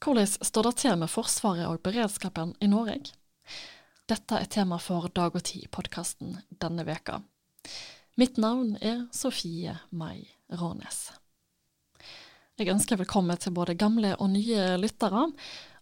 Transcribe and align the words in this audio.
Hvordan 0.00 0.26
står 0.26 0.62
det 0.62 0.76
til 0.80 0.94
med 0.96 1.10
Forsvaret 1.12 1.66
og 1.68 1.82
beredskapen 1.84 2.54
i 2.64 2.68
Norge? 2.72 3.10
Dette 4.08 4.38
er 4.40 4.48
tema 4.48 4.78
for 4.80 5.10
Dag 5.12 5.34
og 5.36 5.44
Tid-podkasten 5.44 6.38
denne 6.62 6.86
veka. 6.88 7.18
Mitt 8.16 8.40
navn 8.40 8.78
er 8.80 9.02
Sofie 9.12 9.74
Mai 9.92 10.24
Rånes. 10.56 11.10
Jeg 12.56 12.72
ønsker 12.72 12.96
velkommen 12.96 13.36
til 13.36 13.52
både 13.52 13.76
gamle 13.76 14.14
og 14.16 14.32
nye 14.32 14.78
lyttere. 14.80 15.26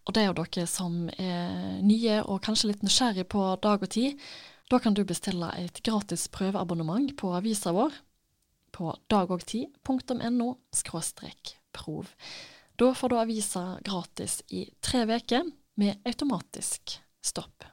Og 0.02 0.14
det 0.16 0.24
er 0.24 0.28
jo 0.32 0.36
dere 0.42 0.66
som 0.66 0.98
er 1.14 1.78
nye 1.86 2.18
og 2.24 2.42
kanskje 2.42 2.72
litt 2.72 2.82
nysgjerrig 2.82 3.28
på 3.30 3.46
Dag 3.62 3.86
og 3.86 3.94
Tid. 3.94 4.18
Da 4.66 4.82
kan 4.82 4.98
du 4.98 5.04
bestille 5.06 5.54
et 5.62 5.78
gratis 5.86 6.26
prøveabonnement 6.26 7.14
på 7.14 7.36
avisa 7.38 7.70
vår 7.70 7.94
på 8.74 8.98
dagogtid.no 9.14 10.54
prov. 11.70 12.16
Da 12.78 12.94
får 12.94 13.08
du 13.08 13.18
avisa 13.18 13.78
gratis 13.82 14.42
i 14.48 14.70
tre 14.80 15.00
uker 15.16 15.50
med 15.74 15.98
automatisk 16.06 17.00
stopp. 17.26 17.64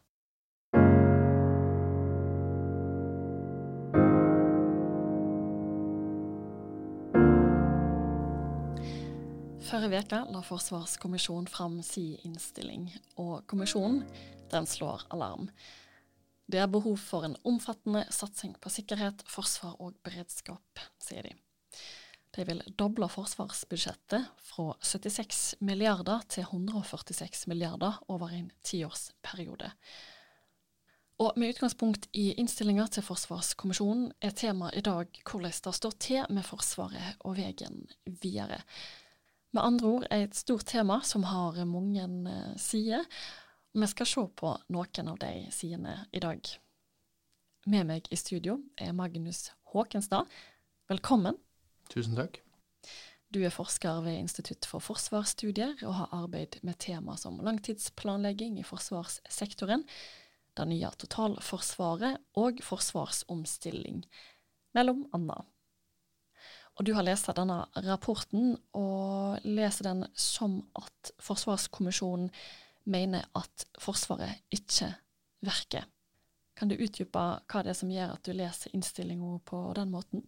Forrige 9.61 10.01
uke 10.01 10.23
la 10.33 10.41
Forsvarskommisjonen 10.41 11.53
fram 11.53 11.83
sin 11.85 12.17
innstilling, 12.25 12.89
og 13.21 13.45
kommisjonen 13.45 14.01
den 14.49 14.65
slår 14.65 15.05
alarm. 15.13 15.51
Det 16.49 16.65
er 16.65 16.73
behov 16.73 16.97
for 16.97 17.29
en 17.29 17.37
omfattende 17.45 18.07
satsing 18.09 18.57
på 18.57 18.73
sikkerhet, 18.73 19.21
forsvar 19.29 19.77
og 19.77 20.01
beredskap, 20.01 20.87
sier 20.97 21.29
de. 21.29 21.37
De 22.35 22.43
vil 22.43 22.59
doble 22.75 23.07
forsvarsbudsjettet 23.11 24.27
fra 24.43 24.73
76 24.83 25.55
milliarder 25.63 26.25
til 26.27 26.43
146 26.43 27.47
milliarder 27.47 28.01
over 28.11 28.33
en 28.35 28.49
tiårsperiode. 28.63 29.71
Og 31.23 31.37
med 31.39 31.53
utgangspunkt 31.53 32.09
i 32.11 32.33
innstillinga 32.35 32.89
til 32.91 33.05
Forsvarskommisjonen 33.07 34.09
er 34.19 34.35
temaet 34.35 34.75
i 34.75 34.83
dag 34.83 35.21
hvordan 35.23 35.53
det 35.63 35.75
står 35.77 35.95
til 36.03 36.25
med 36.27 36.43
Forsvaret 36.43 37.21
og 37.23 37.37
veien 37.37 37.85
videre. 38.03 38.59
Med 39.55 39.63
andre 39.63 39.87
ord 39.87 40.07
er 40.11 40.25
et 40.25 40.35
stort 40.35 40.67
tema 40.67 40.99
som 41.07 41.23
har 41.23 41.63
mange 41.63 42.03
eh, 42.03 42.57
sider. 42.59 43.07
Vi 43.71 43.87
skal 43.87 44.11
se 44.11 44.25
på 44.27 44.51
noen 44.75 45.13
av 45.13 45.21
de 45.23 45.31
sidene 45.55 46.01
i 46.11 46.19
dag. 46.19 46.43
Med 47.71 47.87
meg 47.87 48.11
i 48.11 48.19
studio 48.19 48.59
er 48.75 48.91
Magnus 48.91 49.53
Håkenstad. 49.71 50.27
Velkommen. 50.91 51.39
Tusen 51.91 52.17
takk. 52.17 52.41
Du 53.33 53.41
er 53.43 53.53
forsker 53.53 54.03
ved 54.05 54.19
Institutt 54.19 54.67
for 54.69 54.83
forsvarsstudier 54.83 55.81
og 55.83 55.97
har 55.97 56.13
arbeid 56.15 56.59
med 56.63 56.77
tema 56.79 57.17
som 57.19 57.41
langtidsplanlegging 57.43 58.59
i 58.61 58.67
forsvarssektoren, 58.67 59.83
det 60.55 60.67
nye 60.69 60.91
totalforsvaret 61.01 62.21
og 62.39 62.61
forsvarsomstilling, 62.63 64.05
mellom 64.77 65.03
annet. 65.17 65.43
Og 66.75 66.87
du 66.87 66.93
har 66.95 67.05
lest 67.07 67.31
denne 67.35 67.61
rapporten, 67.87 68.55
og 68.75 69.43
leser 69.47 69.89
den 69.89 70.05
som 70.19 70.59
at 70.75 71.11
Forsvarskommisjonen 71.23 72.29
mener 72.83 73.27
at 73.35 73.65
Forsvaret 73.79 74.43
ikke 74.51 74.91
virker. 75.45 75.87
Kan 76.55 76.71
du 76.71 76.75
utdype 76.75 77.19
hva 77.19 77.63
det 77.63 77.71
er 77.71 77.79
som 77.79 77.91
gjør 77.91 78.15
at 78.15 78.27
du 78.27 78.35
leser 78.35 78.75
innstillinga 78.75 79.39
på 79.47 79.61
den 79.75 79.91
måten? 79.91 80.23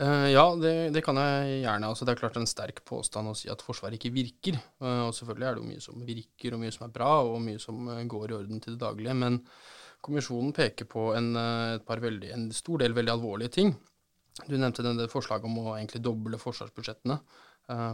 Uh, 0.00 0.30
ja, 0.32 0.46
det, 0.56 0.72
det, 0.94 1.02
kan 1.04 1.18
jeg 1.20 1.58
gjerne. 1.60 1.90
Altså, 1.90 2.06
det 2.08 2.14
er 2.14 2.20
klart 2.22 2.38
en 2.40 2.48
sterk 2.48 2.80
påstand 2.88 3.28
å 3.28 3.34
si 3.36 3.50
at 3.52 3.60
Forsvaret 3.64 3.98
ikke 3.98 4.14
virker. 4.14 4.56
Uh, 4.80 5.10
og 5.10 5.12
selvfølgelig 5.16 5.48
er 5.48 5.58
det 5.58 5.60
jo 5.60 5.68
mye 5.68 5.84
som 5.84 6.06
virker, 6.06 6.56
og 6.56 6.62
mye 6.62 6.72
som 6.72 6.86
er 6.86 6.94
bra, 6.94 7.10
og 7.28 7.36
mye 7.44 7.60
som 7.60 7.90
uh, 7.90 8.00
går 8.08 8.32
i 8.32 8.36
orden 8.38 8.64
til 8.64 8.78
det 8.78 8.80
daglige. 8.80 9.18
Men 9.20 9.36
kommisjonen 10.00 10.56
peker 10.56 10.88
på 10.88 11.10
en, 11.12 11.34
veldig, 11.84 12.32
en, 12.32 12.48
stor 12.56 12.80
del 12.80 12.96
veldig 12.96 13.12
alvorlige 13.12 13.52
ting. 13.58 13.74
Du 14.46 14.54
nevnte 14.56 14.86
denne 14.86 15.10
forslaget 15.12 15.44
om 15.44 15.58
å 15.60 15.74
egentlig 15.74 16.00
doble 16.00 16.40
forsvarsbudsjettene 16.40 17.18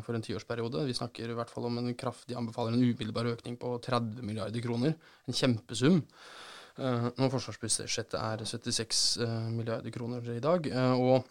for 0.06 0.14
en 0.14 0.22
tiårsperiode. 0.22 0.84
Vi 0.86 0.94
snakker 0.94 1.32
i 1.32 1.34
hvert 1.36 1.50
fall 1.50 1.66
om 1.66 1.80
en 1.80 1.90
kraftig 1.98 2.36
anbefaler 2.38 2.76
en 2.76 2.84
umiddelbar 2.84 3.26
økning 3.32 3.58
på 3.58 3.72
30 3.82 4.22
milliarder 4.22 4.62
kroner. 4.62 4.94
En 5.26 5.36
kjempesum. 5.36 5.98
Når 6.78 7.32
forsvarsbudsjettet 7.34 8.16
er 8.20 8.46
76 8.46 9.02
milliarder 9.50 9.90
kroner 9.92 10.30
i 10.36 10.38
dag. 10.46 10.70
og 10.94 11.26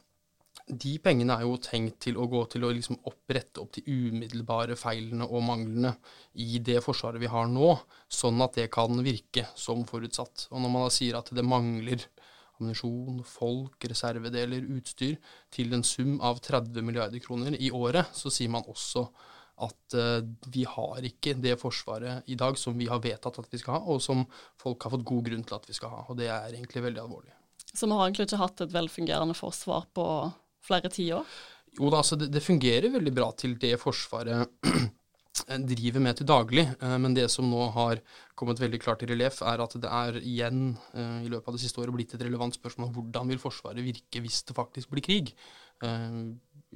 de 0.66 0.96
pengene 1.04 1.36
er 1.36 1.46
jo 1.46 1.58
tenkt 1.62 2.00
til 2.08 2.18
å 2.18 2.26
gå 2.30 2.42
til 2.50 2.66
å 2.66 2.72
liksom 2.74 2.98
opprette 3.06 3.62
opp 3.62 3.76
de 3.76 3.84
umiddelbare 3.86 4.78
feilene 4.80 5.28
og 5.28 5.44
manglene 5.46 5.92
i 6.42 6.58
det 6.58 6.80
forsvaret 6.82 7.22
vi 7.22 7.30
har 7.30 7.46
nå, 7.52 7.76
sånn 8.10 8.42
at 8.42 8.58
det 8.58 8.72
kan 8.74 8.98
virke 9.06 9.46
som 9.54 9.86
forutsatt. 9.86 10.48
Og 10.52 10.64
når 10.64 10.74
man 10.74 10.88
da 10.88 10.94
sier 10.96 11.20
at 11.20 11.30
det 11.36 11.46
mangler 11.46 12.08
ammunisjon, 12.56 13.22
folk, 13.28 13.78
reservedeler, 13.92 14.66
utstyr 14.78 15.20
til 15.54 15.76
en 15.76 15.86
sum 15.86 16.18
av 16.24 16.40
30 16.44 16.86
milliarder 16.88 17.22
kroner 17.22 17.58
i 17.60 17.70
året, 17.76 18.10
så 18.16 18.32
sier 18.34 18.52
man 18.54 18.66
også 18.72 19.06
at 19.66 19.96
uh, 19.96 20.20
vi 20.52 20.66
har 20.68 21.06
ikke 21.08 21.36
det 21.40 21.56
forsvaret 21.62 22.28
i 22.32 22.36
dag 22.40 22.58
som 22.60 22.76
vi 22.76 22.90
har 22.92 23.00
vedtatt 23.04 23.40
at 23.40 23.52
vi 23.52 23.60
skal 23.62 23.78
ha, 23.78 23.84
og 23.92 24.02
som 24.04 24.26
folk 24.60 24.84
har 24.84 24.96
fått 24.96 25.06
god 25.08 25.30
grunn 25.30 25.46
til 25.48 25.60
at 25.60 25.70
vi 25.70 25.76
skal 25.78 25.94
ha. 25.94 26.02
Og 26.10 26.18
det 26.20 26.28
er 26.32 26.50
egentlig 26.50 26.84
veldig 26.90 27.04
alvorlig. 27.06 27.36
Så 27.76 27.88
vi 27.88 27.96
har 27.96 28.08
egentlig 28.08 28.28
ikke 28.28 28.42
hatt 28.42 28.64
et 28.64 28.74
velfungerende 28.76 29.36
forsvar 29.38 29.88
på 29.96 30.08
flere 30.66 30.92
tiår? 30.94 31.36
Jo 31.76 31.90
da, 31.92 32.00
altså 32.00 32.16
det, 32.20 32.30
det, 32.32 32.44
fungerer 32.44 32.94
veldig 32.94 33.12
bra 33.16 33.32
til 33.36 33.58
det 33.60 33.74
Forsvaret 33.82 34.48
driver 35.44 36.00
med 36.04 36.18
til 36.18 36.28
daglig. 36.30 36.66
Eh, 36.80 36.96
men 37.02 37.16
det 37.18 37.28
som 37.32 37.48
nå 37.52 37.68
har 37.76 38.02
kommet 38.38 38.62
veldig 38.62 38.80
klart 38.82 39.04
i 39.04 39.10
relieff, 39.12 39.42
er 39.44 39.64
at 39.64 39.76
det 39.82 39.92
er 39.92 40.20
igjen 40.22 40.70
eh, 40.96 41.26
i 41.26 41.32
løpet 41.32 41.52
av 41.52 41.58
det 41.58 41.64
siste 41.66 41.82
året 41.84 41.96
blitt 41.96 42.16
et 42.16 42.24
relevant 42.24 42.56
spørsmål 42.56 42.94
hvordan 42.96 43.32
vil 43.34 43.44
Forsvaret 43.44 43.84
virke 43.84 44.24
hvis 44.24 44.44
det 44.48 44.56
faktisk 44.58 44.94
blir 44.94 45.06
krig. 45.06 45.36
Eh, 45.84 46.20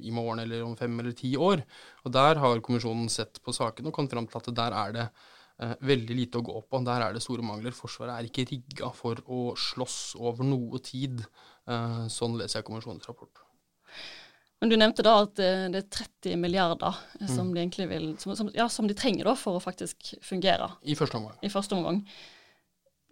I 0.00 0.14
morgen 0.16 0.44
eller 0.44 0.64
om 0.64 0.76
fem 0.76 1.00
eller 1.00 1.16
ti 1.16 1.34
år. 1.36 1.64
Og 2.04 2.12
Der 2.12 2.40
har 2.44 2.64
kommisjonen 2.64 3.08
sett 3.12 3.40
på 3.44 3.56
saken 3.56 3.88
og 3.88 3.96
kommet 3.96 4.12
fram 4.12 4.28
til 4.28 4.40
at 4.40 4.56
der 4.56 4.80
er 4.84 4.96
det 4.96 5.10
veldig 5.84 6.14
lite 6.16 6.40
å 6.40 6.44
gå 6.44 6.54
på. 6.64 6.78
Der 6.86 7.02
er 7.04 7.12
det 7.12 7.20
store 7.20 7.44
mangler. 7.44 7.74
Forsvaret 7.76 8.14
er 8.14 8.28
ikke 8.30 8.46
rigga 8.48 8.88
for 8.96 9.20
å 9.28 9.52
slåss 9.52 10.16
over 10.16 10.48
noe 10.48 10.80
tid. 10.80 11.20
sånn 12.08 12.38
leser 12.40 12.62
jeg 12.62 12.68
kommisjonens 12.70 13.04
rapport. 13.04 13.49
Men 14.60 14.72
du 14.72 14.76
nevnte 14.76 15.04
da 15.06 15.14
at 15.22 15.38
det 15.38 15.78
er 15.78 15.86
30 15.88 16.36
milliarder 16.36 16.98
som 17.22 17.48
mm. 17.48 17.54
de 17.54 17.62
egentlig 17.62 17.86
vil, 17.88 18.10
som, 18.20 18.34
som, 18.36 18.50
ja, 18.52 18.66
som 18.68 18.88
de 18.88 18.96
trenger 18.98 19.30
da 19.30 19.32
for 19.38 19.56
å 19.56 19.62
faktisk 19.64 20.12
fungere. 20.20 20.68
I 20.84 20.96
første 20.98 21.16
omgang. 21.16 21.38
I 21.40 21.52
første 21.52 21.78
omgang. 21.78 22.02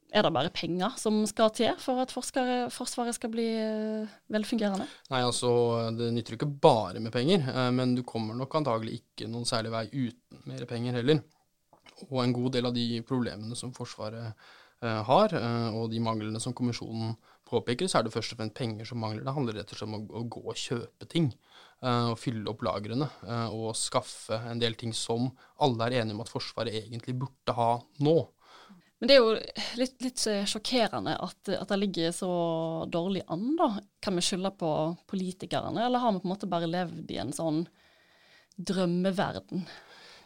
Er 0.08 0.24
det 0.24 0.32
bare 0.32 0.52
penger 0.54 0.94
som 0.96 1.20
skal 1.28 1.50
til 1.52 1.74
for 1.82 2.00
at 2.00 2.12
forskere, 2.12 2.70
Forsvaret 2.72 3.16
skal 3.16 3.32
bli 3.32 3.46
uh, 3.60 4.12
velfungerende? 4.32 4.86
Nei, 5.12 5.20
altså 5.20 5.50
det 5.96 6.08
nytter 6.16 6.38
ikke 6.38 6.48
bare 6.48 7.02
med 7.04 7.12
penger, 7.12 7.44
uh, 7.44 7.68
men 7.74 7.92
du 7.96 8.02
kommer 8.08 8.36
nok 8.36 8.56
antagelig 8.56 9.02
ikke 9.02 9.28
noen 9.28 9.44
særlig 9.48 9.74
vei 9.74 9.84
uten 9.92 10.46
mer 10.48 10.64
penger 10.70 10.96
heller. 11.00 11.20
Og 12.08 12.22
en 12.22 12.32
god 12.32 12.56
del 12.56 12.70
av 12.70 12.76
de 12.76 13.02
problemene 13.04 13.58
som 13.58 13.74
Forsvaret 13.76 14.48
har, 14.78 15.32
og 15.74 15.88
de 15.90 15.98
manglene 15.98 16.38
som 16.38 16.52
kommisjonen 16.54 17.16
påpeker, 17.48 17.88
så 17.88 18.00
er 18.00 18.06
det 18.06 18.14
først 18.14 18.34
og 18.34 18.40
fremst 18.40 18.56
penger 18.58 18.88
som 18.88 19.00
mangler. 19.02 19.24
Det 19.26 19.34
handler 19.36 19.58
rett 19.60 19.72
og 19.72 19.80
slett 19.80 19.88
om 19.88 19.98
å, 19.98 20.02
å 20.20 20.24
gå 20.36 20.42
og 20.44 20.60
kjøpe 20.60 21.08
ting. 21.10 21.30
Uh, 21.78 22.12
og 22.12 22.18
fylle 22.18 22.48
opp 22.50 22.64
lagrene. 22.66 23.06
Uh, 23.22 23.48
og 23.54 23.76
skaffe 23.78 24.40
en 24.50 24.62
del 24.62 24.74
ting 24.78 24.94
som 24.96 25.30
alle 25.62 25.86
er 25.86 26.00
enige 26.00 26.16
om 26.16 26.24
at 26.24 26.32
Forsvaret 26.32 26.74
egentlig 26.80 27.16
burde 27.20 27.54
ha 27.54 27.70
nå. 28.04 28.16
Men 28.98 29.10
det 29.10 29.14
er 29.14 29.22
jo 29.22 29.34
litt, 29.78 29.94
litt 30.02 30.22
sjokkerende 30.50 31.12
at, 31.22 31.38
at, 31.54 31.68
det 31.70 31.76
ligger 31.78 32.14
så 32.16 32.30
dårlig 32.90 33.22
an, 33.30 33.52
da. 33.58 33.68
Kan 34.02 34.18
vi 34.18 34.24
skylde 34.26 34.50
på 34.58 34.70
politikerne, 35.10 35.84
eller 35.86 36.02
har 36.02 36.16
vi 36.16 36.22
på 36.24 36.26
en 36.26 36.34
måte 36.34 36.50
bare 36.50 36.70
levd 36.70 37.12
i 37.14 37.20
en 37.22 37.30
sånn 37.34 37.62
drømmeverden? 38.58 39.62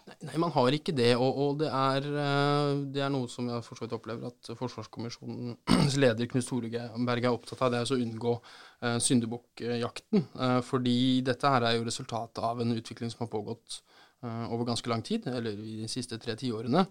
Nei, 0.02 0.34
man 0.40 0.50
har 0.54 0.74
ikke 0.74 0.94
det. 0.96 1.12
Og, 1.14 1.38
og 1.44 1.60
det, 1.60 1.68
er, 1.68 2.06
eh, 2.06 2.72
det, 2.94 3.02
er, 3.04 3.12
noe 3.12 3.30
som 3.30 3.48
jeg 3.50 3.64
for 3.66 3.78
så 3.78 3.86
vidt 3.86 3.94
opplever 3.96 4.32
at 4.32 4.50
Forsvarskommisjonens 4.58 5.96
leder 6.02 6.30
Knut 6.30 6.46
Storeberg 6.46 7.28
er 7.28 7.30
opptatt 7.30 7.62
av. 7.62 7.72
Det 7.74 7.82
er 7.82 7.94
å 7.94 8.00
unngå 8.02 8.34
uh, 8.38 8.98
syndebukkjakten. 9.02 10.26
Uh, 10.34 10.58
fordi 10.66 10.96
dette 11.26 11.54
her 11.54 11.68
er 11.68 11.78
jo 11.78 11.86
resultatet 11.86 12.42
av 12.42 12.62
en 12.62 12.74
utvikling 12.74 13.12
som 13.12 13.26
har 13.26 13.32
pågått 13.34 13.82
over 14.22 14.62
ganske 14.62 14.86
lang 14.86 15.00
tid, 15.02 15.24
eller 15.26 15.56
i 15.58 15.80
de 15.80 15.88
siste 15.90 16.14
tre 16.22 16.36
tiårene. 16.38 16.84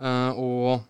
Uh, 0.00 0.38
og 0.40 0.86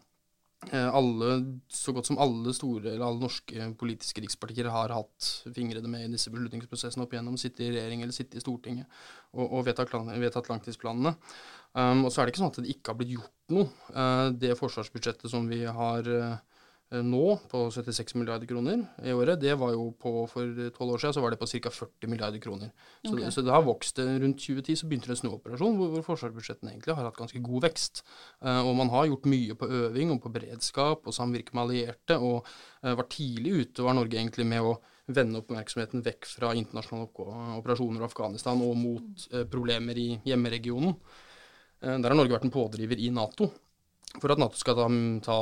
alle, 0.71 1.33
så 1.75 1.91
godt 1.95 2.07
som 2.07 2.21
alle 2.23 2.53
store, 2.55 2.93
eller 2.93 3.03
alle 3.03 3.25
norske 3.25 3.67
politiske 3.81 4.23
rikspartier 4.23 4.69
har 4.71 4.95
hatt 4.95 5.27
fingrene 5.57 5.91
med 5.91 6.05
i 6.05 6.13
disse 6.13 6.31
beslutningsprosessene 6.31 7.03
opp 7.03 7.17
igjennom, 7.17 7.35
sitte 7.39 7.67
i 7.67 7.73
regjering 7.75 8.05
eller 8.05 8.15
sitte 8.15 8.39
i 8.39 8.43
Stortinget 8.45 8.87
og, 9.35 9.59
og 9.59 9.67
vedtatt 9.67 10.51
langtidsplanene. 10.53 11.17
Um, 11.79 12.07
og 12.09 12.11
så 12.11 12.21
er 12.21 12.27
det 12.27 12.35
ikke 12.35 12.43
sånn 12.43 12.51
at 12.51 12.61
det 12.65 12.75
ikke 12.75 12.93
har 12.93 12.99
blitt 12.99 13.15
gjort 13.15 13.55
noe. 13.55 13.69
Uh, 13.95 14.29
det 14.35 14.57
forsvarsbudsjettet 14.59 15.31
som 15.31 15.47
vi 15.51 15.61
har 15.63 16.09
uh, 16.11 16.59
nå, 16.89 17.25
på 17.51 17.67
76 17.69 18.15
milliarder 18.17 18.49
kroner 18.49 18.81
i 19.05 19.13
året, 19.13 19.37
det 19.43 19.53
var 19.61 19.75
jo 19.75 19.91
på 20.01 20.23
for 20.31 20.61
tolv 20.73 20.95
år 20.95 21.03
siden 21.03 21.17
så 21.19 21.21
var 21.25 21.35
det 21.35 21.41
på 21.41 21.49
ca. 21.51 21.73
40 21.75 22.09
milliarder 22.09 22.41
kroner. 22.41 22.71
Så, 23.05 23.13
okay. 23.13 23.31
så 23.35 23.45
det 23.45 23.53
har 23.53 23.67
vokst. 23.67 24.01
eh, 24.01 24.15
Rundt 24.23 24.41
2010 24.41 24.79
så 24.81 24.89
begynte 24.89 25.11
det 25.11 25.19
en 25.19 25.21
snuoperasjon 25.21 25.77
hvor, 25.77 25.93
hvor 25.93 26.07
forsvarsbudsjettene 26.07 26.73
egentlig 26.73 26.97
har 26.97 27.05
hatt 27.05 27.21
ganske 27.21 27.43
god 27.45 27.69
vekst. 27.69 28.03
Uh, 28.41 28.63
og 28.63 28.73
man 28.81 28.93
har 28.95 29.11
gjort 29.11 29.29
mye 29.29 29.59
på 29.61 29.69
øving 29.83 30.15
og 30.15 30.23
på 30.25 30.33
beredskap 30.33 31.05
og 31.05 31.17
samvirke 31.17 31.53
med 31.53 31.67
allierte, 31.67 32.17
og 32.17 32.49
eh, 32.81 32.97
var 32.97 33.11
tidlig 33.13 33.59
ute, 33.61 33.85
var 33.85 33.99
Norge 33.99 34.17
egentlig 34.17 34.49
med 34.49 34.65
å 34.65 34.79
vende 35.13 35.41
oppmerksomheten 35.43 36.05
vekk 36.05 36.27
fra 36.29 36.57
internasjonale 36.57 37.09
operasjoner 37.61 38.01
i 38.01 38.09
Afghanistan 38.09 38.61
og 38.65 38.75
mot 38.77 39.31
problemer 39.49 39.97
i 39.97 40.11
hjemmeregionen. 40.29 40.93
Eh, 41.81 41.97
Der 41.99 42.11
har 42.11 42.19
Norge 42.19 42.37
vært 42.37 42.47
en 42.49 42.55
pådriver 42.55 43.01
i 43.01 43.11
Nato 43.15 43.53
for 44.17 44.33
at 44.33 44.41
Nato 44.41 44.59
skal 44.59 44.79
ta, 44.79 44.87
ta 45.25 45.41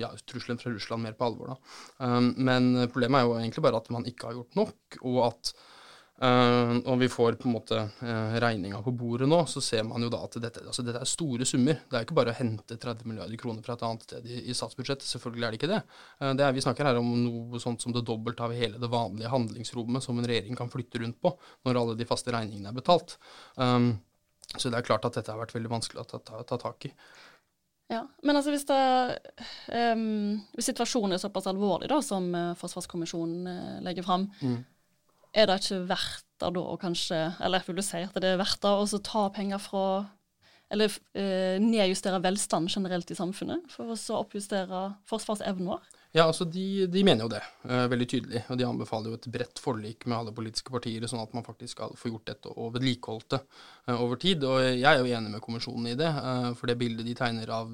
ja, 0.00 0.08
trusselen 0.28 0.60
fra 0.60 0.72
Russland 0.72 1.04
mer 1.04 1.18
på 1.18 1.26
alvor. 1.28 1.52
Da. 1.52 1.58
Um, 2.06 2.32
men 2.40 2.70
problemet 2.92 3.20
er 3.20 3.28
jo 3.28 3.36
egentlig 3.36 3.66
bare 3.66 3.82
at 3.82 3.92
man 3.92 4.08
ikke 4.08 4.30
har 4.30 4.38
gjort 4.38 4.56
nok, 4.58 4.96
og 5.04 5.18
at 5.26 5.52
uh, 6.24 6.72
og 6.80 6.96
vi 7.02 7.10
får 7.12 7.36
på 7.40 7.50
en 7.50 7.54
måte 7.58 7.82
uh, 8.00 8.38
regninga 8.42 8.80
på 8.82 8.94
bordet 8.96 9.28
nå, 9.28 9.42
så 9.50 9.62
ser 9.64 9.84
man 9.86 10.02
jo 10.02 10.10
da 10.12 10.22
at 10.24 10.40
dette, 10.40 10.64
altså 10.64 10.86
dette 10.86 11.04
er 11.04 11.12
store 11.12 11.46
summer. 11.48 11.84
Det 11.84 12.00
er 12.00 12.08
ikke 12.08 12.18
bare 12.18 12.32
å 12.34 12.40
hente 12.40 12.80
30 12.80 13.06
milliarder 13.12 13.44
kroner 13.44 13.62
fra 13.66 13.76
et 13.76 13.86
annet 13.86 14.08
sted 14.08 14.26
i, 14.26 14.42
i 14.48 14.56
statsbudsjettet. 14.56 15.06
Selvfølgelig 15.12 15.46
er 15.46 15.52
det 15.52 15.60
ikke 15.60 15.72
det. 15.76 15.84
Uh, 16.16 16.32
det 16.40 16.48
er, 16.48 16.56
vi 16.56 16.64
snakker 16.64 16.90
her 16.90 17.04
om 17.04 17.12
noe 17.28 17.62
sånt 17.62 17.84
som 17.84 17.94
det 17.94 18.06
dobbelte 18.08 18.48
av 18.48 18.56
hele 18.56 18.80
det 18.80 18.90
vanlige 18.90 19.36
handlingsrommet 19.36 20.08
som 20.08 20.18
en 20.18 20.32
regjering 20.32 20.58
kan 20.58 20.72
flytte 20.72 21.04
rundt 21.04 21.20
på 21.20 21.36
når 21.68 21.84
alle 21.84 22.00
de 22.00 22.08
faste 22.08 22.32
regningene 22.34 22.72
er 22.72 22.80
betalt. 22.80 23.20
Um, 23.60 23.98
så 24.56 24.70
det 24.70 24.80
er 24.80 24.86
klart 24.86 25.04
at 25.06 25.14
dette 25.18 25.30
har 25.30 25.38
vært 25.38 25.54
veldig 25.54 25.70
vanskelig 25.70 26.02
å 26.02 26.08
ta, 26.10 26.18
ta, 26.26 26.40
ta 26.46 26.58
tak 26.58 26.88
i. 26.88 26.92
Ja, 27.90 28.04
Men 28.22 28.38
altså 28.38 28.52
hvis, 28.54 28.66
det, 28.68 28.78
um, 29.74 30.36
hvis 30.54 30.68
situasjonen 30.70 31.16
er 31.16 31.22
såpass 31.22 31.48
alvorlig 31.50 31.88
da, 31.90 31.98
som 32.06 32.28
eh, 32.38 32.52
Forsvarskommisjonen 32.58 33.48
eh, 33.50 33.80
legger 33.86 34.06
fram, 34.06 34.28
Mm. 34.42 34.60
er 35.34 35.46
det 35.50 35.56
ikke 35.60 35.80
verdt 35.90 36.26
det 36.40 36.52
da 36.54 36.62
å 36.62 36.78
kanskje 36.80 37.18
Eller 37.44 37.62
vil 37.66 37.76
du 37.76 37.82
si 37.82 37.98
at 38.02 38.14
det 38.22 38.30
er 38.30 38.38
verdt 38.40 38.62
det 38.62 38.70
å 38.70 39.00
ta 39.04 39.24
penger 39.34 39.58
fra 39.62 39.82
Eller 40.70 40.86
uh, 40.90 41.58
nedjustere 41.58 42.22
velstand 42.22 42.70
generelt 42.70 43.10
i 43.10 43.18
samfunnet 43.18 43.66
for 43.74 43.90
å 43.90 43.98
så 43.98 44.20
oppjustere 44.22 44.84
forsvarsevnen 45.10 45.66
vår? 45.74 45.82
Ja, 46.10 46.24
altså 46.26 46.42
de, 46.50 46.88
de 46.90 47.02
mener 47.06 47.22
jo 47.22 47.30
det, 47.30 47.40
uh, 47.70 47.84
veldig 47.90 48.06
tydelig. 48.10 48.40
Og 48.50 48.58
de 48.58 48.66
anbefaler 48.66 49.12
jo 49.12 49.18
et 49.18 49.28
bredt 49.30 49.60
forlik 49.62 50.06
med 50.10 50.16
alle 50.16 50.34
politiske 50.34 50.72
partier, 50.74 51.06
sånn 51.06 51.22
at 51.22 51.36
man 51.36 51.46
faktisk 51.46 51.76
skal 51.76 51.94
få 51.98 52.10
gjort 52.10 52.32
dette 52.32 52.50
og 52.50 52.72
vedlikeholdt 52.74 53.36
det 53.36 53.40
uh, 53.44 53.94
over 53.94 54.18
tid. 54.18 54.42
Og 54.48 54.58
jeg 54.64 54.88
er 54.90 54.98
jo 54.98 55.12
enig 55.18 55.30
med 55.36 55.44
kommisjonen 55.44 55.92
i 55.92 55.98
det, 56.00 56.10
uh, 56.10 56.50
for 56.58 56.70
det 56.70 56.78
bildet 56.80 57.06
de 57.06 57.14
tegner 57.18 57.54
av 57.54 57.70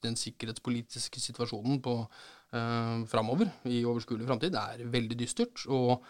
den 0.00 0.16
sikkerhetspolitiske 0.16 1.20
situasjonen 1.20 1.80
på 1.84 2.02
framover, 2.50 3.46
i 3.70 3.84
overskuelig 3.86 4.24
framtid, 4.26 4.56
er 4.58 4.80
veldig 4.90 5.14
dystert. 5.20 5.60
Og 5.70 6.00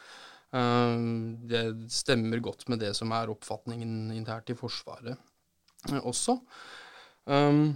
det 1.51 1.65
stemmer 1.93 2.41
godt 2.41 2.65
med 2.73 2.81
det 2.81 2.95
som 2.97 3.13
er 3.13 3.29
oppfatningen 3.29 4.15
internt 4.15 4.49
i 4.49 4.57
Forsvaret 4.57 5.21
også. 6.01 6.39
Um, 7.27 7.75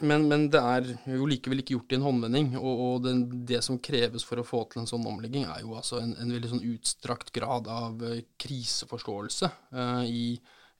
men, 0.00 0.24
men 0.24 0.46
det 0.48 0.60
er 0.60 0.86
jo 1.12 1.26
likevel 1.28 1.60
ikke 1.60 1.74
gjort 1.76 1.92
i 1.92 1.98
en 1.98 2.06
håndvending. 2.06 2.48
Og, 2.56 2.80
og 2.86 3.04
det, 3.04 3.12
det 3.50 3.60
som 3.66 3.80
kreves 3.82 4.24
for 4.24 4.40
å 4.40 4.46
få 4.46 4.64
til 4.70 4.82
en 4.82 4.88
sånn 4.88 5.04
omlegging, 5.08 5.44
er 5.44 5.60
jo 5.66 5.76
altså 5.76 6.00
en, 6.00 6.14
en 6.16 6.32
veldig 6.32 6.54
sånn 6.54 6.64
utstrakt 6.72 7.32
grad 7.36 7.68
av 7.68 8.00
eh, 8.08 8.22
kriseforståelse 8.40 9.50
uh, 9.76 10.02
i, 10.08 10.38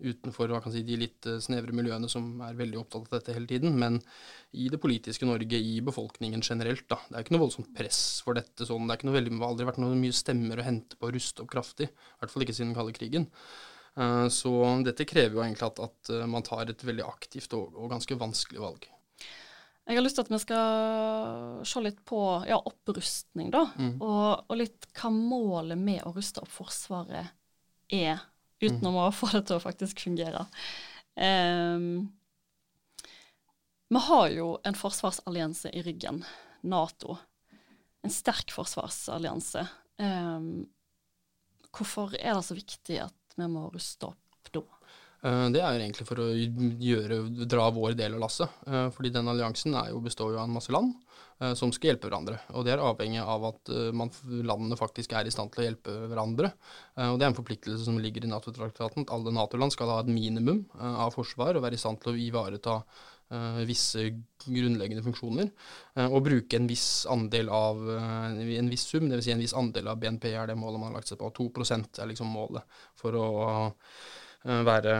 utenfor 0.08 0.54
si, 0.72 0.82
de 0.88 0.96
litt 0.98 1.28
eh, 1.28 1.42
snevre 1.44 1.76
miljøene 1.76 2.08
som 2.10 2.40
er 2.42 2.56
veldig 2.56 2.80
opptatt 2.80 3.10
av 3.10 3.18
dette 3.18 3.36
hele 3.36 3.50
tiden. 3.50 3.76
Men 3.78 4.00
i 4.56 4.70
det 4.72 4.80
politiske 4.80 5.28
Norge, 5.28 5.60
i 5.60 5.76
befolkningen 5.84 6.40
generelt. 6.42 6.88
da. 6.88 6.98
Det 7.10 7.18
er 7.18 7.26
ikke 7.26 7.36
noe 7.36 7.44
voldsomt 7.44 7.70
press 7.76 8.00
for 8.24 8.40
dette. 8.40 8.64
sånn. 8.64 8.88
Det 8.88 8.96
er 8.96 9.02
ikke 9.02 9.10
noe 9.10 9.18
veldig, 9.18 9.34
har 9.42 9.52
aldri 9.52 9.68
vært 9.68 9.82
noe 9.84 10.00
mye 10.00 10.16
stemmer 10.16 10.62
å 10.62 10.66
hente 10.66 10.96
på 10.96 11.10
å 11.10 11.12
ruste 11.12 11.44
opp 11.44 11.52
kraftig. 11.52 11.92
I 11.92 12.24
hvert 12.24 12.32
fall 12.32 12.46
ikke 12.46 12.56
siden 12.56 12.72
den 12.72 12.80
kalde 12.80 12.96
krigen. 12.96 13.28
Uh, 13.92 14.24
Så 14.32 14.56
dette 14.88 15.04
krever 15.04 15.36
jo 15.36 15.44
egentlig 15.44 15.68
at, 15.68 15.84
at 15.84 16.16
man 16.32 16.48
tar 16.48 16.72
et 16.72 16.88
veldig 16.88 17.04
aktivt 17.04 17.52
og, 17.60 17.76
og 17.76 17.92
ganske 17.92 18.16
vanskelig 18.16 18.64
valg. 18.64 18.88
Jeg 19.82 19.98
har 19.98 20.04
lyst 20.04 20.18
til 20.18 20.22
at 20.22 20.30
vi 20.30 20.38
skal 20.38 21.62
se 21.66 21.80
litt 21.82 21.98
på 22.06 22.20
ja, 22.46 22.58
opprustning, 22.58 23.50
da. 23.50 23.64
Mm. 23.74 23.96
Og, 23.98 24.44
og 24.46 24.58
litt 24.60 24.86
hva 24.94 25.10
målet 25.10 25.80
med 25.80 26.04
å 26.06 26.12
ruste 26.14 26.42
opp 26.44 26.52
Forsvaret 26.54 27.32
er, 27.92 28.22
utenom 28.62 29.00
å 29.02 29.08
få 29.14 29.32
det 29.34 29.42
til 29.48 29.58
å 29.58 29.64
faktisk 29.64 30.04
fungere. 30.04 30.44
Um, 31.18 32.06
vi 33.92 34.04
har 34.06 34.28
jo 34.32 34.54
en 34.64 34.78
forsvarsallianse 34.78 35.74
i 35.74 35.82
ryggen, 35.84 36.22
Nato. 36.62 37.18
En 38.06 38.14
sterk 38.14 38.54
forsvarsallianse. 38.54 39.66
Um, 39.98 40.70
hvorfor 41.74 42.14
er 42.16 42.38
det 42.38 42.46
så 42.46 42.56
viktig 42.56 43.02
at 43.02 43.36
vi 43.36 43.50
må 43.50 43.66
ruste 43.74 44.12
opp 44.12 44.21
Det 45.22 45.60
er 45.62 45.76
jo 45.76 45.82
egentlig 45.84 46.04
for 46.08 46.18
å 46.18 46.24
gjøre, 46.34 47.18
dra 47.46 47.68
vår 47.70 47.94
del 47.94 48.16
av 48.16 48.24
lasset. 48.24 48.50
Eh, 48.66 48.88
Fordi 48.90 49.12
den 49.14 49.28
alliansen 49.30 49.76
jo, 49.90 50.00
består 50.02 50.32
jo 50.34 50.40
av 50.40 50.48
en 50.48 50.56
masse 50.56 50.72
land 50.74 50.96
eh, 51.38 51.52
som 51.54 51.70
skal 51.70 51.92
hjelpe 51.92 52.08
hverandre. 52.10 52.40
Og 52.58 52.64
det 52.66 52.72
er 52.74 52.82
avhengig 52.82 53.22
av 53.22 53.44
at 53.52 53.70
eh, 53.70 53.92
man, 53.94 54.10
landene 54.26 54.78
faktisk 54.80 55.14
er 55.14 55.30
i 55.30 55.34
stand 55.34 55.52
til 55.54 55.62
å 55.62 55.66
hjelpe 55.68 55.94
hverandre. 56.10 56.50
Eh, 56.96 57.12
Og 57.12 57.20
det 57.20 57.28
er 57.28 57.30
en 57.30 57.38
forpliktelse 57.38 57.84
som 57.86 58.00
ligger 58.02 58.26
i 58.26 58.30
Nato-traktaten. 58.32 59.04
at 59.06 59.12
Alle 59.14 59.30
Nato-land 59.36 59.76
skal 59.76 59.92
ha 59.94 60.00
et 60.02 60.10
minimum 60.10 60.64
eh, 60.74 60.96
av 61.06 61.14
forsvar 61.14 61.54
og 61.54 61.62
være 61.68 61.78
i 61.78 61.82
stand 61.84 62.02
til 62.02 62.16
å 62.16 62.18
ivareta 62.18 62.74
eh, 62.82 63.60
visse 63.68 64.08
grunnleggende 64.42 65.04
funksjoner. 65.06 65.52
eh, 66.00 66.08
Og 66.10 66.24
bruke 66.26 66.58
en 66.58 66.66
viss 66.66 67.06
andel 67.14 67.52
av 67.54 67.78
eh, 67.94 68.58
en 68.58 68.72
viss 68.74 68.88
sum, 68.90 69.06
dvs. 69.06 69.22
Si 69.28 69.36
en 69.36 69.44
viss 69.46 69.54
andel 69.54 69.86
av 69.94 70.02
BNP 70.02 70.34
er 70.34 70.50
det 70.50 70.58
målet 70.58 70.82
man 70.82 70.90
har 70.90 70.98
lagt 70.98 71.14
seg 71.14 71.22
på. 71.22 71.30
2% 71.38 72.02
er 72.02 72.10
liksom 72.10 72.34
målet 72.34 72.66
for 72.98 73.14
å 73.22 73.30
eh, 73.46 73.86
være, 74.44 74.96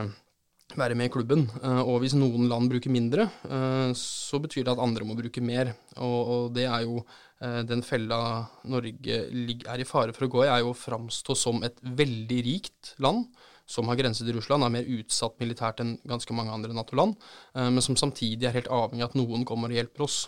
være 0.79 0.97
med 0.99 1.11
i 1.11 1.13
klubben. 1.13 1.45
Eh, 1.63 1.83
og 1.83 2.01
hvis 2.03 2.17
noen 2.19 2.49
land 2.51 2.71
bruker 2.73 2.93
mindre, 2.93 3.29
eh, 3.49 3.93
så 3.99 4.41
betyr 4.43 4.67
det 4.67 4.75
at 4.75 4.83
andre 4.83 5.07
må 5.09 5.17
bruke 5.19 5.45
mer. 5.45 5.75
Og, 5.97 6.19
og 6.35 6.51
det 6.57 6.67
er 6.69 6.85
jo 6.87 7.01
eh, 7.03 7.63
den 7.69 7.85
fella 7.87 8.21
Norge 8.65 9.23
er 9.29 9.83
i 9.83 9.89
fare 9.89 10.15
for 10.17 10.29
å 10.29 10.33
gå 10.33 10.45
i, 10.45 10.51
er 10.51 10.63
jo 10.65 10.75
å 10.75 10.79
framstå 10.79 11.39
som 11.39 11.63
et 11.67 11.81
veldig 11.83 12.45
rikt 12.49 12.95
land. 13.03 13.27
Som 13.73 13.87
har 13.89 13.97
grense 13.97 14.25
til 14.27 14.35
Russland, 14.37 14.67
er 14.67 14.73
mer 14.75 14.89
utsatt 14.99 15.39
militært 15.41 15.81
enn 15.81 15.95
ganske 16.09 16.35
mange 16.35 16.53
andre 16.53 16.75
Nato-land, 16.77 17.15
eh, 17.55 17.71
men 17.71 17.85
som 17.85 17.97
samtidig 17.99 18.49
er 18.49 18.57
helt 18.57 18.71
avhengig 18.73 19.07
av 19.07 19.13
at 19.13 19.19
noen 19.21 19.47
kommer 19.49 19.71
og 19.73 19.79
hjelper 19.79 20.05
oss. 20.09 20.19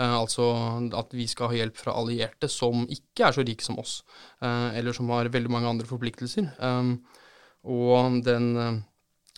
Eh, 0.00 0.16
altså 0.16 0.48
at 0.96 1.12
vi 1.14 1.28
skal 1.30 1.52
ha 1.52 1.60
hjelp 1.60 1.78
fra 1.78 1.94
allierte 2.00 2.48
som 2.50 2.86
ikke 2.88 3.28
er 3.28 3.36
så 3.36 3.44
rike 3.46 3.66
som 3.66 3.78
oss, 3.82 4.00
eh, 4.40 4.78
eller 4.80 4.96
som 4.96 5.10
har 5.12 5.30
veldig 5.30 5.52
mange 5.52 5.70
andre 5.70 5.88
forpliktelser. 5.90 6.50
Og 7.68 8.20
den 8.24 8.50
eh, 8.56 8.80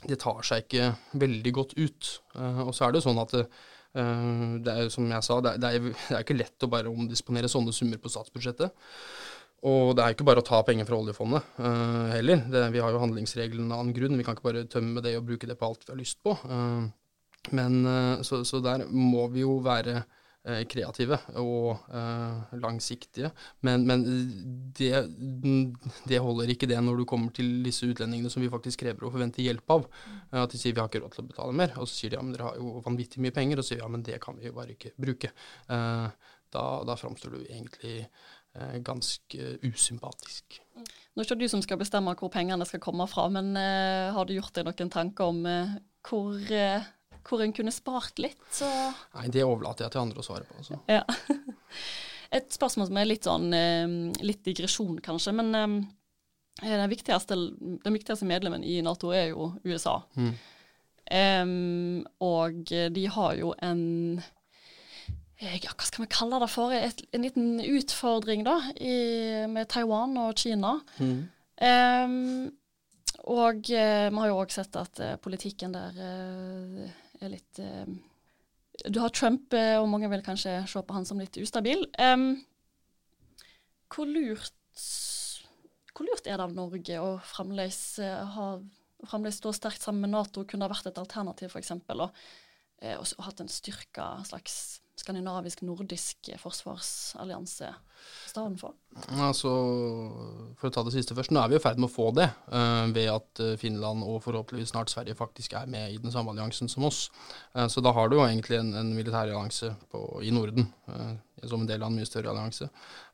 Det 0.09 0.19
tar 0.23 0.43
seg 0.47 0.65
ikke 0.65 0.93
veldig 1.19 1.53
godt 1.55 1.77
ut. 1.79 2.15
Eh, 2.37 2.63
og 2.67 2.73
så 2.75 2.87
er 2.87 2.93
det 2.93 3.03
jo 3.03 3.09
sånn 3.09 3.23
at 3.23 3.35
eh, 3.39 4.57
det 4.63 4.73
er 4.73 4.89
som 4.91 5.11
jeg 5.11 5.27
sa, 5.27 5.41
det 5.45 5.53
er, 5.53 5.61
det, 5.63 5.93
er, 6.11 6.23
ikke 6.23 6.39
lett 6.39 6.67
å 6.67 6.71
bare 6.73 6.91
omdisponere 6.91 7.51
sånne 7.51 7.75
summer 7.77 8.01
på 8.03 8.11
statsbudsjettet. 8.13 8.75
Og 9.63 9.93
det 9.95 10.03
er 10.03 10.15
ikke 10.15 10.27
bare 10.27 10.43
å 10.43 10.47
ta 10.47 10.59
penger 10.67 10.89
fra 10.89 10.97
oljefondet 10.99 11.59
uh, 11.63 12.09
heller. 12.11 12.41
Det, 12.51 12.65
vi 12.75 12.81
har 12.83 12.91
jo 12.91 12.99
handlingsreglene 12.99 13.71
av 13.71 13.85
annen 13.85 13.95
grunn. 13.95 14.17
Vi 14.19 14.25
kan 14.27 14.35
ikke 14.35 14.49
bare 14.49 14.65
tømme 14.67 15.05
det 15.05 15.13
og 15.15 15.29
bruke 15.29 15.47
det 15.47 15.55
på 15.61 15.69
alt 15.69 15.85
vi 15.87 15.93
har 15.93 16.01
lyst 16.01 16.19
på. 16.27 16.35
Uh, 16.51 16.89
men 17.55 17.77
uh, 17.87 18.25
så, 18.27 18.41
så 18.49 18.59
der 18.65 18.83
må 18.91 19.29
vi 19.31 19.45
jo 19.45 19.61
være 19.63 20.01
kreative 20.43 21.19
og 21.39 21.85
eh, 21.95 22.57
langsiktige. 22.59 23.31
Men, 23.63 23.85
men 23.87 24.03
det, 24.75 24.91
det 26.11 26.19
holder 26.25 26.51
ikke 26.51 26.67
det 26.67 26.81
når 26.83 26.99
du 26.99 27.05
kommer 27.07 27.31
til 27.37 27.61
disse 27.63 27.87
utlendingene 27.87 28.33
som 28.33 28.43
vi 28.43 28.51
faktisk 28.51 28.83
krever 28.83 29.07
og 29.07 29.15
forventer 29.15 29.47
hjelp 29.47 29.71
av. 29.77 29.87
Eh, 30.33 30.41
At 30.43 30.51
de 30.51 30.59
sier 30.59 30.75
vi 30.75 30.83
har 30.83 30.91
ikke 30.91 31.05
råd 31.05 31.15
til 31.15 31.25
å 31.25 31.31
betale 31.31 31.57
mer. 31.63 31.77
Og 31.79 31.87
så 31.87 31.95
sier 32.01 32.15
de 32.15 32.19
ja, 32.19 32.27
men 32.27 32.35
dere 32.35 32.51
har 32.51 32.59
jo 32.59 32.83
vanvittig 32.83 33.23
mye 33.23 33.37
penger. 33.39 33.63
Og 33.63 33.65
så 33.65 33.73
sier 33.75 33.83
vi 33.83 33.87
ja, 33.87 33.93
men 33.95 34.07
det 34.11 34.19
kan 34.25 34.39
vi 34.39 34.51
jo 34.51 34.57
bare 34.59 34.75
ikke 34.75 34.95
bruke. 34.99 35.33
Eh, 35.71 36.31
Da, 36.53 36.63
da 36.85 36.93
framstår 37.01 37.31
du 37.33 37.39
egentlig 37.47 38.03
eh, 38.03 38.75
ganske 38.85 39.55
usympatisk. 39.65 40.59
Nå 40.77 41.23
er 41.23 41.25
ikke 41.25 41.39
du 41.41 41.47
som 41.49 41.63
skal 41.65 41.79
bestemme 41.81 42.13
hvor 42.21 42.29
pengene 42.35 42.67
skal 42.69 42.83
komme 42.85 43.07
fra, 43.09 43.25
men 43.33 43.55
eh, 43.57 44.11
har 44.13 44.29
du 44.29 44.35
gjort 44.35 44.53
deg 44.59 44.69
noen 44.69 44.91
tanker 44.93 45.33
om 45.33 45.39
eh, 45.49 45.73
hvor, 46.05 46.37
eh, 46.53 46.85
hvor 47.27 47.43
en 47.45 47.53
kunne 47.55 47.75
spart 47.75 48.19
litt? 48.23 48.41
Så 48.55 48.69
Nei, 49.17 49.29
det 49.33 49.45
overlater 49.47 49.87
jeg 49.87 49.95
til 49.95 50.03
andre 50.05 50.23
å 50.23 50.27
svare 50.27 50.49
på. 50.49 50.65
Så. 50.67 50.79
Ja. 50.91 51.05
Et 52.33 52.55
spørsmål 52.55 52.89
som 52.89 52.99
er 53.01 53.09
litt 53.09 53.29
sånn 53.29 53.53
eh, 53.57 53.97
litt 54.25 54.41
digresjon, 54.47 54.97
kanskje, 55.05 55.35
men 55.37 55.53
eh, 55.59 55.75
den, 56.65 56.87
viktigste, 56.89 57.37
den 57.37 57.99
viktigste 57.99 58.29
medlemmen 58.29 58.65
i 58.65 58.79
Nato 58.85 59.13
er 59.13 59.33
jo 59.35 59.53
USA. 59.69 59.99
Mm. 60.17 60.33
Um, 61.13 61.99
og 62.25 62.71
de 62.71 63.03
har 63.13 63.35
jo 63.37 63.51
en 63.61 63.83
eh, 64.23 65.59
ja, 65.59 65.75
hva 65.75 65.85
skal 65.85 66.07
vi 66.07 66.13
kalle 66.15 66.41
det 66.41 66.49
for? 66.49 66.73
Et, 66.73 67.05
en 67.13 67.27
liten 67.27 67.61
utfordring 67.61 68.47
da, 68.49 68.57
i, 68.81 68.97
med 69.53 69.69
Taiwan 69.69 70.17
og 70.23 70.41
Kina. 70.41 70.79
Mm. 71.03 71.23
Um, 71.61 72.17
og 73.29 73.69
vi 73.69 73.77
har 73.77 74.31
jo 74.31 74.41
òg 74.41 74.51
sett 74.51 74.75
at 74.81 74.99
politikken 75.23 75.77
der 75.77 76.01
er 77.27 77.35
litt 77.37 77.63
eh, 77.63 77.87
du 78.89 78.99
har 79.03 79.13
Trump, 79.15 79.53
eh, 79.55 79.77
og 79.79 79.91
mange 79.93 80.11
vil 80.11 80.25
kanskje 80.25 80.57
se 80.71 80.83
på 80.83 80.97
han 80.97 81.07
som 81.09 81.21
litt 81.21 81.37
ustabil. 81.39 81.85
Um, 82.01 82.43
hvor, 83.93 84.09
lurt, 84.09 84.85
hvor 85.93 86.09
lurt 86.09 86.27
er 86.27 86.41
det 86.41 86.47
av 86.47 86.55
Norge 86.57 87.01
å 87.03 87.11
fremdeles, 87.35 87.83
ha, 88.01 88.47
fremdeles 89.05 89.39
stå 89.43 89.53
sterkt 89.55 89.85
sammen 89.85 90.07
med 90.07 90.17
Nato? 90.17 90.47
Kunne 90.49 90.67
ha 90.67 90.73
vært 90.73 90.89
et 90.91 91.03
alternativ, 91.03 91.53
f.eks.? 91.53 91.75
Og, 91.93 92.09
og, 92.09 93.05
og 93.05 93.27
hatt 93.29 93.45
en 93.45 93.53
styrka 93.53 94.15
slags 94.27 94.82
skandinavisk-nordisk 95.01 96.29
forsvarsallianse 96.41 97.71
staden 98.29 98.57
for? 98.61 98.75
Altså, 99.23 99.51
for 100.59 100.69
å 100.69 100.73
ta 100.75 100.85
det 100.87 100.93
siste 100.95 101.17
først, 101.17 101.33
nå 101.33 101.41
er 101.41 101.53
vi 101.53 101.57
i 101.57 101.63
ferd 101.63 101.81
med 101.81 101.89
å 101.89 101.93
få 101.93 102.11
det, 102.17 102.29
uh, 102.53 102.85
ved 102.93 103.09
at 103.13 103.43
eh, 103.43 103.55
Finland 103.61 104.05
og 104.05 104.21
forhåpentligvis 104.25 104.75
snart 104.75 104.93
Sverige 104.93 105.17
faktisk 105.19 105.57
er 105.59 105.71
med 105.71 105.95
i 105.95 106.01
den 106.03 106.13
samme 106.15 106.35
alliansen 106.35 106.71
som 106.73 106.87
oss. 106.89 107.07
Uh, 107.57 107.67
så 107.73 107.85
da 107.85 107.95
har 107.97 108.11
du 108.11 108.19
jo 108.19 108.27
egentlig 108.27 108.61
en, 108.61 108.75
en 108.79 108.93
militærallianse 108.97 109.73
i 110.23 110.33
Norden, 110.35 110.69
som 111.49 111.63
en 111.63 111.69
del 111.69 111.83
av 111.83 111.91
en 111.91 111.99
mye 111.99 112.07
større 112.07 112.31
allianse. 112.31 112.69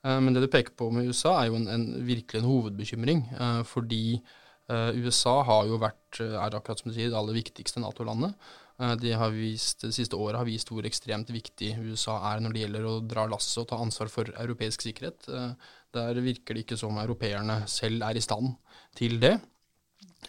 men 0.04 0.34
det 0.34 0.42
du 0.44 0.50
peker 0.52 0.74
på 0.76 0.90
med 0.92 1.08
USA, 1.08 1.38
er 1.38 1.48
jo 1.48 1.56
en, 1.56 1.68
en 1.72 1.86
virkelig 2.04 2.42
en 2.42 2.48
hovedbekymring, 2.48 3.22
fordi 3.68 4.20
USA 4.68 5.38
har 5.48 5.68
jo 5.68 5.78
vært, 5.80 6.20
er 6.20 6.56
akkurat 6.56 6.82
som 6.82 6.90
du 6.90 6.96
sier, 6.96 7.08
det 7.12 7.18
aller 7.18 7.38
viktigste 7.38 7.80
Nato-landet. 7.80 8.36
Eh, 8.78 8.94
de 9.02 9.12
har 9.18 9.34
vist, 9.34 9.82
det 9.82 9.94
siste 9.96 10.18
året 10.18 10.38
har 10.38 10.48
vist 10.48 10.70
hvor 10.70 10.86
ekstremt 10.86 11.30
viktig 11.34 11.72
USA 11.82 12.18
er 12.32 12.42
når 12.42 12.54
det 12.54 12.62
gjelder 12.64 12.86
å 12.86 12.94
dra 13.02 13.26
lasset 13.30 13.64
og 13.64 13.70
ta 13.72 13.80
ansvar 13.82 14.10
for 14.12 14.30
europeisk 14.38 14.86
sikkerhet. 14.86 15.28
Eh, 15.28 15.74
der 15.96 16.20
virker 16.22 16.54
det 16.54 16.66
ikke 16.66 16.78
som 16.78 16.98
europeerne 17.00 17.62
selv 17.70 18.04
er 18.06 18.18
i 18.18 18.22
stand 18.24 18.52
til 18.98 19.18
det. 19.22 19.38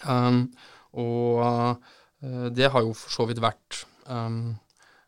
Um, 0.07 0.45
og 1.01 1.41
uh, 1.43 2.47
det 2.53 2.69
har 2.71 2.85
jo 2.85 2.93
for 2.95 3.11
så 3.11 3.25
vidt 3.27 3.41
vært, 3.43 3.81
um, 4.07 4.55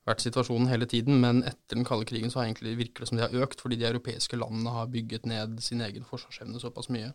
vært 0.10 0.26
situasjonen 0.26 0.68
hele 0.68 0.88
tiden, 0.90 1.22
men 1.24 1.40
etter 1.46 1.78
den 1.78 1.88
kalde 1.88 2.08
krigen 2.10 2.34
så 2.34 2.42
har 2.42 2.50
egentlig 2.50 2.76
virker 2.82 3.06
det 3.06 3.10
som 3.10 3.20
det 3.20 3.28
har 3.30 3.46
økt, 3.46 3.64
fordi 3.64 3.80
de 3.80 3.88
europeiske 3.88 4.40
landene 4.42 4.74
har 4.76 4.92
bygget 4.92 5.30
ned 5.30 5.62
sin 5.64 5.86
egen 5.86 6.04
forsvarsevne 6.08 6.60
såpass 6.60 6.92
mye. 6.92 7.14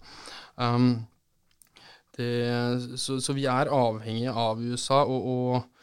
Um, 0.57 1.05
det, 2.17 2.33
så, 2.97 3.19
så, 3.21 3.37
vi 3.37 3.45
er 3.53 3.69
avhengige 3.69 4.33
av 4.33 4.63
USA. 4.63 5.03
og, 5.05 5.27
og 5.29 5.76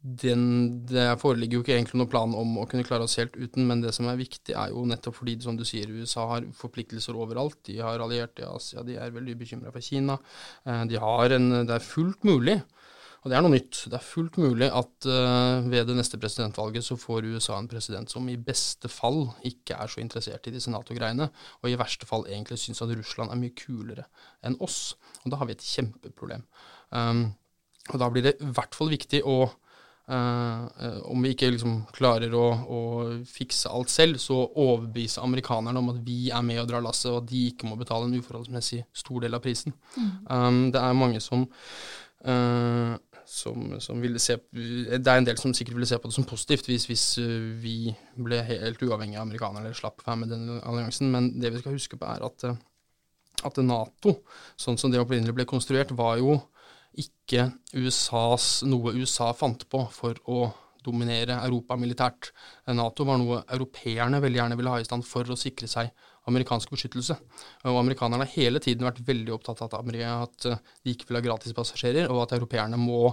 den, 0.00 0.44
det 0.88 1.04
foreligger 1.20 1.58
jo 1.58 1.64
ikke 1.64 1.74
egentlig 1.76 1.98
noen 2.00 2.10
plan 2.12 2.34
om 2.36 2.54
å 2.62 2.66
kunne 2.68 2.86
klare 2.88 3.04
oss 3.04 3.18
helt 3.20 3.34
uten, 3.36 3.66
men 3.68 3.82
det 3.84 3.92
som 3.92 4.08
er 4.08 4.20
viktig, 4.20 4.54
er 4.56 4.72
jo 4.72 4.86
nettopp 4.88 5.18
fordi, 5.18 5.36
som 5.44 5.58
du 5.58 5.64
sier, 5.68 5.92
USA 5.92 6.24
har 6.30 6.46
forpliktelser 6.56 7.18
overalt. 7.20 7.58
De 7.68 7.76
har 7.84 8.00
allierte 8.00 8.40
i 8.40 8.48
Asia, 8.48 8.84
de 8.86 8.96
er 8.96 9.12
veldig 9.12 9.36
bekymra 9.42 9.72
for 9.74 9.84
Kina. 9.84 10.16
Eh, 10.64 10.84
de 10.88 11.00
har 11.02 11.36
en, 11.36 11.50
det 11.68 11.76
er 11.76 11.84
fullt 11.84 12.24
mulig, 12.24 12.56
og 13.20 13.28
det 13.28 13.36
er 13.36 13.44
noe 13.44 13.52
nytt, 13.52 13.82
det 13.92 13.98
er 13.98 14.06
fullt 14.06 14.38
mulig 14.40 14.70
at 14.72 15.06
uh, 15.12 15.66
ved 15.68 15.90
det 15.90 15.96
neste 15.98 16.16
presidentvalget 16.16 16.86
så 16.86 16.96
får 16.96 17.26
USA 17.28 17.58
en 17.60 17.68
president 17.68 18.08
som 18.08 18.24
i 18.32 18.38
beste 18.40 18.88
fall 18.88 19.26
ikke 19.44 19.76
er 19.76 19.92
så 19.92 20.00
interessert 20.00 20.48
i 20.48 20.54
disse 20.54 20.72
Nato-greiene, 20.72 21.28
og 21.60 21.68
i 21.68 21.76
verste 21.76 22.08
fall 22.08 22.24
egentlig 22.30 22.56
syns 22.62 22.80
at 22.80 22.94
Russland 22.96 23.28
er 23.28 23.40
mye 23.42 23.52
kulere 23.52 24.06
enn 24.40 24.56
oss. 24.64 24.94
Og 25.26 25.34
da 25.34 25.42
har 25.42 25.50
vi 25.50 25.58
et 25.58 25.68
kjempeproblem. 25.68 26.46
Um, 26.96 27.26
og 27.92 28.00
da 28.00 28.08
blir 28.08 28.24
det 28.24 28.38
i 28.40 28.54
hvert 28.56 28.78
fall 28.78 28.88
viktig 28.88 29.20
å 29.28 29.42
om 30.10 31.22
vi 31.22 31.34
ikke 31.34 31.52
liksom 31.54 31.76
klarer 31.94 32.32
å, 32.34 32.46
å, 32.66 32.78
fikse 33.28 33.70
alt 33.70 33.92
selv, 33.92 34.18
så 34.22 34.40
overbevise 34.48 35.22
amerikanerne 35.22 35.78
om 35.78 35.92
at 35.92 36.00
vi 36.06 36.32
er 36.34 36.42
med 36.46 36.62
og 36.62 36.70
drar 36.70 36.82
lasset, 36.84 37.10
og 37.12 37.20
at 37.22 37.28
de 37.30 37.44
ikke 37.50 37.68
må 37.70 37.78
betale 37.78 38.08
en 38.08 38.16
uforholdsmessig 38.18 38.82
stor 39.02 39.22
del 39.22 39.38
av 39.38 39.44
prisen. 39.44 39.76
Mm. 39.94 40.10
Um, 40.26 40.58
det 40.74 40.82
er 40.82 40.98
mange 40.98 41.22
som, 41.22 41.46
uh, 42.26 42.96
som, 43.30 43.68
som 43.78 44.02
ville 44.02 44.18
se 44.18 44.34
Det 44.50 44.98
er 44.98 45.20
en 45.20 45.28
del 45.28 45.38
som 45.38 45.54
sikkert 45.54 45.78
ville 45.78 45.86
se 45.86 46.00
på 46.00 46.10
det 46.10 46.16
som 46.16 46.26
positivt 46.26 46.66
hvis, 46.66 46.88
hvis 46.90 47.06
vi 47.62 47.76
ble 48.18 48.40
helt 48.48 48.82
uavhengige 48.82 49.20
av 49.20 49.28
amerikanerne 49.28 49.68
eller 49.68 49.78
slapp 49.78 50.02
være 50.06 50.24
med 50.24 50.34
den 50.34 50.56
alliansen, 50.58 51.12
men 51.14 51.36
det 51.38 51.54
vi 51.54 51.62
skal 51.62 51.78
huske 51.78 52.00
på, 52.00 52.10
er 52.10 52.26
at, 52.26 52.48
at 53.46 53.62
Nato, 53.62 54.18
sånn 54.58 54.80
som 54.80 54.90
det 54.90 55.02
opprinnelig 55.02 55.38
ble 55.38 55.46
konstruert, 55.46 55.94
var 55.94 56.18
jo 56.18 56.40
ikke 56.98 57.50
USAs, 57.78 58.62
noe 58.66 58.94
USA 58.98 59.30
fant 59.36 59.66
på 59.70 59.84
for 59.94 60.18
å 60.26 60.48
dominere 60.84 61.36
Europa 61.44 61.76
militært. 61.76 62.30
Nato 62.72 63.04
var 63.04 63.20
noe 63.20 63.42
europeerne 63.52 64.20
veldig 64.22 64.40
gjerne 64.40 64.56
ville 64.58 64.72
ha 64.72 64.80
i 64.80 64.86
stand 64.86 65.04
for 65.06 65.28
å 65.28 65.38
sikre 65.38 65.68
seg 65.70 65.90
amerikansk 66.30 66.72
beskyttelse. 66.72 67.16
Og 67.68 67.80
amerikanerne 67.80 68.24
har 68.24 68.34
hele 68.34 68.62
tiden 68.64 68.88
vært 68.88 69.02
veldig 69.06 69.34
opptatt 69.36 69.62
av 69.66 69.76
at 69.76 70.48
de 70.48 70.94
ikke 70.94 71.10
vil 71.10 71.20
ha 71.20 71.24
gratispassasjerer, 71.24 72.08
og 72.08 72.24
at 72.24 72.36
europeerne 72.38 72.80
må 72.80 73.12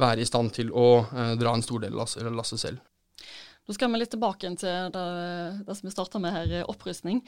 være 0.00 0.24
i 0.24 0.28
stand 0.28 0.50
til 0.56 0.72
å 0.74 1.04
eh, 1.06 1.34
dra 1.38 1.54
en 1.54 1.62
stor 1.62 1.84
del 1.84 1.94
av 1.94 2.34
lasset 2.34 2.60
selv. 2.60 2.82
Nå 3.64 3.72
skal 3.76 3.92
vi 3.92 4.00
litt 4.00 4.10
tilbake 4.12 4.50
til 4.60 4.90
det, 4.92 5.04
det 5.64 5.76
som 5.78 5.86
vi 5.86 5.92
starta 5.94 6.20
med 6.20 6.34
her, 6.34 6.56
opprustning. 6.68 7.22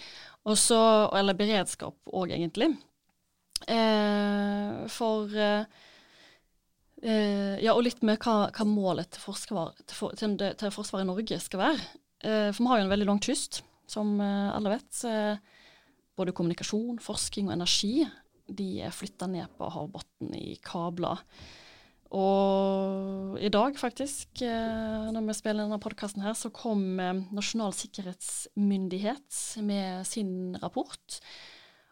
Også, 0.45 0.77
eller 1.17 1.39
beredskap 1.39 1.97
òg, 2.13 2.35
egentlig. 2.35 2.75
Eh, 3.65 4.87
for 4.93 5.33
eh, 5.33 5.65
eh, 7.03 7.57
Ja, 7.65 7.73
og 7.75 7.85
litt 7.87 8.03
med 8.07 8.21
hva, 8.21 8.51
hva 8.53 8.67
målet 8.69 9.15
til, 9.15 9.23
forsvar, 9.25 9.73
til, 9.83 9.97
for, 9.97 10.17
til, 10.19 10.37
til, 10.37 10.75
Forsvaret 10.75 11.07
i 11.07 11.11
Norge 11.11 11.41
skal 11.43 11.63
være. 11.63 11.87
For 12.27 12.59
vi 12.59 12.69
har 12.71 12.81
jo 12.81 12.85
en 12.87 12.91
veldig 12.91 13.07
lang 13.07 13.19
kyst, 13.23 13.61
som 13.87 14.17
alle 14.19 14.73
vet. 14.73 15.03
både 16.17 16.33
kommunikasjon, 16.35 16.97
forskning 16.99 17.51
og 17.51 17.55
energi 17.55 18.07
de 18.49 18.81
er 18.83 18.95
flytta 18.95 19.29
ned 19.31 19.53
på 19.59 19.69
havbunnen 19.71 20.33
i 20.35 20.57
kabler. 20.65 21.21
Og 22.17 23.37
i 23.39 23.51
dag, 23.53 23.77
faktisk, 23.79 24.41
når 24.41 25.29
vi 25.29 25.37
spiller 25.37 25.67
denne 25.67 25.79
podkasten 25.83 26.25
her, 26.25 26.35
så 26.35 26.51
kom 26.51 26.97
Nasjonal 27.37 27.77
sikkerhetsmyndighet 27.77 29.61
med 29.69 30.09
sin 30.09 30.57
rapport 30.65 31.21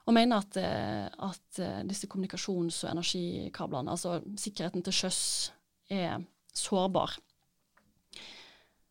og 0.05 0.13
mener 0.13 0.43
at, 0.43 0.57
eh, 0.61 1.07
at, 1.07 1.59
eh, 1.59 1.81
disse 1.89 2.07
kommunikasjons- 2.07 2.85
og 2.85 2.91
energikablene, 2.93 3.91
altså 3.91 4.21
sikkerheten 4.37 4.85
til 4.85 4.93
sjøs, 4.93 5.51
er 5.91 6.21
sårbar. 6.55 7.17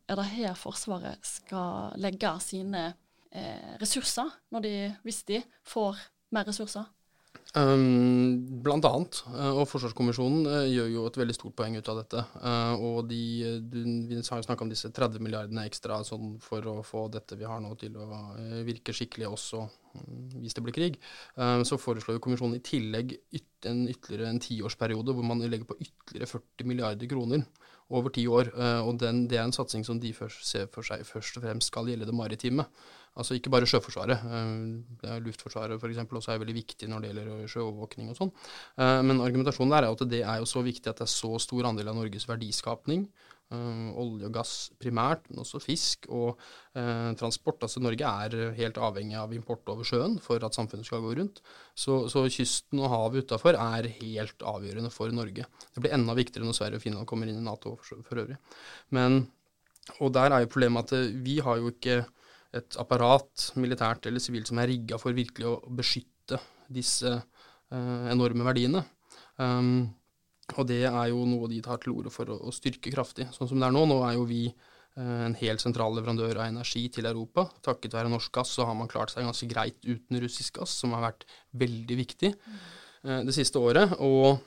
Er 0.09 0.15
det 0.15 0.25
her 0.25 0.53
Forsvaret 0.53 1.23
skal 1.25 1.93
legge 1.97 2.39
sine 2.41 2.95
eh, 3.31 3.77
ressurser, 3.81 4.29
de, 4.61 4.95
hvis 5.03 5.23
de 5.23 5.43
får 5.63 5.97
mer 6.31 6.45
ressurser? 6.45 6.85
Um, 7.55 8.61
blant 8.63 8.85
annet. 8.85 9.21
Uh, 9.27 9.61
og 9.61 9.67
Forsvarskommisjonen 9.69 10.47
gjør 10.69 10.89
jo 10.89 11.05
et 11.05 11.17
veldig 11.17 11.35
stort 11.37 11.55
poeng 11.55 11.77
ut 11.77 11.89
av 11.89 11.99
dette. 12.01 12.23
Og 12.81 13.07
de, 13.09 13.61
Vi 13.61 14.15
har 14.17 14.41
jo 14.41 14.47
snakka 14.47 14.65
om 14.65 14.69
disse 14.69 14.89
30 14.89 15.21
milliardene 15.21 15.65
ekstra 15.69 16.03
sånn, 16.03 16.39
for 16.41 16.65
å 16.65 16.81
få 16.81 17.07
dette 17.13 17.37
vi 17.37 17.45
har 17.45 17.61
nå 17.61 17.75
til 17.77 17.97
å 17.97 18.07
virke 18.65 18.93
skikkelig 18.93 19.29
også 19.29 19.67
hvis 20.41 20.55
det 20.57 20.63
blir 20.65 20.75
krig. 20.75 20.95
så 21.37 21.77
foreslår 21.77 22.17
jo 22.17 22.23
kommisjonen 22.23 22.57
i 22.57 22.63
tillegg 22.65 23.13
en 23.69 23.83
ytterligere 23.87 24.29
en 24.29 24.41
tiårsperiode 24.43 25.13
hvor 25.13 25.27
man 25.27 25.43
legger 25.45 25.67
på 25.69 25.77
ytterligere 25.79 26.27
40 26.27 26.67
milliarder 26.67 27.07
kroner 27.07 27.45
over 27.93 28.09
ti 28.09 28.25
år. 28.27 28.49
og 28.83 28.97
den, 28.99 29.27
det 29.29 29.37
er 29.37 29.45
en 29.45 29.55
satsing 29.55 29.85
som 29.85 29.99
de 30.01 30.13
først 30.13 30.47
ser 30.49 30.67
for 30.73 30.83
seg 30.87 31.05
først 31.05 31.37
og 31.37 31.45
fremst 31.45 31.71
skal 31.71 31.87
gjelde 31.87 32.09
det 32.09 32.17
maritime. 32.17 32.65
Altså 33.13 33.35
ikke 33.37 33.51
bare 33.53 33.67
Sjøforsvaret. 33.69 34.23
Eh, 35.05 35.17
Luftforsvaret 35.21 35.77
f.eks. 35.77 36.01
også 36.01 36.33
er 36.33 36.41
veldig 36.41 36.55
viktig 36.57 36.89
når 36.89 37.03
det 37.03 37.11
gjelder 37.11 37.51
sjøovervåkning 37.51 38.09
og 38.09 38.17
sånn. 38.17 38.31
Eh, 38.81 39.01
men 39.05 39.21
argumentasjonen 39.21 39.75
der 39.75 39.85
er 39.85 39.93
at 39.93 40.05
det 40.09 40.23
er 40.23 40.41
jo 40.41 40.49
så 40.49 40.63
viktig 40.65 40.89
at 40.89 41.03
det 41.03 41.05
er 41.05 41.13
så 41.13 41.37
stor 41.41 41.69
andel 41.69 41.91
av 41.91 41.99
Norges 41.99 42.25
verdiskapning. 42.29 43.05
Uh, 43.53 43.91
olje 44.01 44.25
og 44.25 44.33
gass 44.33 44.53
primært, 44.81 45.27
men 45.29 45.43
også 45.43 45.59
fisk 45.61 46.07
og 46.09 46.31
uh, 46.33 47.11
transport. 47.19 47.61
Altså 47.65 47.83
Norge 47.83 48.09
er 48.09 48.55
helt 48.57 48.79
avhengig 48.81 49.19
av 49.19 49.35
import 49.35 49.69
over 49.69 49.85
sjøen 49.85 50.17
for 50.23 50.41
at 50.41 50.57
samfunnet 50.57 50.87
skal 50.87 51.03
gå 51.03 51.13
rundt. 51.19 51.43
Så, 51.77 52.03
så 52.09 52.25
kysten 52.33 52.81
og 52.81 52.89
havet 52.93 53.27
utafor 53.27 53.59
er 53.59 53.91
helt 53.99 54.47
avgjørende 54.53 54.89
for 54.93 55.13
Norge. 55.13 55.45
Det 55.45 55.83
blir 55.83 55.93
enda 55.93 56.17
viktigere 56.17 56.49
når 56.49 56.57
Sverige 56.57 56.81
og 56.81 56.85
Finland 56.87 57.09
kommer 57.09 57.29
inn 57.29 57.37
i 57.37 57.45
Nato 57.45 57.75
for, 57.83 58.01
for 58.07 58.23
øvrig. 58.23 58.39
Men, 58.97 59.21
og 59.99 60.15
der 60.17 60.33
er 60.33 60.43
jo 60.43 60.51
problemet 60.55 60.89
at 60.89 61.13
vi 61.23 61.37
har 61.45 61.61
jo 61.61 61.69
ikke 61.75 62.01
et 62.57 62.77
apparat, 62.81 63.49
militært 63.57 64.05
eller 64.09 64.21
sivilt, 64.21 64.49
som 64.49 64.61
er 64.61 64.69
rigga 64.69 64.99
for 65.01 65.15
virkelig 65.17 65.49
å 65.49 65.57
beskytte 65.73 66.39
disse 66.73 67.09
uh, 67.09 68.05
enorme 68.11 68.45
verdiene. 68.45 68.83
Um, 69.41 69.91
og 70.57 70.67
det 70.69 70.83
er 70.89 71.07
jo 71.11 71.23
noe 71.27 71.49
de 71.51 71.61
tar 71.63 71.79
til 71.81 71.95
orde 71.95 72.11
for 72.13 72.29
å, 72.29 72.37
å, 72.49 72.53
styrke 72.53 72.91
kraftig. 72.93 73.29
Sånn 73.35 73.49
som 73.49 73.59
det 73.61 73.69
er 73.69 73.75
nå. 73.75 73.85
Nå 73.89 73.99
er 74.05 74.17
jo 74.17 74.25
vi 74.29 74.43
uh, 74.51 75.25
en 75.27 75.37
helt 75.39 75.63
sentral 75.63 75.95
leverandør 75.95 76.41
av 76.41 76.49
energi 76.51 76.85
til 76.93 77.07
Europa. 77.09 77.47
Takket 77.65 77.95
være 77.95 78.11
norsk 78.11 78.33
gass 78.35 78.51
så 78.57 78.67
har 78.67 78.77
man 78.77 78.91
klart 78.91 79.13
seg 79.13 79.27
ganske 79.27 79.49
greit 79.51 79.79
uten 79.87 80.19
russisk 80.23 80.59
gass, 80.59 80.75
som 80.83 80.95
har 80.97 81.07
vært 81.07 81.27
veldig 81.63 81.99
viktig 82.03 82.33
uh, 82.35 83.21
det 83.23 83.35
siste 83.35 83.61
året. 83.63 83.95
Og 84.03 84.41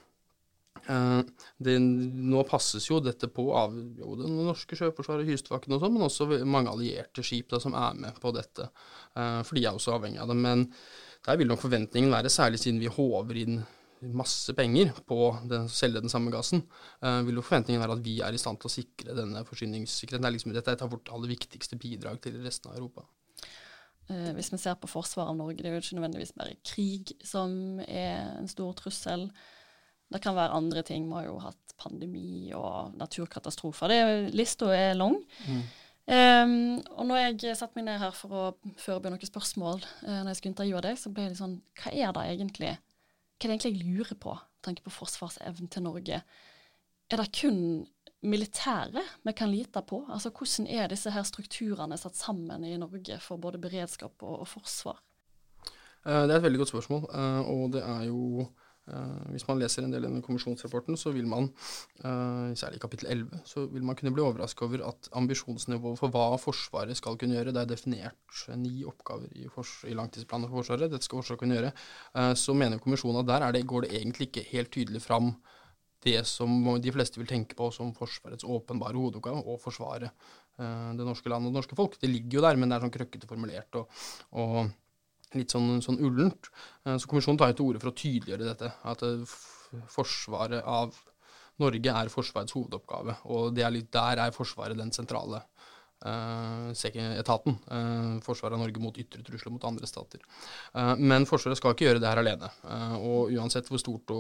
Eh, 0.87 1.21
det, 1.59 1.77
nå 1.81 2.43
passes 2.47 2.85
jo 2.87 3.01
dette 3.03 3.29
på 3.33 3.49
av 3.59 3.75
jo, 3.75 4.13
det 4.21 4.29
norske 4.31 4.79
sjøforsvaret, 4.79 5.27
Kystvakten 5.27 5.75
og 5.75 5.83
sånn, 5.83 5.97
men 5.97 6.07
også 6.07 6.29
mange 6.47 6.73
allierte 6.73 7.25
skip 7.27 7.51
da, 7.51 7.61
som 7.63 7.75
er 7.79 7.97
med 7.99 8.21
på 8.23 8.33
dette. 8.37 8.69
For 9.17 9.57
de 9.57 9.65
er 9.65 9.75
også 9.75 9.97
avhengig 9.97 10.21
av 10.23 10.31
det. 10.31 10.39
Men 10.39 10.67
der 11.27 11.41
vil 11.41 11.51
nok 11.51 11.63
forventningen 11.65 12.13
være, 12.13 12.33
særlig 12.33 12.61
siden 12.63 12.83
vi 12.83 12.93
håver 12.93 13.41
inn 13.41 13.61
masse 14.01 14.53
penger 14.57 14.93
på 15.09 15.19
å 15.27 15.67
selge 15.73 16.03
den 16.05 16.13
samme 16.13 16.33
gassen, 16.35 16.65
uh, 17.05 17.21
vil 17.27 17.41
jo 17.41 17.45
forventningen 17.45 17.83
være 17.83 17.97
at 17.97 18.05
vi 18.05 18.19
er 18.25 18.37
i 18.37 18.41
stand 18.41 18.61
til 18.61 18.71
å 18.71 18.75
sikre 18.75 19.17
denne 19.17 19.45
forsyningssikkerheten. 19.49 20.25
Det 20.25 20.31
er 20.31 20.37
liksom, 20.37 20.57
dette 20.57 20.73
er 20.73 20.79
et 20.79 20.85
av 20.87 20.93
vårt 20.93 21.13
aller 21.15 21.33
viktigste 21.33 21.79
bidrag 21.81 22.21
til 22.25 22.39
resten 22.45 22.73
av 22.73 22.81
Europa. 22.81 23.07
Uh, 24.11 24.33
hvis 24.37 24.53
vi 24.53 24.61
ser 24.63 24.77
på 24.81 24.91
forsvaret 24.91 25.33
av 25.33 25.39
Norge, 25.39 25.63
det 25.63 25.71
er 25.71 25.79
jo 25.79 25.85
ikke 25.85 25.99
nødvendigvis 25.99 26.37
bare 26.37 26.59
krig 26.67 27.15
som 27.27 27.81
er 27.87 28.37
en 28.37 28.51
stor 28.51 28.77
trussel. 28.79 29.31
Det 30.13 30.23
kan 30.23 30.37
være 30.37 30.55
andre 30.55 30.85
ting. 30.87 31.09
Vi 31.09 31.17
har 31.19 31.27
jo 31.27 31.41
hatt 31.43 31.75
pandemi 31.81 32.53
og 32.57 32.95
naturkatastrofer. 32.97 33.97
Lista 34.31 34.71
er 34.75 34.95
lang. 34.95 35.19
Mm. 35.49 35.65
Um, 36.07 36.51
og 36.95 37.09
når 37.09 37.17
jeg 37.19 37.57
satte 37.59 37.75
meg 37.75 37.89
ned 37.89 37.99
her 37.99 38.13
for 38.15 38.31
å 38.31 38.43
forberede 38.79 39.17
noen 39.17 39.27
spørsmål 39.27 39.81
uh, 39.83 40.21
når 40.21 40.29
jeg 40.31 40.39
skulle 40.39 40.53
intervjue 40.53 40.83
deg, 40.85 41.01
så 41.01 41.11
ble 41.11 41.25
det 41.33 41.39
sånn 41.41 41.57
Hva 41.81 41.91
er 41.91 42.13
det 42.15 42.27
egentlig 42.31 42.77
Hva 43.37 43.45
er 43.45 43.53
det 43.53 43.57
egentlig 43.57 43.73
jeg 43.75 43.97
lurer 43.97 44.19
på, 44.21 44.35
tenker 44.65 44.87
på 44.87 44.95
forsvarsevnen 44.95 45.69
til 45.73 45.85
Norge? 45.85 46.23
Er 47.11 47.21
det 47.21 47.27
kun 47.37 47.59
militæret 48.27 49.11
vi 49.23 49.35
kan 49.37 49.51
lite 49.53 49.83
på? 49.87 50.07
Altså 50.09 50.33
Hvordan 50.33 50.67
er 50.73 50.89
disse 50.89 51.13
her 51.13 51.23
strukturene 51.23 51.99
satt 52.01 52.17
sammen 52.17 52.65
i 52.65 52.77
Norge 52.81 53.21
for 53.21 53.37
både 53.37 53.61
beredskap 53.61 54.23
og, 54.23 54.41
og 54.41 54.49
forsvar? 54.49 55.03
Uh, 56.07 56.25
det 56.25 56.33
er 56.33 56.39
et 56.39 56.47
veldig 56.47 56.63
godt 56.63 56.73
spørsmål, 56.73 57.05
uh, 57.11 57.43
og 57.51 57.73
det 57.75 57.83
er 57.83 58.07
jo 58.09 58.47
hvis 59.35 59.47
man 59.49 59.59
leser 59.59 59.83
en 59.83 59.91
del 59.91 60.05
av 60.05 60.13
denne 60.13 60.23
kommisjonsrapporten, 60.23 60.95
så 60.99 61.11
vil 61.15 61.27
man, 61.31 61.49
uh, 62.05 62.53
særlig 62.59 62.79
i 62.79 62.85
kapittel 62.85 63.11
11, 63.11 63.41
så 63.49 63.65
vil 63.73 63.83
man 63.87 63.99
kunne 63.99 64.13
bli 64.15 64.23
overrasket 64.23 64.63
over 64.69 64.85
at 64.93 65.11
ambisjonsnivået 65.19 65.99
for 65.99 66.15
hva 66.15 66.39
Forsvaret 66.39 66.99
skal 66.99 67.19
kunne 67.19 67.35
gjøre, 67.35 67.55
det 67.55 67.65
er 67.65 67.73
definert 67.73 68.45
ni 68.61 68.85
oppgaver 68.87 69.33
i, 69.35 69.49
i 69.91 69.99
langtidsplanen 69.99 70.47
for 70.47 70.61
Forsvaret, 70.61 70.87
dette 70.93 71.09
skal 71.09 71.23
Forsvaret 71.23 71.43
kunne 71.43 71.59
gjøre, 71.59 71.75
uh, 72.15 72.33
så 72.39 72.55
mener 72.55 72.83
kommisjonen 72.83 73.25
at 73.25 73.31
der 73.33 73.49
det, 73.59 73.67
går 73.67 73.87
det 73.87 73.95
egentlig 73.99 74.31
ikke 74.31 74.49
helt 74.53 74.75
tydelig 74.79 75.03
fram 75.03 75.35
det 76.07 76.21
som 76.29 76.53
de 76.79 76.93
fleste 76.95 77.19
vil 77.19 77.27
tenke 77.27 77.59
på 77.59 77.73
som 77.75 77.91
Forsvarets 77.97 78.47
åpenbare 78.47 78.95
hovedoppgave, 78.95 79.43
å 79.43 79.57
forsvare 79.59 80.13
det 80.57 81.05
norske 81.05 81.29
landet 81.29 81.51
og 81.51 81.53
det 81.53 81.59
norske 81.59 81.77
folk. 81.77 81.97
Det 82.01 82.09
ligger 82.09 82.39
jo 82.39 82.45
der, 82.45 82.57
men 82.57 82.71
det 82.71 82.77
er 82.77 82.85
sånn 82.85 82.93
krøkkete 82.95 83.29
formulert. 83.29 83.81
og, 83.81 84.05
og 84.39 84.71
litt 85.35 85.53
sånn, 85.55 85.81
sånn 85.85 86.01
ullent. 86.05 86.51
Eh, 86.85 86.97
så 87.01 87.11
kommisjonen 87.11 87.41
tar 87.41 87.53
jo 87.53 87.59
til 87.59 87.69
orde 87.71 87.83
for 87.83 87.93
å 87.93 87.99
tydeliggjøre 87.99 88.49
dette. 88.53 88.73
At 88.87 89.05
eh, 89.07 89.37
forsvaret 89.93 90.63
av 90.63 90.95
Norge 91.63 91.99
er 92.03 92.13
Forsvarets 92.13 92.55
hovedoppgave. 92.57 93.21
Og 93.33 93.59
er 93.59 93.73
litt, 93.73 93.91
der 93.95 94.21
er 94.27 94.35
Forsvaret 94.37 94.77
den 94.79 94.93
sentrale 94.93 95.41
uh, 96.05 96.69
etaten. 97.17 97.57
Uh, 97.71 98.19
forsvaret 98.25 98.57
av 98.57 98.61
Norge 98.61 98.83
mot 98.83 98.99
ytre 99.01 99.23
trusler 99.25 99.55
mot 99.55 99.65
andre 99.69 99.89
stater. 99.89 100.21
Uh, 100.75 100.95
men 101.01 101.25
Forsvaret 101.29 101.59
skal 101.59 101.73
ikke 101.73 101.89
gjøre 101.89 102.03
det 102.03 102.11
her 102.11 102.21
alene. 102.21 102.51
og 103.01 103.33
uansett 103.33 103.69
hvor 103.71 103.81
stort 103.81 104.13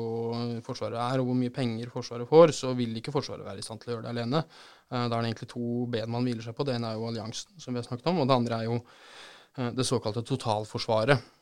Forsvaret 0.65 0.97
er, 0.97 1.21
og 1.21 1.31
hvor 1.31 1.39
mye 1.39 1.53
penger 1.53 1.93
Forsvaret 1.93 2.29
får, 2.29 2.55
så 2.57 2.73
vil 2.79 2.97
ikke 2.97 3.15
Forsvaret 3.15 3.47
være 3.47 3.61
i 3.61 3.67
stand 3.67 3.83
til 3.83 3.93
å 3.93 3.97
gjøre 3.97 4.09
det 4.09 4.15
alene. 4.15 4.45
da 4.89 5.05
er 5.05 5.21
det 5.21 5.29
egentlig 5.29 5.53
to 5.53 5.87
ben 5.93 6.11
man 6.11 6.25
hviler 6.25 6.43
seg 6.43 6.57
på. 6.57 6.65
Det 6.65 6.77
ene 6.79 6.93
er 6.93 6.99
jo 6.99 7.09
alliansen, 7.11 7.61
som 7.61 7.75
vi 7.75 7.83
har 7.83 7.89
snakket 7.89 8.13
om, 8.13 8.23
og 8.23 8.29
det 8.29 8.41
andre 8.41 8.61
er 8.61 8.71
jo 8.71 8.81
det 9.57 9.87
såkalte 9.89 10.21
totalforsvaret. 10.27 11.33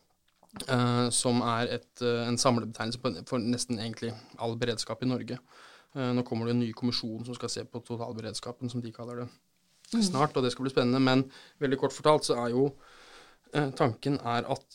Uh, 0.70 1.10
som 1.10 1.40
er 1.42 1.66
et, 1.80 1.90
uh, 1.98 2.28
en 2.28 2.36
samlebetegnelse 2.38 3.24
for 3.26 3.42
nesten 3.42 3.80
egentlig 3.82 4.12
all 4.38 4.54
beredskap 4.58 5.02
i 5.02 5.08
Norge. 5.10 5.38
Uh, 5.96 6.12
nå 6.14 6.22
kommer 6.26 6.46
det 6.46 6.54
en 6.54 6.60
ny 6.62 6.72
kommisjon 6.78 7.24
som 7.26 7.34
skal 7.34 7.50
se 7.50 7.64
på 7.66 7.82
totalberedskapen, 7.82 8.70
som 8.70 8.82
de 8.82 8.92
kaller 8.94 9.24
det, 9.24 9.28
mm. 9.90 10.04
snart, 10.12 10.36
og 10.36 10.42
det 10.46 10.52
skal 10.54 10.68
bli 10.68 10.70
spennende. 10.70 11.02
Men 11.02 11.26
veldig 11.62 11.78
kort 11.82 11.96
fortalt 11.96 12.24
så 12.28 12.34
er 12.44 12.50
jo 12.54 12.68
tanken 13.78 14.16
er 14.26 14.42
at 14.50 14.66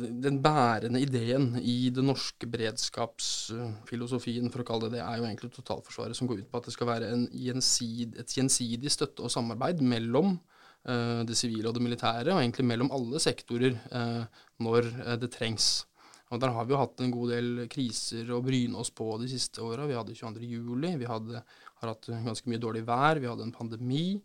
den 0.00 0.40
bærende 0.40 0.96
ideen 1.04 1.60
i 1.60 1.92
den 1.92 2.08
norske 2.08 2.48
beredskapsfilosofien, 2.48 4.48
for 4.48 4.62
å 4.62 4.64
kalle 4.64 4.88
det 4.88 4.96
det, 4.96 5.04
er 5.04 5.20
jo 5.20 5.28
egentlig 5.28 5.52
totalforsvaret, 5.52 6.16
som 6.16 6.24
går 6.30 6.40
ut 6.40 6.48
på 6.48 6.56
at 6.56 6.64
det 6.70 6.72
skal 6.72 6.88
være 6.88 7.28
gjensid, 7.36 8.16
et 8.16 8.32
gjensidig 8.32 8.88
støtte 8.96 9.20
og 9.20 9.28
samarbeid 9.34 9.84
mellom 9.84 10.32
Eh, 10.32 10.51
det 10.82 11.36
sivile 11.38 11.70
og 11.70 11.76
det 11.76 11.84
militære, 11.84 12.32
og 12.32 12.40
egentlig 12.40 12.66
mellom 12.66 12.90
alle 12.94 13.20
sektorer 13.22 13.76
eh, 13.78 14.42
når 14.62 14.88
eh, 14.90 15.16
det 15.22 15.30
trengs. 15.34 15.86
Og 16.32 16.40
Der 16.40 16.52
har 16.54 16.64
vi 16.64 16.72
jo 16.72 16.80
hatt 16.80 17.00
en 17.04 17.12
god 17.12 17.30
del 17.34 17.48
kriser 17.70 18.30
å 18.32 18.40
bryne 18.44 18.78
oss 18.80 18.88
på 18.90 19.04
de 19.20 19.28
siste 19.28 19.60
åra. 19.60 19.84
Vi 19.86 19.98
hadde 19.98 20.16
22.07, 20.16 20.96
vi 21.02 21.10
hadde, 21.10 21.42
har 21.82 21.90
hatt 21.92 22.08
ganske 22.08 22.48
mye 22.48 22.62
dårlig 22.62 22.86
vær, 22.88 23.20
vi 23.20 23.28
hadde 23.28 23.44
en 23.44 23.52
pandemi, 23.52 24.16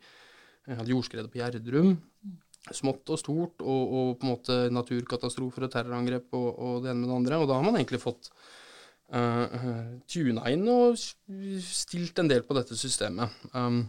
vi 0.68 0.78
hadde 0.80 0.94
jordskredet 0.94 1.34
på 1.34 1.42
Gjerdrum. 1.42 1.98
Smått 2.76 3.12
og 3.12 3.20
stort, 3.20 3.60
og, 3.60 3.92
og, 3.98 4.14
på 4.20 4.28
en 4.28 4.32
måte 4.32 4.56
naturkatastrofer 4.72 5.68
og 5.68 5.74
terrorangrep 5.76 6.34
og, 6.36 6.48
og, 6.56 6.80
det 6.84 6.92
ene 6.92 7.04
med 7.04 7.12
det 7.12 7.20
andre. 7.20 7.42
Og 7.44 7.52
da 7.52 7.60
har 7.60 7.68
man 7.68 7.78
egentlig 7.80 8.02
fått 8.04 8.32
uh, 9.12 9.94
tuna 10.08 10.48
inn 10.52 10.66
og 10.72 10.98
stilt 11.00 12.20
en 12.20 12.32
del 12.32 12.44
på 12.48 12.58
dette 12.58 12.76
systemet. 12.80 13.36
Um, 13.52 13.86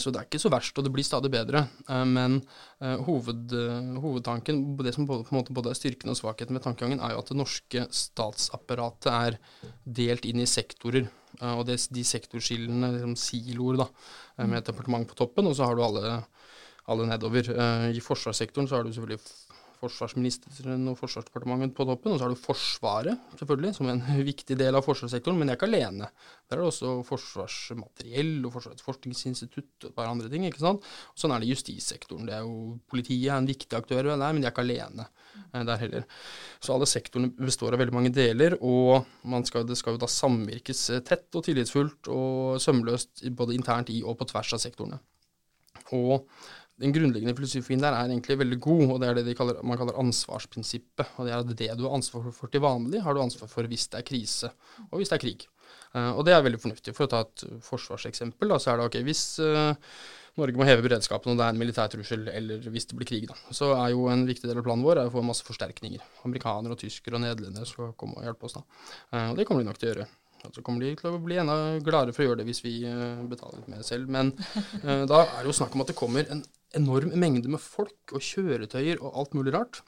så 0.00 0.12
det 0.12 0.20
er 0.20 0.28
ikke 0.28 0.40
så 0.42 0.50
verst, 0.52 0.76
og 0.78 0.86
det 0.86 0.92
blir 0.94 1.06
stadig 1.06 1.30
bedre. 1.32 1.64
Eh, 1.88 2.04
men 2.08 2.38
eh, 2.82 3.00
hoved, 3.06 3.52
eh, 3.56 3.90
hovedtanken, 4.02 4.62
det 4.80 4.94
som 4.96 5.08
på 5.08 5.20
en 5.20 5.36
måte 5.36 5.54
både 5.54 5.72
er 5.72 5.78
styrken 5.78 6.12
og 6.12 6.18
svakheten 6.18 6.56
med 6.56 6.64
tankegangen, 6.64 7.02
er 7.02 7.14
jo 7.14 7.22
at 7.22 7.32
det 7.32 7.38
norske 7.38 7.86
statsapparatet 7.92 9.10
er 9.12 9.38
delt 9.84 10.28
inn 10.28 10.42
i 10.42 10.48
sektorer. 10.48 11.10
Og 11.42 11.64
det, 11.66 11.78
de 11.90 12.02
sektorskillene, 12.04 12.90
liksom 12.92 13.14
siloer, 13.18 13.80
da, 13.80 13.86
med 14.44 14.58
et 14.60 14.68
departement 14.68 15.08
på 15.08 15.16
toppen, 15.18 15.48
og 15.48 15.56
så 15.56 15.64
har 15.66 15.78
du 15.78 15.80
alle, 15.82 16.18
alle 16.92 17.06
nedover. 17.08 17.48
I 17.88 18.02
forsvarssektoren 18.04 18.68
så 18.68 18.76
har 18.76 18.84
du 18.84 18.92
selvfølgelig 18.92 19.18
forsvarsministeren 19.82 20.86
og 20.90 20.98
Forsvarsdepartementet 21.00 21.74
på 21.76 21.86
toppen. 21.88 22.12
Og 22.12 22.20
så 22.20 22.26
har 22.26 22.32
du 22.32 22.38
Forsvaret, 22.38 23.26
selvfølgelig, 23.40 23.74
som 23.76 23.90
en 23.90 24.02
viktig 24.30 24.56
del 24.58 24.78
av 24.78 24.86
forsvarssektoren, 24.86 25.38
men 25.40 25.50
jeg 25.50 25.56
er 25.56 25.60
ikke 25.60 25.70
alene. 25.70 26.08
Der 26.46 26.56
er 26.56 26.62
det 26.62 26.68
også 26.70 26.94
forsvarsmateriell 27.08 28.46
og 28.46 28.54
Forsvarets 28.56 28.86
forskningsinstitutt 28.86 29.86
og 29.86 29.90
et 29.90 29.96
par 29.96 30.10
andre 30.10 30.30
ting. 30.32 30.46
ikke 30.46 30.62
sant? 30.62 30.86
Og 31.12 31.22
sånn 31.22 31.34
er 31.34 31.42
det 31.42 31.50
i 31.50 31.54
justissektoren. 31.54 32.28
Det 32.28 32.36
er 32.38 32.46
jo, 32.46 32.78
Politiet 32.92 33.28
er 33.28 33.38
en 33.40 33.50
viktig 33.50 33.78
aktør 33.78 34.10
der, 34.12 34.22
men 34.22 34.42
de 34.42 34.48
er 34.48 34.54
ikke 34.54 34.66
alene 34.66 35.08
eh, 35.08 35.62
der 35.68 35.82
heller. 35.82 36.08
Så 36.62 36.76
alle 36.76 36.88
sektorene 36.90 37.32
består 37.38 37.74
av 37.74 37.82
veldig 37.82 37.96
mange 37.98 38.14
deler, 38.14 38.58
og 38.60 39.08
skal, 39.48 39.66
det 39.66 39.78
skal 39.80 39.96
jo 39.96 40.02
da 40.02 40.10
samvirkes 40.10 40.88
eh, 40.92 41.04
tett 41.06 41.30
og 41.34 41.46
tillitsfullt 41.48 42.12
og 42.12 42.60
sømløst 42.62 43.26
både 43.34 43.56
internt 43.58 43.90
i 43.90 44.02
og 44.06 44.20
på 44.20 44.28
tvers 44.30 44.54
av 44.56 44.62
sektorene. 44.62 45.00
Og 45.92 46.28
den 46.82 46.94
grunnleggende 46.94 47.34
filosofien 47.38 47.82
der 47.82 47.94
er 47.94 48.10
egentlig 48.10 48.38
veldig 48.40 48.58
god, 48.62 48.84
og 48.90 49.00
det 49.02 49.08
er 49.08 49.22
det 49.22 49.36
kaller, 49.38 49.62
man 49.66 49.78
kaller 49.80 49.98
ansvarsprinsippet. 50.02 51.16
Og 51.16 51.28
det 51.28 51.32
er 51.32 51.40
at 51.40 51.56
det 51.62 51.72
du 51.78 51.86
har 51.86 51.96
ansvar 51.96 52.28
for 52.34 52.52
til 52.52 52.64
vanlig, 52.64 53.02
har 53.04 53.14
du 53.14 53.22
ansvar 53.22 53.50
for 53.50 53.70
hvis 53.70 53.88
det 53.92 54.00
er 54.00 54.08
krise, 54.08 54.50
og 54.90 54.98
hvis 55.00 55.12
det 55.12 55.18
er 55.20 55.24
krig. 55.26 55.46
Uh, 55.92 56.16
og 56.16 56.24
det 56.24 56.32
er 56.32 56.42
veldig 56.44 56.60
fornuftig. 56.60 56.94
For 56.96 57.04
å 57.04 57.12
ta 57.12 57.22
et 57.26 57.44
forsvarseksempel, 57.66 58.48
da, 58.48 58.58
så 58.60 58.72
er 58.72 58.80
det 58.80 58.88
ok 58.88 58.98
hvis 59.04 59.24
uh, 59.44 59.74
Norge 60.40 60.56
må 60.56 60.64
heve 60.64 60.84
beredskapen 60.86 61.34
og 61.34 61.36
det 61.36 61.44
er 61.44 61.52
en 61.52 61.60
militær 61.60 61.90
trussel, 61.92 62.24
eller 62.32 62.64
hvis 62.72 62.88
det 62.88 62.96
blir 62.96 63.08
krig, 63.08 63.26
da. 63.28 63.36
Så 63.52 63.74
er 63.76 63.92
jo 63.92 64.06
en 64.08 64.24
viktig 64.28 64.48
del 64.48 64.62
av 64.62 64.64
planen 64.64 64.86
vår 64.86 65.02
å 65.04 65.10
få 65.12 65.24
masse 65.26 65.44
forsterkninger. 65.44 66.00
Amerikanere 66.24 66.72
og 66.72 66.80
tyskere 66.80 67.18
og 67.18 67.24
nederlendere 67.26 67.68
skal 67.68 67.92
komme 68.00 68.16
og 68.18 68.24
hjelpe 68.26 68.48
oss 68.48 68.56
da. 68.56 68.64
Uh, 69.12 69.28
og 69.34 69.38
det 69.38 69.46
kommer 69.48 69.64
de 69.64 69.68
nok 69.68 69.80
til 69.80 69.90
å 69.90 69.92
gjøre. 69.92 70.08
Og 70.42 70.56
så 70.56 70.64
kommer 70.66 70.82
de 70.82 70.96
til 70.98 71.12
å 71.12 71.20
bli 71.22 71.36
enda 71.38 71.58
gladere 71.84 72.16
for 72.16 72.24
å 72.24 72.30
gjøre 72.30 72.40
det 72.40 72.48
hvis 72.48 72.64
vi 72.64 72.72
betaler 73.30 73.60
litt 73.60 73.68
mer 73.70 73.84
selv. 73.86 74.08
Men 74.10 74.32
da 74.82 75.20
er 75.20 75.36
det 75.36 75.46
jo 75.46 75.54
snakk 75.54 75.76
om 75.76 75.84
at 75.84 75.92
det 75.92 75.94
kommer 75.94 76.26
en 76.34 76.40
enorm 76.78 77.14
mengde 77.20 77.50
med 77.52 77.62
folk 77.62 78.14
og 78.16 78.24
kjøretøyer 78.24 79.00
og 79.02 79.18
alt 79.20 79.34
mulig 79.36 79.54
rart 79.54 79.82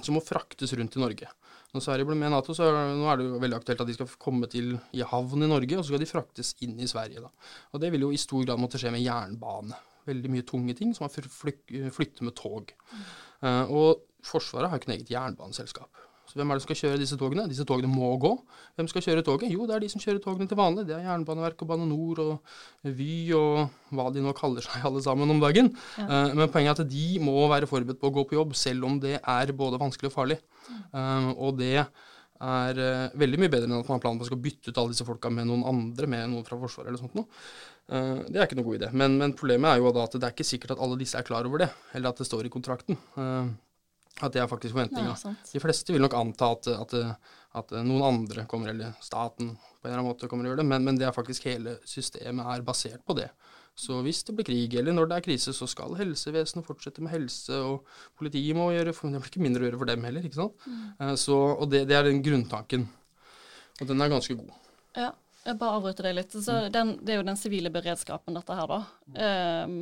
som 0.00 0.16
må 0.16 0.22
fraktes 0.24 0.72
rundt 0.78 0.96
i 0.96 1.02
Norge. 1.02 1.28
Når 1.72 1.84
Sverige 1.84 2.08
ble 2.08 2.16
med 2.20 2.28
i 2.28 2.32
Nato, 2.34 2.54
så 2.56 2.68
nå 2.68 3.08
er 3.08 3.18
det 3.18 3.26
jo 3.26 3.40
veldig 3.40 3.58
aktuelt 3.58 3.82
at 3.84 3.88
de 3.88 3.96
skal 3.96 4.14
komme 4.20 4.48
til 4.52 4.74
i 4.96 5.04
havn 5.08 5.44
i 5.44 5.48
Norge, 5.48 5.76
og 5.76 5.84
så 5.84 5.92
skal 5.92 6.02
de 6.02 6.08
fraktes 6.08 6.52
inn 6.64 6.78
i 6.80 6.88
Sverige. 6.88 7.24
da. 7.24 7.30
Og 7.72 7.80
Det 7.80 7.92
vil 7.92 8.06
jo 8.06 8.12
i 8.12 8.20
stor 8.20 8.44
grad 8.44 8.60
måtte 8.60 8.80
skje 8.80 8.92
med 8.92 9.04
jernbane. 9.04 9.76
Veldig 10.08 10.32
mye 10.32 10.46
tunge 10.48 10.74
ting 10.76 10.92
som 10.96 11.06
må 11.06 11.12
flytte 11.12 12.26
med 12.26 12.34
tog. 12.36 12.72
Mm. 12.92 13.04
Uh, 13.42 13.64
og 13.72 14.08
Forsvaret 14.22 14.70
har 14.70 14.78
ikke 14.78 14.90
noe 14.90 14.98
eget 15.00 15.12
jernbaneselskap. 15.14 16.02
Så 16.32 16.38
hvem 16.40 16.48
er 16.48 16.56
det 16.56 16.62
som 16.62 16.70
skal 16.70 16.78
kjøre 16.80 16.98
disse 17.02 17.16
togene? 17.20 17.42
Disse 17.50 17.64
togene 17.68 17.90
må 17.92 18.08
gå. 18.16 18.30
Hvem 18.78 18.86
skal 18.88 19.02
kjøre 19.04 19.24
toget? 19.26 19.50
Jo, 19.52 19.66
det 19.68 19.74
er 19.76 19.82
de 19.84 19.88
som 19.92 20.00
kjører 20.00 20.20
togene 20.24 20.48
til 20.48 20.56
vanlig. 20.56 20.86
Det 20.88 20.94
er 20.96 21.02
Jernbaneverket 21.04 21.64
og 21.66 21.68
Bane 21.68 21.88
NOR 21.90 22.22
og 22.24 22.54
Vy 22.96 23.16
og 23.36 23.74
hva 23.92 24.06
de 24.14 24.22
nå 24.24 24.32
kaller 24.38 24.64
seg 24.64 24.86
alle 24.88 25.02
sammen 25.04 25.28
om 25.34 25.42
dagen. 25.42 25.68
Ja. 26.00 26.06
Uh, 26.08 26.38
men 26.38 26.48
poenget 26.54 26.80
er 26.80 26.86
at 26.86 26.94
de 26.94 27.08
må 27.20 27.34
være 27.52 27.68
forberedt 27.68 28.00
på 28.00 28.08
å 28.08 28.14
gå 28.16 28.24
på 28.30 28.38
jobb, 28.38 28.54
selv 28.56 28.88
om 28.88 28.96
det 29.02 29.18
er 29.20 29.52
både 29.58 29.80
vanskelig 29.82 30.08
og 30.08 30.14
farlig. 30.14 30.38
Uh, 30.94 31.34
og 31.34 31.58
det 31.58 31.74
er 31.82 32.80
uh, 32.80 33.18
veldig 33.20 33.42
mye 33.42 33.52
bedre 33.52 33.68
enn 33.68 33.76
at 33.76 33.90
man 33.90 33.98
har 33.98 34.04
planen 34.06 34.22
på 34.22 34.32
å 34.32 34.40
bytte 34.46 34.72
ut 34.72 34.80
alle 34.80 34.94
disse 34.94 35.06
folka 35.08 35.28
med 35.28 35.50
noen 35.50 35.66
andre, 35.68 36.08
med 36.14 36.32
noen 36.32 36.46
fra 36.48 36.56
Forsvaret 36.62 36.88
eller 36.88 37.02
sånt 37.02 37.18
noe. 37.18 37.28
det 37.92 38.40
er 38.40 38.46
ikke 38.46 38.56
noe 38.56 38.70
god 38.70 38.80
idé. 38.80 38.88
Men, 38.96 39.20
men, 39.20 39.36
problemet 39.36 39.74
er 39.74 39.82
jo 39.84 39.92
da 39.92 40.06
at 40.08 40.16
det 40.16 40.24
er 40.24 40.32
ikke 40.32 40.48
sikkert 40.48 40.78
at 40.78 40.80
alle 40.80 40.96
disse 40.96 41.20
er 41.20 41.28
klar 41.28 41.44
over 41.44 41.66
det, 41.66 41.68
eller 41.92 42.08
at 42.08 42.24
det 42.24 42.30
står 42.30 42.48
i 42.48 42.54
kontrakten. 42.56 42.96
At 44.20 44.34
det 44.34 44.42
er 44.42 44.50
faktisk 44.50 44.74
forventninga. 44.76 45.14
De 45.48 45.62
fleste 45.62 45.94
vil 45.94 46.02
nok 46.04 46.14
anta 46.18 46.50
at, 46.52 46.68
at, 46.68 46.94
at, 47.58 47.72
noen 47.80 48.04
andre 48.04 48.44
kommer, 48.50 48.74
eller 48.74 48.92
staten 49.00 49.54
på 49.56 49.88
en 49.88 49.90
eller 49.90 50.02
annen 50.02 50.10
måte 50.10 50.28
kommer 50.30 50.46
og 50.46 50.52
gjør 50.52 50.60
det, 50.60 50.66
men, 50.68 50.84
men 50.86 51.00
det 51.00 51.08
er 51.08 51.16
faktisk 51.16 51.48
hele 51.48 51.78
systemet 51.88 52.50
er 52.52 52.66
basert 52.66 53.02
på 53.08 53.16
det. 53.18 53.30
Så 53.74 54.02
hvis 54.04 54.20
det 54.28 54.34
blir 54.36 54.46
krig, 54.46 54.74
eller 54.76 54.92
når 54.92 55.08
det 55.08 55.16
er 55.16 55.24
krise, 55.24 55.54
så 55.56 55.66
skal 55.70 55.96
helsevesenet 55.96 56.66
fortsette 56.66 57.02
med 57.02 57.14
helse, 57.14 57.56
og 57.56 57.88
politiet 58.20 58.56
må 58.56 58.68
gjøre 58.74 58.92
for, 58.92 59.08
Det 59.08 59.22
blir 59.22 59.32
ikke 59.32 59.44
mindre 59.46 59.64
å 59.64 59.68
gjøre 59.70 59.80
for 59.80 59.90
dem 59.90 60.04
heller, 60.04 60.28
ikke 60.28 60.40
sant. 60.42 60.66
Mm. 60.66 60.82
Eh, 60.98 61.14
så, 61.24 61.38
og 61.56 61.72
det, 61.72 61.86
det, 61.88 61.96
er 61.96 62.06
den 62.06 62.20
grunntanken. 62.24 62.84
Og 63.80 63.88
den 63.88 64.04
er 64.04 64.12
ganske 64.12 64.36
god. 64.36 64.52
Ja, 64.98 65.08
jeg 65.46 65.58
bare 65.58 65.80
avbryter 65.80 66.10
deg 66.10 66.18
litt. 66.20 66.36
Så 66.36 66.58
den, 66.74 66.94
det 67.00 67.14
er 67.14 67.22
jo 67.22 67.26
den 67.30 67.40
sivile 67.40 67.72
beredskapen, 67.72 68.36
dette 68.36 68.58
her, 68.60 68.76
da. 68.76 69.64
Um, 69.64 69.78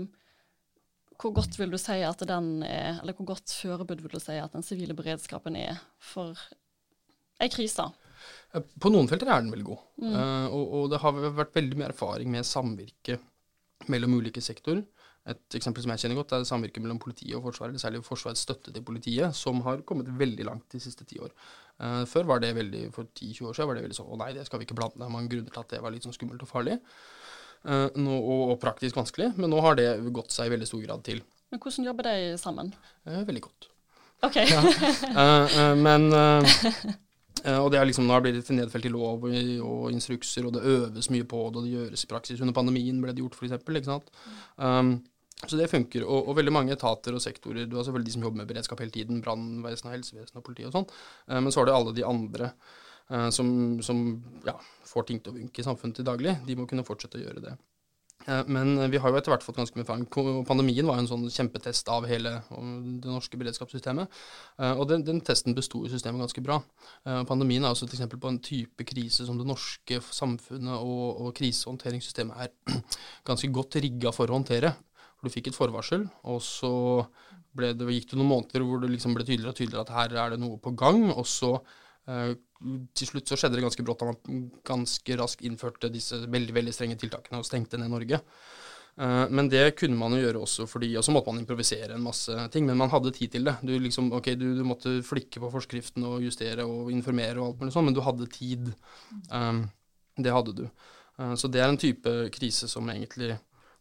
hvor 1.21 1.35
godt 1.37 1.59
vil 1.61 1.73
du 1.73 1.79
si 1.81 1.99
at 2.07 2.23
den 2.29 2.63
er, 2.67 3.01
eller 3.01 3.17
hvor 3.17 3.33
godt 3.35 3.53
forberedt 3.53 4.05
vil 4.05 4.15
du 4.15 4.23
si 4.23 4.39
at 4.41 4.55
den 4.57 4.65
sivile 4.67 4.97
beredskapen 4.97 5.59
er 5.61 5.81
for 6.01 6.39
ei 7.41 7.51
krise? 7.53 7.91
På 8.53 8.93
noen 8.93 9.09
felter 9.09 9.29
er 9.31 9.43
den 9.43 9.53
veldig 9.53 9.69
god. 9.69 9.85
Eh, 10.11 10.47
og, 10.49 10.65
og 10.77 10.89
det 10.93 11.01
har 11.03 11.21
vært 11.39 11.55
veldig 11.57 11.79
mye 11.81 11.91
erfaring 11.93 12.33
med 12.33 12.49
samvirke 12.49 13.21
mellom 13.93 14.19
ulike 14.21 14.43
sektorer. 14.45 14.83
Et 15.29 15.57
eksempel 15.57 15.85
som 15.85 15.93
jeg 15.93 16.03
kjenner 16.03 16.19
godt, 16.19 16.33
er 16.33 16.47
samvirke 16.49 16.81
mellom 16.83 16.99
politiet 17.01 17.37
og 17.37 17.45
Forsvaret, 17.45 17.75
eller 17.75 17.83
særlig 17.83 18.01
Forsvarets 18.07 18.43
støtte 18.47 18.73
til 18.73 18.85
politiet, 18.85 19.37
som 19.37 19.61
har 19.67 19.83
kommet 19.89 20.09
veldig 20.19 20.47
langt 20.49 20.73
de 20.73 20.81
siste 20.81 21.05
ti 21.09 21.21
år. 21.21 21.35
Uh, 21.81 22.03
før 22.09 22.27
var 22.33 22.41
det 22.43 22.55
veldig, 22.57 22.87
for 22.95 23.09
10-20 23.13 23.51
år 23.51 23.57
siden 23.57 23.69
var 23.69 23.79
det 23.79 23.85
veldig 23.85 23.99
sånn 24.01 24.15
å 24.17 24.19
nei, 24.21 24.31
det 24.37 24.47
skal 24.49 24.61
vi 24.61 24.69
ikke 24.69 24.79
blande. 24.81 25.11
Mange 25.13 25.31
grunner 25.33 25.53
til 25.53 25.63
at 25.63 25.75
det 25.75 25.83
var 25.85 25.93
litt 25.95 26.09
sånn 26.09 26.17
skummelt 26.17 26.45
og 26.45 26.51
farlig. 26.51 26.79
Eh, 27.67 28.09
og, 28.15 28.57
praktisk 28.63 28.97
vanskelig, 28.99 29.33
men 29.37 29.53
nå 29.53 29.61
har 29.65 29.77
det 29.79 29.91
gått 30.15 30.33
seg 30.35 30.49
i 30.49 30.55
veldig 30.55 30.69
stor 30.69 30.83
grad 30.87 31.05
til. 31.07 31.23
Men 31.51 31.61
hvordan 31.61 31.87
jobber 31.89 32.07
de 32.07 32.17
sammen? 32.39 32.73
Eh, 33.07 33.23
veldig 33.27 33.45
godt. 33.49 33.71
OK. 34.27 34.41
Eh, 35.11 35.59
eh, 35.59 35.77
men 35.81 36.11
Og 37.41 37.71
det 37.73 37.79
er 37.81 37.87
liksom, 37.89 38.05
nå 38.05 38.13
har 38.13 38.21
det 38.21 38.43
nedfelt 38.53 38.85
i 38.85 38.93
lov 38.93 39.23
og, 39.25 39.37
og 39.65 39.95
instrukser, 39.95 40.45
og 40.45 40.53
det 40.53 40.67
øves 40.69 41.09
mye 41.09 41.25
på 41.25 41.39
det, 41.49 41.57
og 41.57 41.65
det 41.65 41.73
gjøres 41.73 42.05
i 42.05 42.11
praksis. 42.11 42.43
Under 42.45 42.57
pandemien 42.57 42.99
ble 43.01 43.15
det 43.17 43.25
gjort, 43.25 43.39
f.eks. 43.39 43.57
Ikke 43.65 43.87
sant? 43.87 44.11
Um, 44.61 44.99
så 45.47 45.57
det 45.57 45.71
funker. 45.73 46.05
Og, 46.05 46.29
og 46.29 46.37
veldig 46.37 46.53
mange 46.53 46.75
etater 46.77 47.17
og 47.17 47.23
sektorer 47.25 47.65
Du 47.65 47.79
har 47.79 47.87
selvfølgelig 47.87 48.11
de 48.11 48.15
som 48.19 48.27
jobber 48.27 48.43
med 48.43 48.51
beredskap 48.51 48.83
hele 48.85 48.93
tiden, 48.93 49.23
brannvesenet, 49.25 49.95
helsevesenet 49.97 50.37
og 50.37 50.45
politiet 50.45 50.69
og 50.69 50.77
sånn. 50.77 50.91
Men 51.33 51.49
så 51.49 51.63
har 51.63 51.71
du 51.71 51.73
alle 51.73 51.97
de 51.97 52.05
andre 52.05 52.51
som, 53.35 53.49
som 53.83 54.05
ja, 54.47 54.55
får 54.87 55.09
ting 55.09 55.19
til 55.19 55.33
å 55.33 55.39
funke 55.41 55.63
i 55.63 55.67
samfunnet 55.67 55.99
til 55.99 56.07
daglig. 56.07 56.37
De 56.47 56.55
må 56.59 56.69
kunne 56.71 56.87
fortsette 56.87 57.19
å 57.19 57.25
gjøre 57.25 57.43
det. 57.43 57.57
Eh, 58.27 58.43
Men 58.47 58.91
vi 58.91 58.99
har 59.01 59.11
jo 59.11 59.19
etter 59.19 59.33
hvert 59.33 59.45
fått 59.45 59.59
ganske 59.61 59.79
mye 59.79 59.89
fang. 59.89 60.05
Pandemien 60.49 60.89
var 60.89 61.01
en 61.01 61.09
sånn 61.09 61.25
kjempetest 61.33 61.89
av 61.93 62.07
hele 62.11 62.37
det 62.51 63.09
norske 63.09 63.39
beredskapssystemet. 63.41 64.21
Eh, 64.61 64.75
Og 64.77 64.87
den, 64.91 65.05
den 65.07 65.23
testen 65.25 65.57
besto 65.57 65.85
i 65.87 65.93
systemet 65.93 66.25
ganske 66.27 66.45
bra. 66.45 66.61
Eh, 67.07 67.23
Pandemien 67.29 67.65
er 67.65 67.73
også 67.73 67.89
et 67.89 67.97
eksempel 67.97 68.21
på 68.21 68.33
en 68.33 68.41
type 68.45 68.87
krise 68.89 69.27
som 69.29 69.41
det 69.41 69.49
norske 69.49 70.03
samfunnet 70.05 70.77
og, 70.77 71.25
og 71.25 71.35
krisehåndteringssystemet 71.41 72.45
er 72.45 72.81
ganske 73.29 73.53
godt 73.55 73.81
rigga 73.81 74.13
for 74.17 74.31
å 74.31 74.39
håndtere. 74.39 74.75
Du 75.21 75.29
fikk 75.29 75.51
et 75.51 75.57
forvarsel, 75.57 76.07
og 76.33 76.39
så 76.41 76.71
det, 77.61 77.75
gikk 77.77 78.07
det 78.13 78.17
noen 78.17 78.31
måneder 78.31 78.63
hvor 78.65 78.81
det 78.81 78.89
liksom 78.89 79.13
ble 79.13 79.27
tydeligere 79.27 79.53
og 79.53 79.59
tydeligere 79.59 79.83
at 79.85 79.93
her 79.93 80.15
er 80.17 80.33
det 80.33 80.39
noe 80.41 80.57
på 80.63 80.73
gang. 80.81 81.11
Og 81.13 81.27
så 81.29 81.59
eh, 82.09 82.33
til 82.97 83.09
slutt 83.09 83.31
så 83.31 83.39
skjedde 83.41 83.57
det 83.57 83.65
ganske 83.65 83.85
brått 83.87 84.03
man 84.05 84.49
ganske 84.67 85.17
raskt 85.17 85.45
innførte 85.47 85.89
disse 85.93 86.19
veldig 86.29 86.57
veldig 86.57 86.75
strenge 86.77 86.99
tiltakene 87.01 87.41
og 87.41 87.49
stengte 87.49 87.81
ned 87.81 87.93
Norge. 87.93 88.21
Eh, 89.01 89.25
men 89.33 89.49
det 89.53 89.65
kunne 89.81 89.99
man 89.99 90.13
jo 90.17 90.21
gjøre 90.21 90.43
også 90.45 90.67
fordi 90.69 90.91
Og 90.99 91.05
så 91.07 91.15
måtte 91.15 91.33
man 91.33 91.41
improvisere 91.41 91.95
en 91.97 92.05
masse 92.05 92.35
ting, 92.53 92.67
men 92.69 92.79
man 92.81 92.93
hadde 92.93 93.15
tid 93.17 93.33
til 93.37 93.49
det. 93.49 93.57
Du 93.63 93.73
liksom, 93.79 94.13
okay, 94.17 94.37
du, 94.37 94.51
du 94.59 94.65
måtte 94.67 94.99
flikke 95.07 95.43
på 95.43 95.53
forskriften 95.53 96.05
og 96.09 96.25
justere 96.27 96.67
og 96.69 96.93
informere 96.93 97.41
og 97.41 97.53
alt 97.53 97.63
mulig 97.63 97.77
sånn, 97.77 97.89
men 97.89 97.97
du 97.97 98.03
hadde 98.05 98.31
tid. 98.35 98.73
Um, 99.31 99.65
det 100.21 100.35
hadde 100.35 100.57
du. 100.59 100.67
Eh, 101.19 101.35
så 101.39 101.49
det 101.49 101.63
er 101.63 101.71
en 101.71 101.81
type 101.81 102.17
krise 102.35 102.69
som 102.69 102.89
egentlig 102.93 103.37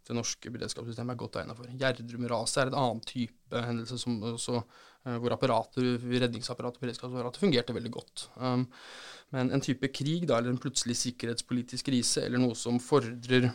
det 0.09 0.15
norske 0.17 0.49
beredskapssystemet 0.49 1.13
er 1.13 1.19
godt 1.19 1.37
egnet 1.41 1.57
for. 1.57 1.69
Gjerdrum-raset 1.79 2.63
er 2.63 2.71
en 2.71 2.79
annen 2.81 3.01
type 3.05 3.65
hendelse 3.65 3.99
som 4.01 4.15
også, 4.31 4.55
eh, 4.57 4.87
hvor 5.21 5.35
apparater, 5.35 5.95
redningsapparatet 6.01 6.81
beredskapsapparatet 6.83 7.41
fungerte 7.41 7.75
veldig 7.75 7.91
godt. 7.93 8.27
Um, 8.35 8.67
men 9.35 9.51
en 9.53 9.63
type 9.63 9.87
krig, 9.93 10.25
da, 10.27 10.39
eller 10.39 10.51
en 10.53 10.61
plutselig 10.61 10.97
sikkerhetspolitisk 10.99 11.87
krise, 11.91 12.25
eller 12.25 12.41
noe 12.41 12.57
som 12.57 12.79
fordrer 12.81 13.51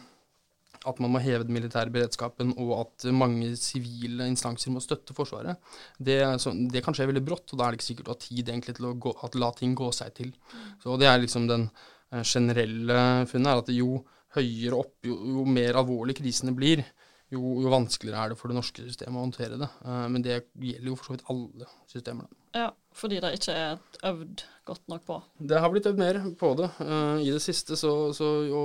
at 0.85 0.99
man 1.01 1.15
må 1.15 1.21
heve 1.25 1.47
den 1.47 1.57
militære 1.57 1.93
beredskapen, 1.93 2.53
og 2.61 2.73
at 2.77 3.07
mange 3.17 3.55
sivile 3.57 4.27
instanser 4.29 4.73
må 4.75 4.83
støtte 4.85 5.17
Forsvaret, 5.17 5.57
det, 5.99 6.19
sånn- 6.43 6.67
det 6.73 6.83
kan 6.85 6.97
skje 6.97 7.09
veldig 7.09 7.25
brått, 7.25 7.53
og 7.53 7.59
da 7.59 7.67
er 7.67 7.73
det 7.73 7.81
ikke 7.81 7.89
sikkert 7.89 8.11
du 8.11 8.13
har 8.13 8.21
tid 8.21 8.51
egentlig 8.53 8.77
til 8.77 8.91
å 8.91 8.95
gå, 9.01 9.15
la 9.41 9.51
ting 9.57 9.73
gå 9.79 9.89
seg 9.97 10.13
til. 10.19 10.35
Så 10.83 10.99
det 11.01 11.09
er 11.09 11.23
liksom 11.23 11.49
den 11.49 11.71
eh, 12.13 12.21
generelle 12.23 12.99
funnet, 13.31 13.49
er 13.49 13.63
at 13.65 13.73
jo 13.73 14.05
høyere 14.37 14.81
opp, 14.83 14.95
jo, 15.09 15.17
jo 15.39 15.47
mer 15.49 15.81
alvorlig 15.81 16.19
krisene 16.21 16.53
blir, 16.57 16.85
jo, 17.35 17.59
jo 17.65 17.73
vanskeligere 17.73 18.23
er 18.23 18.33
det 18.33 18.39
for 18.41 18.51
det 18.51 18.57
norske 18.59 18.85
systemet 18.87 19.19
å 19.19 19.27
håndtere 19.27 19.59
det. 19.61 19.69
Eh, 19.85 20.07
Men 20.15 20.25
det 20.25 20.41
gjelder 20.55 20.91
jo 20.91 20.97
for 20.99 21.11
så 21.11 21.17
vidt 21.17 21.29
alle 21.33 21.69
systemer. 21.91 22.31
Ja, 22.55 22.69
fordi 22.95 23.21
det 23.23 23.33
ikke 23.39 23.55
er 23.59 23.79
øvd 24.11 24.45
godt 24.69 24.85
nok 24.93 25.07
på. 25.09 25.21
Det 25.51 25.61
har 25.61 25.73
blitt 25.73 25.89
øvd 25.91 26.01
mer 26.01 26.21
på 26.41 26.53
det 26.61 26.71
eh, 26.85 27.25
i 27.27 27.33
det 27.35 27.43
siste, 27.45 27.79
så, 27.81 27.95
så 28.17 28.35
jo, 28.49 28.61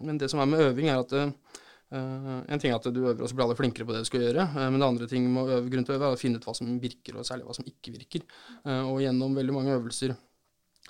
Men 0.00 0.16
det 0.16 0.30
som 0.32 0.40
er 0.40 0.48
med 0.48 0.62
øving, 0.64 0.88
er 0.88 1.02
at 1.02 1.12
det, 1.12 1.26
eh, 1.92 2.30
en 2.48 2.62
ting 2.62 2.72
er 2.72 2.78
at 2.78 2.88
du 2.88 3.02
øver, 3.02 3.20
og 3.20 3.28
så 3.28 3.36
blir 3.36 3.44
alle 3.44 3.58
flinkere 3.58 3.84
på 3.84 3.92
det 3.92 4.00
du 4.06 4.08
skal 4.08 4.24
gjøre. 4.24 4.48
men 4.56 4.80
det 4.80 4.88
andre 4.88 5.10
ting 5.10 5.28
med 5.28 5.44
å 5.44 5.58
øve, 5.58 5.68
grunn 5.74 5.84
til 5.84 5.94
å 5.94 5.98
øve 5.98 6.08
er 6.08 6.16
å 6.16 6.22
finne 6.22 6.40
ut 6.40 6.48
hva 6.48 6.56
som 6.56 6.72
virker, 6.80 7.18
og 7.20 7.28
særlig 7.28 7.44
hva 7.48 7.58
som 7.58 7.68
ikke 7.68 7.92
virker. 7.98 8.24
Og 8.88 9.02
gjennom 9.04 9.36
veldig 9.36 9.56
mange 9.58 9.76
øvelser 9.76 10.16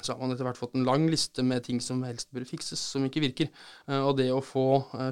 så 0.00 0.14
har 0.14 0.20
man 0.22 0.30
etter 0.32 0.46
hvert 0.46 0.56
fått 0.56 0.76
en 0.78 0.86
lang 0.86 1.08
liste 1.10 1.42
med 1.44 1.64
ting 1.66 1.80
som 1.84 1.98
helst 2.06 2.30
bør 2.32 2.46
fikses, 2.48 2.80
som 2.94 3.02
ikke 3.04 3.20
virker. 3.20 3.50
Og 4.06 4.14
det 4.16 4.30
å 4.32 4.38
få 4.40 4.62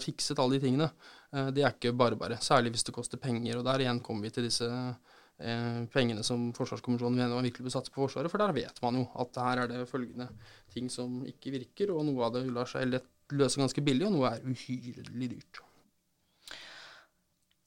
fikset 0.01 0.39
alle 0.41 0.57
de 0.57 0.63
tingene, 0.65 0.87
eh, 1.35 1.53
det 1.55 1.65
er 1.65 1.77
ikke 1.77 1.95
bare 1.97 2.19
bare. 2.21 2.41
Særlig 2.45 2.75
hvis 2.75 2.87
det 2.89 2.97
koster 2.97 3.21
penger. 3.21 3.59
Og 3.59 3.69
der 3.69 3.85
igjen 3.85 4.03
kommer 4.05 4.29
vi 4.29 4.35
til 4.35 4.49
disse 4.49 4.69
eh, 4.69 5.81
pengene 5.95 6.25
som 6.27 6.51
Forsvarskommisjonen 6.57 7.21
mener 7.21 7.37
man 7.37 7.49
virkelig 7.49 7.69
bør 7.69 7.79
satse 7.79 7.95
på 7.95 8.05
Forsvaret, 8.05 8.33
for 8.33 8.43
der 8.43 8.57
vet 8.57 8.83
man 8.85 9.03
jo 9.03 9.07
at 9.23 9.41
her 9.45 9.65
er 9.65 9.73
det 9.73 9.91
følgende 9.91 10.29
ting 10.75 10.91
som 10.93 11.23
ikke 11.29 11.55
virker, 11.59 11.95
og 11.95 12.05
noe 12.09 12.27
av 12.27 12.37
det 12.37 12.49
lar 12.51 12.69
seg 12.71 12.91
lett 12.91 13.15
løse 13.37 13.61
ganske 13.61 13.83
billig, 13.85 14.07
og 14.09 14.15
noe 14.15 14.31
er 14.33 14.47
uhyrlig 14.49 15.29
dyrt. 15.35 15.55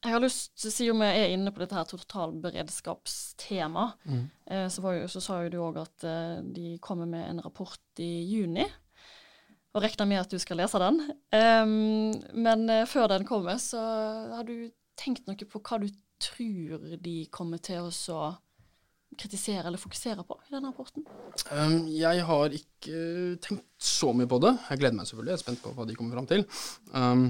Jeg 0.01 0.15
har 0.15 0.23
lyst 0.23 0.55
til, 0.57 0.71
Siden 0.73 0.97
vi 0.97 1.05
er 1.05 1.29
inne 1.29 1.51
på 1.53 1.61
dette 1.61 1.77
her 1.77 1.85
totalberedskapstemaet, 1.85 3.93
eh, 4.49 4.65
så, 4.73 4.81
så 5.13 5.19
sa 5.21 5.43
jo 5.43 5.51
du 5.53 5.59
òg 5.61 5.77
at 5.83 5.97
eh, 6.09 6.41
de 6.41 6.81
kommer 6.81 7.05
med 7.09 7.29
en 7.29 7.41
rapport 7.45 7.77
i 8.01 8.25
juni. 8.25 8.65
Og 9.71 9.83
regner 9.85 10.07
med 10.09 10.19
at 10.19 10.31
du 10.31 10.39
skal 10.41 10.59
lese 10.59 10.79
den. 10.81 10.99
Um, 11.31 12.11
men 12.43 12.65
eh, 12.69 12.87
før 12.89 13.07
den 13.13 13.27
kommer, 13.27 13.59
så 13.61 13.79
har 14.35 14.47
du 14.47 14.71
tenkt 14.99 15.27
noe 15.29 15.47
på 15.47 15.61
hva 15.63 15.79
du 15.81 15.87
tror 16.21 16.97
de 17.01 17.17
kommer 17.33 17.61
til 17.63 17.87
å 17.87 18.21
kritisere 19.19 19.67
eller 19.67 19.81
fokusere 19.81 20.23
på 20.27 20.37
i 20.47 20.53
denne 20.53 20.71
rapporten? 20.71 21.05
Um, 21.51 21.85
jeg 21.91 22.25
har 22.27 22.55
ikke 22.55 23.37
tenkt 23.43 23.67
så 23.83 24.11
mye 24.15 24.29
på 24.29 24.39
det. 24.43 24.53
Jeg 24.69 24.81
gleder 24.81 24.97
meg 24.99 25.09
selvfølgelig, 25.09 25.33
jeg 25.33 25.39
er 25.39 25.45
spent 25.45 25.63
på 25.63 25.73
hva 25.77 25.87
de 25.87 25.95
kommer 25.97 26.19
fram 26.19 26.29
til. 26.29 26.45
Um, 26.91 27.25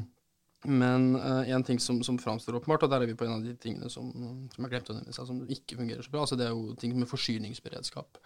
men 0.69 1.07
uh, 1.17 1.41
en 1.49 1.65
ting 1.65 1.79
som, 1.81 2.03
som 2.05 2.19
framstår 2.21 2.59
åpenbart, 2.59 2.85
og 2.85 2.91
der 2.93 3.01
er 3.01 3.09
vi 3.09 3.17
på 3.17 3.25
en 3.25 3.39
av 3.39 3.45
de 3.45 3.55
tingene 3.57 3.89
som, 3.89 4.11
som 4.53 4.65
jeg 4.65 4.73
glemte 4.73 4.93
å 4.93 4.99
nevne, 4.99 5.15
som 5.15 5.41
ikke 5.49 5.79
fungerer 5.79 6.05
så 6.05 6.13
bra, 6.13 6.25
altså 6.25 6.37
det 6.37 6.45
er 6.45 6.53
jo 6.53 6.75
ting 6.77 6.93
med 6.97 7.09
forsyningsberedskap, 7.09 8.21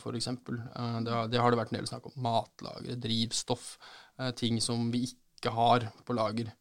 for 0.00 0.16
eksempel. 0.16 0.60
Uh, 0.74 1.00
det, 1.04 1.40
har, 1.40 1.50
det 1.52 1.60
vært 1.60 1.72
en 1.74 1.80
del 1.80 1.88
snakk 1.90 2.08
om. 2.10 2.16
Matlagre, 2.24 2.96
drivstoff, 3.00 3.74
uh, 4.20 4.30
ting 4.36 4.60
som 4.64 4.88
vi 4.94 5.06
ikke 5.10 5.52
har 5.54 5.90
på 6.06 6.16
lager. 6.16 6.54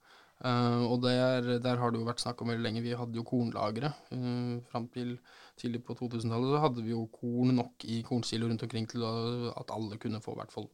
Og 0.46 1.00
der, 1.00 1.46
der 1.64 1.80
har 1.80 1.90
det 1.90 1.98
jo 2.02 2.06
vært 2.06 2.20
snakk 2.20 2.42
om 2.44 2.50
veldig 2.52 2.62
lenge. 2.62 2.82
Vi 2.84 2.92
hadde 3.00 3.16
jo 3.16 3.24
kornlagre 3.26 3.94
fram 4.68 4.90
til 4.92 5.14
tidlig 5.58 5.80
på 5.88 5.96
2000-tallet. 5.96 6.52
Så 6.52 6.60
hadde 6.60 6.84
vi 6.84 6.92
jo 6.92 7.06
korn 7.08 7.54
nok 7.56 7.86
i 7.88 8.02
kornsilo 8.06 8.50
rundt 8.50 8.66
omkring 8.68 8.86
til 8.92 9.06
at 9.08 9.72
alle 9.74 9.98
kunne 9.98 10.20
få 10.22 10.36
i 10.36 10.42
hvert 10.42 10.52
fall 10.54 10.68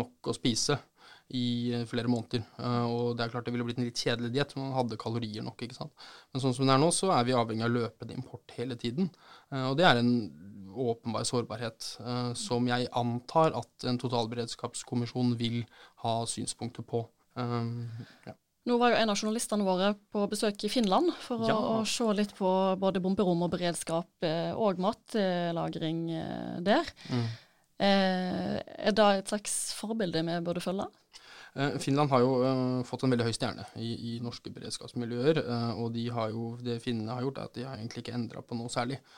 nok 0.00 0.32
å 0.32 0.34
spise 0.34 0.78
i 1.36 1.72
eh, 1.72 1.84
flere 1.88 2.10
måneder. 2.10 2.44
Og 2.88 3.16
det 3.16 3.26
er 3.26 3.32
klart 3.32 3.46
det 3.46 3.54
ville 3.54 3.66
blitt 3.68 3.80
en 3.80 3.86
litt 3.86 4.00
kjedelig 4.00 4.32
diett, 4.34 4.56
om 4.56 4.66
man 4.66 4.76
hadde 4.76 5.00
kalorier 5.00 5.44
nok. 5.44 5.60
ikke 5.64 5.76
sant? 5.76 5.92
Men 6.32 6.44
sånn 6.44 6.56
som 6.56 6.68
det 6.68 6.74
er 6.74 6.82
nå, 6.82 6.90
så 6.94 7.12
er 7.14 7.28
vi 7.28 7.36
avhengig 7.36 7.66
av 7.68 7.76
løpende 7.76 8.16
import 8.16 8.56
hele 8.56 8.78
tiden. 8.80 9.12
Og 9.68 9.76
det 9.78 9.86
er 9.88 10.00
en 10.00 10.12
åpenbar 10.72 11.26
sårbarhet 11.28 11.88
uh, 12.00 12.32
som 12.38 12.68
jeg 12.70 12.88
antar 12.98 13.56
at 13.58 13.88
en 13.88 13.98
totalberedskapskommisjon 14.00 15.34
vil 15.40 15.62
ha 16.04 16.22
synspunkter 16.28 16.86
på. 16.86 17.04
Um, 17.34 17.88
ja. 18.26 18.34
Nå 18.68 18.76
var 18.78 18.92
jo 18.92 18.98
en 19.00 19.10
av 19.10 19.18
journalistene 19.18 19.66
våre 19.66 19.94
på 20.14 20.22
besøk 20.30 20.62
i 20.68 20.70
Finland 20.70 21.10
for 21.24 21.42
å, 21.42 21.48
Ja. 21.50 21.56
å 21.58 21.78
se 21.88 22.06
litt 22.14 22.34
på 22.38 22.50
både 22.78 23.00
bomberom 23.02 23.42
og 23.42 23.50
beredskap 23.50 24.06
eh, 24.22 24.52
og 24.54 24.78
matlagring 24.78 26.04
eh, 26.14 26.60
der. 26.62 26.86
Mm. 27.10 27.24
Eh, 27.82 28.58
er 28.62 28.94
det 28.94 29.08
et 29.18 29.32
slags 29.32 29.56
forbilde 29.74 30.22
vi 30.28 30.38
burde 30.46 30.62
følge? 30.62 30.86
Eh, 31.54 31.74
Finland 31.82 32.12
har 32.14 32.22
jo 32.22 32.36
uh, 32.40 32.84
fått 32.86 33.02
en 33.02 33.12
veldig 33.12 33.26
høy 33.26 33.34
stjerne 33.34 33.66
i, 33.76 33.90
i 34.12 34.20
norske 34.24 34.52
beredskapsmiljøer. 34.54 35.42
Uh, 35.42 35.82
og 35.82 35.90
de 35.96 36.06
har 36.14 36.30
jo, 36.32 36.54
det 36.62 36.78
finnene 36.84 37.18
har 37.18 37.26
gjort, 37.26 37.42
er 37.42 37.50
at 37.50 37.58
de 37.58 37.66
har 37.66 37.76
egentlig 37.80 38.06
ikke 38.06 38.14
endra 38.16 38.44
på 38.46 38.56
noe 38.56 38.72
særlig 38.72 39.00
eh, 39.02 39.10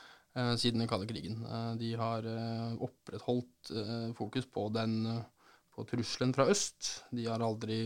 siden 0.59 0.83
den 0.83 0.89
kalde 0.91 1.07
krigen. 1.09 1.39
Eh, 1.47 1.71
de 1.79 1.93
har 1.99 2.25
eh, 2.27 2.75
opprettholdt 2.83 3.71
eh, 3.71 4.09
fokus 4.17 4.47
på, 4.51 4.67
den, 4.75 4.97
eh, 5.11 5.51
på 5.75 5.85
trusselen 5.87 6.33
fra 6.35 6.49
øst. 6.51 6.91
De 7.15 7.27
har 7.29 7.43
aldri 7.43 7.85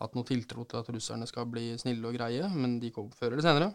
hatt 0.00 0.16
noe 0.16 0.26
tiltro 0.28 0.66
til 0.68 0.82
at 0.82 0.90
russerne 0.92 1.28
skal 1.30 1.46
bli 1.48 1.70
snille 1.80 2.08
og 2.08 2.18
greie, 2.18 2.48
men 2.52 2.80
de 2.82 2.90
kom 2.94 3.08
før 3.14 3.32
eller 3.32 3.46
senere. 3.46 3.70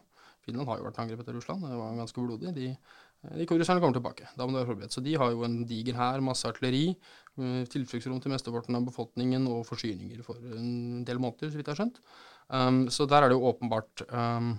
Finland 0.45 0.69
har 0.69 0.81
jo 0.81 0.87
vært 0.87 0.99
angrepet 1.03 1.29
av 1.29 1.37
Russland, 1.37 1.65
det 1.69 1.77
var 1.77 1.97
ganske 1.99 2.25
blodig. 2.25 2.53
De 2.57 2.73
De 3.21 3.45
russerne 3.45 3.77
kommer 3.77 3.93
tilbake. 3.93 4.25
Da 4.33 4.45
må 4.47 4.55
du 4.55 4.57
være 4.57 4.71
forberedt. 4.71 4.93
Så 4.95 5.03
de 5.05 5.13
har 5.13 5.29
jo 5.29 5.43
en 5.45 5.59
diger 5.69 5.93
hær, 5.93 6.23
masse 6.25 6.47
artilleri, 6.49 6.95
tilfluktsrom 7.69 8.17
til 8.17 8.33
mesteparten 8.33 8.73
av 8.73 8.87
befolkningen 8.87 9.45
og 9.45 9.61
forsyninger 9.67 10.23
for 10.25 10.41
en 10.57 11.03
del 11.05 11.21
måneder, 11.21 11.51
så 11.51 11.59
vidt 11.59 11.69
jeg 11.69 11.75
har 11.75 11.81
skjønt. 11.83 12.01
Um, 12.49 12.89
så 12.89 13.05
der 13.05 13.23
er 13.23 13.29
det 13.29 13.37
jo 13.37 13.45
åpenbart 13.47 14.01
um, 14.09 14.55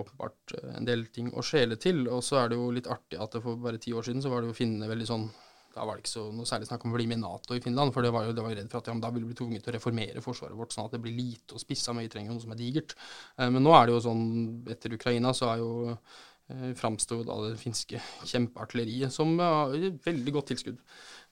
åpenbart 0.00 0.54
en 0.74 0.88
del 0.88 1.06
ting 1.14 1.30
å 1.34 1.44
skjele 1.44 1.78
til. 1.80 2.04
Og 2.08 2.22
så 2.26 2.42
er 2.42 2.52
det 2.52 2.60
jo 2.60 2.70
litt 2.74 2.90
artig 2.90 3.20
at 3.20 3.36
for 3.40 3.60
bare 3.60 3.80
ti 3.82 3.94
år 3.94 4.06
siden 4.06 4.24
så 4.24 4.32
var 4.32 4.42
det 4.42 4.52
jo 4.52 4.58
finnene 4.58 4.90
veldig 4.90 5.08
sånn 5.10 5.28
da 5.74 5.84
var 5.84 5.96
det 5.96 6.04
ikke 6.04 6.12
så 6.12 6.24
noe 6.34 6.48
særlig 6.48 6.68
snakk 6.68 6.84
om 6.86 6.92
å 6.94 6.98
bli 6.98 7.06
med 7.10 7.18
i 7.18 7.22
Nato 7.24 7.56
i 7.56 7.62
Finland, 7.62 7.92
for 7.94 8.06
det 8.06 8.12
var 8.14 8.28
jo 8.28 8.34
det 8.36 8.44
var 8.44 8.54
redd 8.54 8.70
for 8.70 8.80
at 8.80 8.90
ja, 8.90 8.94
da 9.02 9.10
ville 9.14 9.26
vi 9.26 9.32
bli 9.32 9.40
tvunget 9.40 9.64
til 9.64 9.72
å 9.72 9.76
reformere 9.76 10.22
forsvaret 10.24 10.58
vårt 10.58 10.74
sånn 10.74 10.86
at 10.86 10.94
det 10.94 11.02
blir 11.02 11.16
lite 11.16 11.56
og 11.56 11.62
spissa, 11.62 11.94
men 11.94 12.06
vi 12.06 12.12
trenger 12.12 12.34
noe 12.34 12.44
som 12.44 12.54
er 12.54 12.60
digert. 12.60 12.94
Eh, 13.38 13.50
men 13.50 13.64
nå 13.64 13.74
er 13.74 13.88
det 13.88 13.96
jo 13.96 14.04
sånn, 14.04 14.22
etter 14.70 14.94
Ukraina 14.94 15.34
så 15.34 15.50
er 15.50 15.64
jo 15.64 15.72
eh, 15.90 16.70
framsto 16.78 17.20
da 17.26 17.40
det 17.48 17.58
finske 17.58 18.00
kjempeartilleriet 18.30 19.14
som 19.14 19.34
har 19.42 19.74
uh, 19.74 19.90
veldig 20.06 20.36
godt 20.38 20.52
tilskudd 20.52 20.78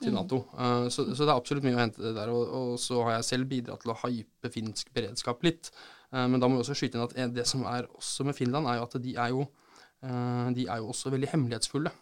til 0.02 0.10
mm. 0.10 0.18
Nato. 0.18 0.42
Uh, 0.56 0.88
så, 0.90 1.06
så, 1.12 1.22
det 1.22 1.30
er 1.30 1.36
absolutt 1.36 1.68
mye 1.68 1.78
å 1.78 1.82
hente 1.84 2.14
der. 2.18 2.34
Og, 2.34 2.54
og, 2.58 2.76
så 2.82 2.98
har 3.06 3.20
jeg 3.20 3.30
selv 3.30 3.50
bidratt 3.52 3.86
til 3.86 3.94
å 3.94 3.98
hype 4.02 4.54
finsk 4.58 4.90
beredskap 4.96 5.46
litt. 5.46 5.70
Uh, 6.12 6.26
men 6.28 6.40
da 6.40 6.48
må 6.48 6.58
vi 6.58 6.64
også 6.64 6.76
skyte 6.78 6.98
inn 6.98 7.06
at 7.06 7.34
det 7.34 7.46
som 7.48 7.64
er 7.68 7.88
også 7.96 8.26
med 8.28 8.36
Finland, 8.36 8.68
er 8.68 8.78
jo 8.78 8.86
at 8.86 8.96
de 9.02 9.16
er 9.16 9.32
jo, 9.32 9.46
uh, 10.04 10.48
de 10.54 10.68
er 10.68 10.82
jo 10.82 10.92
også 10.92 11.12
veldig 11.14 11.32
hemmelighetsfulle. 11.32 11.92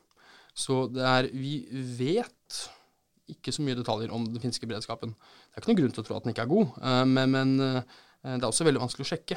Så 0.57 0.83
det 0.91 1.07
er 1.07 1.31
Vi 1.33 1.55
vet 1.99 2.61
ikke 3.31 3.55
så 3.55 3.63
mye 3.63 3.79
detaljer 3.79 4.11
om 4.11 4.25
den 4.27 4.43
finske 4.43 4.67
beredskapen. 4.67 5.15
Det 5.15 5.55
er 5.55 5.63
ikke 5.63 5.71
noen 5.71 5.83
grunn 5.85 5.95
til 5.95 6.03
å 6.03 6.09
tro 6.09 6.17
at 6.19 6.25
den 6.27 6.35
ikke 6.35 6.43
er 6.43 6.51
god, 6.51 6.73
men, 7.07 7.31
men 7.31 7.53
det 7.61 8.41
er 8.41 8.49
også 8.49 8.67
veldig 8.67 8.83
vanskelig 8.83 9.07
å 9.07 9.11
sjekke. 9.13 9.37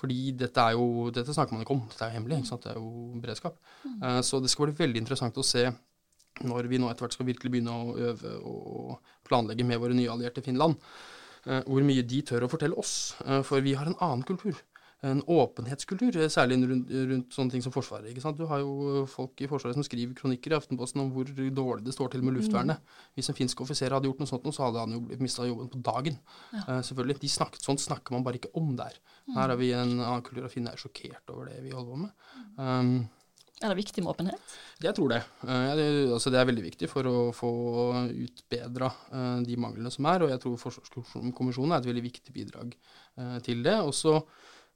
Fordi 0.00 0.32
dette 0.40 0.62
er 0.64 0.78
jo, 0.78 1.10
dette 1.12 1.34
snakker 1.36 1.52
man 1.52 1.66
ikke 1.66 1.76
om, 1.76 1.82
dette 1.90 2.06
er 2.06 2.14
jo 2.14 2.16
hemmelig. 2.16 2.38
Det 2.48 2.70
er 2.72 2.78
jo 2.80 3.20
beredskap. 3.20 3.58
Så 4.24 4.40
det 4.40 4.48
skal 4.48 4.70
bli 4.70 4.78
veldig 4.78 5.02
interessant 5.04 5.36
å 5.36 5.44
se 5.44 5.66
når 6.42 6.70
vi 6.70 6.80
nå 6.82 6.88
etter 6.90 7.04
hvert 7.04 7.14
skal 7.14 7.28
virkelig 7.28 7.52
begynne 7.52 7.74
å 7.74 7.94
øve 8.10 8.32
og 8.40 9.12
planlegge 9.26 9.66
med 9.66 9.78
våre 9.82 9.94
nye 9.96 10.10
allierte 10.10 10.42
Finland, 10.42 10.80
hvor 11.44 11.84
mye 11.84 12.04
de 12.08 12.22
tør 12.24 12.46
å 12.46 12.50
fortelle 12.52 12.78
oss. 12.80 13.14
For 13.44 13.64
vi 13.64 13.74
har 13.76 13.90
en 13.90 13.98
annen 14.00 14.24
kultur 14.26 14.56
en 15.04 15.20
åpenhetskultur, 15.28 16.16
særlig 16.32 16.56
rundt, 16.68 16.92
rundt, 17.10 17.34
sånne 17.34 17.52
ting 17.52 17.64
som 17.64 17.72
Forsvaret. 17.74 18.08
ikke 18.10 18.22
sant? 18.24 18.38
Du 18.38 18.46
har 18.48 18.62
jo 18.62 19.04
folk 19.10 19.40
i 19.44 19.48
Forsvaret 19.50 19.76
som 19.76 19.84
skriver 19.84 20.16
kronikker 20.16 20.54
i 20.54 20.56
Aftenposten 20.56 21.02
om 21.02 21.10
hvor 21.12 21.28
dårlig 21.28 21.84
det 21.84 21.94
står 21.96 22.14
til 22.14 22.24
med 22.24 22.38
luftvernet. 22.38 22.80
Mm. 22.80 23.10
Hvis 23.18 23.28
en 23.30 23.38
finsk 23.38 23.60
offiser 23.64 23.92
hadde 23.94 24.08
gjort 24.08 24.22
noe 24.22 24.30
sånt, 24.30 24.48
så 24.56 24.68
hadde 24.68 24.84
han 24.84 24.96
jo 24.96 25.02
mista 25.20 25.48
jobben 25.48 25.68
på 25.72 25.82
dagen. 25.84 26.16
Ja. 26.54 26.78
Selvfølgelig. 26.88 27.18
De 27.24 27.32
snakket, 27.34 27.66
sånt 27.66 27.84
snakker 27.84 28.16
man 28.16 28.24
bare 28.24 28.40
ikke 28.40 28.54
om 28.60 28.72
der. 28.78 28.96
Mm. 29.26 29.36
Her 29.36 29.52
har 29.52 29.60
vi 29.60 29.74
en 29.76 29.98
annen 29.98 30.24
kultur, 30.24 30.46
og 30.46 30.54
Finn 30.54 30.70
er 30.70 30.80
sjokkert 30.80 31.34
over 31.34 31.52
det 31.52 31.60
vi 31.66 31.74
holder 31.74 31.92
på 31.92 32.00
med. 32.06 32.32
Um, 32.56 32.96
er 33.62 33.70
det 33.70 33.78
viktig 33.78 34.02
med 34.02 34.10
åpenhet? 34.10 34.54
Jeg 34.82 34.96
tror 34.96 35.12
det. 35.12 35.20
Det, 35.46 35.84
altså 36.12 36.32
det 36.32 36.40
er 36.40 36.48
veldig 36.48 36.64
viktig 36.64 36.88
for 36.90 37.06
å 37.06 37.18
få 37.34 37.50
utbedra 38.10 38.88
uh, 39.12 39.38
de 39.46 39.58
manglene 39.60 39.92
som 39.94 40.08
er. 40.10 40.24
Og 40.24 40.32
jeg 40.32 40.42
tror 40.42 40.58
Forsvarskommisjonen 40.60 41.76
er 41.76 41.84
et 41.84 41.88
veldig 41.88 42.02
viktig 42.04 42.34
bidrag 42.34 42.74
uh, 42.74 43.38
til 43.46 43.62
det. 43.66 43.76
Og 43.86 43.94
så 43.96 44.16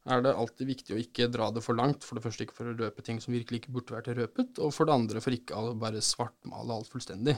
er 0.09 0.23
det 0.25 0.37
alltid 0.41 0.71
viktig 0.71 0.95
å 0.95 1.01
ikke 1.03 1.27
dra 1.35 1.51
det 1.53 1.64
for 1.64 1.77
langt. 1.77 2.07
For 2.07 2.17
det 2.17 2.25
første 2.25 2.47
ikke 2.47 2.57
for 2.57 2.71
å 2.71 2.77
røpe 2.79 3.05
ting 3.05 3.19
som 3.21 3.35
virkelig 3.35 3.64
ikke 3.64 3.75
burde 3.75 3.97
vært 3.99 4.12
røpet, 4.17 4.62
og 4.62 4.71
for 4.77 4.88
det 4.88 4.95
andre 4.95 5.25
for 5.25 5.37
ikke 5.37 5.59
å 5.59 5.75
bare 5.77 6.05
svartmale 6.05 6.79
alt 6.79 6.93
fullstendig. 6.93 7.35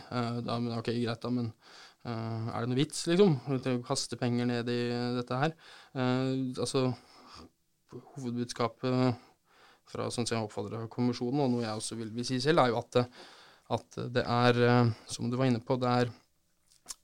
Da, 0.47 0.59
ok, 0.77 0.93
greit 1.01 1.25
da, 1.25 1.33
men 1.35 1.49
er 2.05 2.61
det 2.61 2.71
noe 2.71 2.79
vits, 2.79 3.01
liksom? 3.11 3.41
Å 3.49 3.75
kaste 3.89 4.21
penger 4.21 4.47
ned 4.53 4.71
i 4.71 4.79
dette 5.17 5.41
her? 5.41 5.57
Altså, 5.97 6.93
hovedbudskapet 8.15 9.30
fra 9.91 10.09
sånn 10.13 10.29
som 10.29 10.39
jeg 10.39 10.47
oppfatter 10.47 10.89
kommisjonen, 10.93 11.45
og 11.45 11.55
noe 11.55 11.67
jeg 11.67 11.83
også 11.83 11.99
vil, 11.99 12.11
vil 12.15 12.27
si 12.29 12.41
selv, 12.43 12.63
er 12.63 12.73
jo 12.73 12.81
at, 12.81 13.01
at 13.77 14.03
det 14.17 14.25
er, 14.25 14.65
som 15.11 15.31
du 15.31 15.39
var 15.39 15.51
inne 15.51 15.63
på, 15.65 15.79
det 15.81 15.95
er 16.03 16.13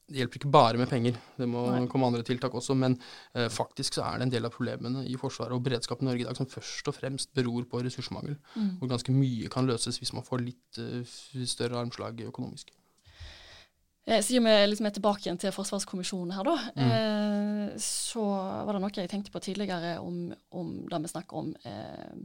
det 0.07 0.21
hjelper 0.21 0.39
ikke 0.39 0.51
bare 0.51 0.79
med 0.79 0.87
penger, 0.87 1.17
det 1.35 1.45
må 1.51 1.65
Nei. 1.67 1.81
komme 1.91 2.07
andre 2.07 2.23
tiltak 2.23 2.53
også. 2.55 2.77
Men 2.79 2.95
eh, 3.35 3.49
faktisk 3.51 3.97
så 3.97 4.05
er 4.07 4.19
det 4.21 4.27
en 4.27 4.31
del 4.37 4.47
av 4.47 4.53
problemene 4.55 5.03
i 5.03 5.17
Forsvaret 5.19 5.55
og 5.55 5.65
beredskapen 5.65 6.07
i 6.07 6.11
Norge 6.11 6.23
i 6.23 6.27
dag 6.29 6.39
som 6.39 6.47
først 6.47 6.87
og 6.87 6.95
fremst 6.95 7.33
beror 7.35 7.67
på 7.67 7.81
ressursmangel. 7.83 8.37
Mm. 8.55 8.77
Hvor 8.79 8.91
ganske 8.93 9.15
mye 9.15 9.51
kan 9.51 9.67
løses 9.67 9.99
hvis 9.99 10.13
man 10.15 10.23
får 10.23 10.45
litt 10.45 10.79
uh, 10.79 11.17
større 11.43 11.81
armslag 11.81 12.23
økonomisk. 12.29 12.71
Eh, 14.07 14.23
siden 14.23 14.47
vi 14.47 14.55
liksom 14.71 14.87
er 14.87 14.95
tilbake 14.95 15.25
igjen 15.25 15.41
til 15.43 15.51
Forsvarskommisjonen 15.51 16.31
her, 16.37 16.47
da, 16.47 16.55
mm. 16.77 16.91
eh, 16.95 17.77
så 17.83 18.23
var 18.63 18.77
det 18.77 18.83
noe 18.85 18.95
jeg 18.95 19.11
tenkte 19.11 19.33
på 19.33 19.43
tidligere 19.43 19.97
om, 19.99 20.29
om 20.55 20.69
det 20.87 21.03
vi 21.03 21.11
snakker 21.11 21.43
om 21.43 21.51
eh, 21.67 22.15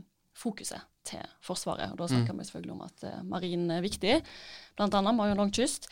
fokuset 0.42 0.88
til 1.06 1.22
Forsvaret. 1.44 1.92
Og 1.92 2.00
da 2.00 2.08
snakker 2.10 2.34
mm. 2.34 2.40
vi 2.40 2.48
selvfølgelig 2.48 2.74
om 2.74 2.82
at 2.86 3.06
eh, 3.08 3.20
marinen 3.26 3.74
er 3.74 3.84
viktig, 3.84 4.18
bl.a. 4.78 4.88
vi 4.88 5.02
har 5.22 5.30
jo 5.30 5.36
en 5.36 5.44
lang 5.44 5.54
kyst. 5.54 5.88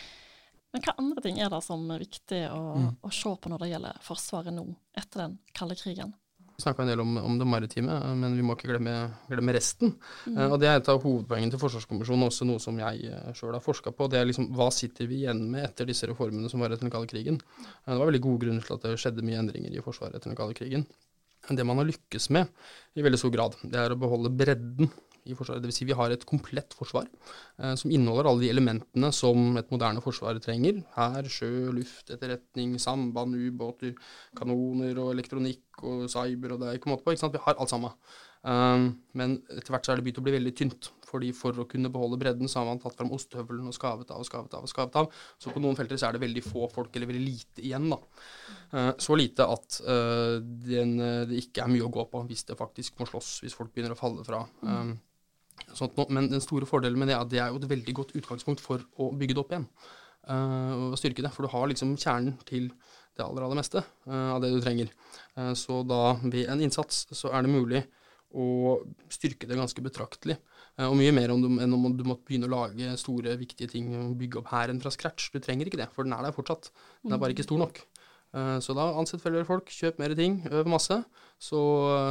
Men 0.70 0.84
hva 0.86 0.94
andre 1.02 1.22
ting 1.24 1.40
er 1.42 1.50
det 1.50 1.60
som 1.66 1.82
er 1.90 2.02
viktig 2.04 2.44
å, 2.52 2.62
mm. 2.78 2.90
å 3.02 3.12
se 3.14 3.34
på 3.42 3.50
når 3.50 3.62
det 3.62 3.70
gjelder 3.72 4.02
Forsvaret 4.06 4.54
nå, 4.54 4.66
etter 4.98 5.24
den 5.24 5.38
kalde 5.56 5.76
krigen? 5.78 6.14
Vi 6.60 6.62
snakka 6.62 6.84
en 6.84 6.90
del 6.92 7.00
om, 7.00 7.14
om, 7.16 7.38
det 7.40 7.46
maritime, 7.48 7.94
men 8.20 8.34
vi 8.36 8.44
må 8.44 8.52
ikke 8.52 8.68
glemme, 8.68 8.92
glemme 9.30 9.54
resten. 9.56 9.94
Mm. 10.28 10.36
Uh, 10.36 10.46
og 10.52 10.58
Det 10.60 10.68
er 10.68 10.76
et 10.76 10.90
av 10.92 11.00
hovedpoengene 11.00 11.54
til 11.54 11.62
Forsvarskommisjonen, 11.62 12.26
også 12.28 12.46
noe 12.46 12.60
som 12.62 12.78
jeg 12.78 13.08
uh, 13.08 13.30
sjøl 13.34 13.56
har 13.56 13.64
forska 13.64 13.94
på. 13.96 14.10
Det 14.12 14.20
er 14.20 14.28
liksom 14.28 14.50
hva 14.54 14.68
sitter 14.74 15.08
vi 15.10 15.22
igjen 15.22 15.40
med 15.50 15.64
etter 15.70 15.88
disse 15.88 16.06
reformene 16.10 16.52
som 16.52 16.60
var 16.62 16.74
etter 16.74 16.84
den 16.84 16.92
kalde 16.92 17.08
krigen. 17.10 17.40
Uh, 17.56 17.94
det 17.94 17.96
var 17.96 18.10
veldig 18.12 18.24
gode 18.28 18.44
grunner 18.44 18.66
til 18.66 18.76
at 18.76 18.84
det 18.86 18.98
skjedde 19.00 19.24
mye 19.26 19.40
endringer 19.40 19.72
i 19.72 19.86
Forsvaret 19.86 20.20
etter 20.20 20.30
den 20.30 20.38
kalde 20.38 20.58
krigen. 20.60 20.84
Det 21.48 21.64
man 21.66 21.81
har 21.81 21.88
lykkes 21.88 22.29
med 22.37 22.50
i 22.98 23.05
veldig 23.05 23.18
stor 23.18 23.33
grad, 23.35 23.57
det 23.64 23.79
er 23.81 23.94
å 23.94 23.98
beholde 23.98 24.33
bredden 24.35 24.90
i 25.29 25.37
Forsvaret. 25.37 25.62
Dvs. 25.64 25.79
Si 25.81 25.87
vi 25.88 25.96
har 25.96 26.12
et 26.12 26.24
komplett 26.29 26.74
forsvar 26.76 27.07
eh, 27.07 27.74
som 27.79 27.92
inneholder 27.92 28.29
alle 28.31 28.44
de 28.44 28.53
elementene 28.53 29.11
som 29.14 29.59
et 29.61 29.70
moderne 29.72 30.03
forsvar 30.05 30.40
trenger. 30.42 30.81
Hær, 30.96 31.29
sjø, 31.31 31.70
luft, 31.76 32.11
etterretning, 32.12 32.76
samband, 32.83 33.37
ubåter, 33.37 33.96
kanoner 34.38 34.98
og 35.03 35.12
elektronikk 35.14 35.85
og 35.85 36.09
cyber 36.12 36.57
og 36.57 36.62
det 36.62 36.70
er 36.70 36.81
ikke 36.81 36.92
måte 36.92 37.07
på. 37.07 37.14
ikke 37.14 37.24
sant? 37.24 37.37
Vi 37.37 37.44
har 37.44 37.57
alt 37.57 37.72
sammen. 37.72 37.96
Um, 38.40 38.87
men 39.12 39.37
etter 39.53 39.74
hvert 39.74 39.85
så 39.85 39.92
er 39.92 40.00
det 40.00 40.07
begynt 40.07 40.22
å 40.22 40.24
bli 40.24 40.38
veldig 40.38 40.55
tynt. 40.57 40.88
Fordi 41.11 41.33
For 41.37 41.57
å 41.59 41.66
kunne 41.68 41.90
beholde 41.92 42.18
bredden, 42.20 42.49
så 42.51 42.61
har 42.61 42.68
man 42.68 42.81
tatt 42.83 42.96
fram 42.99 43.12
ostehøvelen 43.16 43.68
og 43.70 43.77
skavet 43.77 44.11
av 44.14 44.23
og 44.23 44.29
skavet 44.29 44.55
av. 44.57 44.64
og 44.66 44.70
skavet 44.70 44.99
av. 45.01 45.20
Så 45.40 45.53
på 45.55 45.62
noen 45.62 45.79
felter 45.79 46.01
så 46.01 46.09
er 46.09 46.16
det 46.16 46.25
veldig 46.25 46.44
få 46.46 46.68
folk, 46.73 46.94
eller 46.94 47.11
veldig 47.11 47.25
lite 47.25 47.64
igjen. 47.64 47.90
da. 47.92 48.01
Uh, 48.70 48.92
så 49.03 49.18
lite 49.18 49.46
at 49.51 49.81
uh, 49.83 50.38
den, 50.40 50.96
det 51.31 51.44
ikke 51.44 51.64
er 51.64 51.73
mye 51.73 51.87
å 51.87 51.92
gå 51.92 52.07
på 52.11 52.25
hvis 52.31 52.46
det 52.51 52.59
faktisk 52.59 53.01
må 53.01 53.09
slåss, 53.11 53.40
hvis 53.44 53.57
folk 53.57 53.73
begynner 53.75 53.96
å 53.96 53.99
falle 54.01 54.27
fra. 54.27 54.44
Sånn 55.77 55.92
nå, 55.96 56.07
men 56.14 56.31
den 56.31 56.42
store 56.42 56.66
fordelen 56.68 56.99
med 56.99 57.11
det 57.11 57.16
er 57.16 57.25
at 57.25 57.33
det 57.33 57.40
er 57.42 57.51
jo 57.53 57.61
et 57.61 57.68
veldig 57.68 57.96
godt 57.99 58.14
utgangspunkt 58.16 58.62
for 58.64 58.83
å 59.03 59.11
bygge 59.12 59.37
det 59.37 59.42
opp 59.42 59.53
igjen. 59.53 59.66
Og 60.31 60.96
styrke 60.99 61.25
det. 61.25 61.33
For 61.35 61.44
du 61.44 61.53
har 61.53 61.68
liksom 61.68 61.92
kjernen 62.01 62.38
til 62.49 62.70
det 63.18 63.27
aller, 63.27 63.44
aller 63.44 63.59
meste 63.59 63.83
av 64.09 64.40
det 64.40 64.53
du 64.55 64.61
trenger. 64.64 64.88
Så 65.59 65.83
da, 65.85 66.14
ved 66.23 66.49
en 66.49 66.62
innsats, 66.64 67.03
så 67.12 67.33
er 67.35 67.44
det 67.44 67.53
mulig 67.53 67.83
å 68.31 68.79
styrke 69.11 69.49
det 69.49 69.59
ganske 69.59 69.83
betraktelig. 69.83 70.38
Og 70.80 70.94
mye 70.96 71.12
mer 71.12 71.33
om 71.35 71.42
du, 71.42 71.48
enn 71.61 71.74
om 71.76 71.88
du 71.96 72.04
måtte 72.06 72.24
begynne 72.28 72.48
å 72.48 72.52
lage 72.54 72.94
store, 73.00 73.35
viktige 73.40 73.68
ting 73.68 73.90
og 73.98 74.14
bygge 74.20 74.40
opp 74.40 74.52
hæren 74.52 74.80
fra 74.80 74.92
scratch. 74.94 75.28
Du 75.35 75.40
trenger 75.42 75.68
ikke 75.68 75.80
det, 75.80 75.90
for 75.92 76.06
den 76.06 76.14
er 76.16 76.24
der 76.24 76.37
fortsatt. 76.37 76.70
Den 77.02 77.16
er 77.16 77.20
bare 77.20 77.35
ikke 77.35 77.44
stor 77.44 77.61
nok. 77.61 77.83
så 78.64 78.76
da 78.78 78.87
ansett 78.96 79.20
flere 79.20 79.44
folk, 79.44 79.68
kjøp 79.68 79.98
mer 80.00 80.14
ting, 80.16 80.38
øv 80.48 80.70
masse, 80.70 81.02
så, 81.37 81.61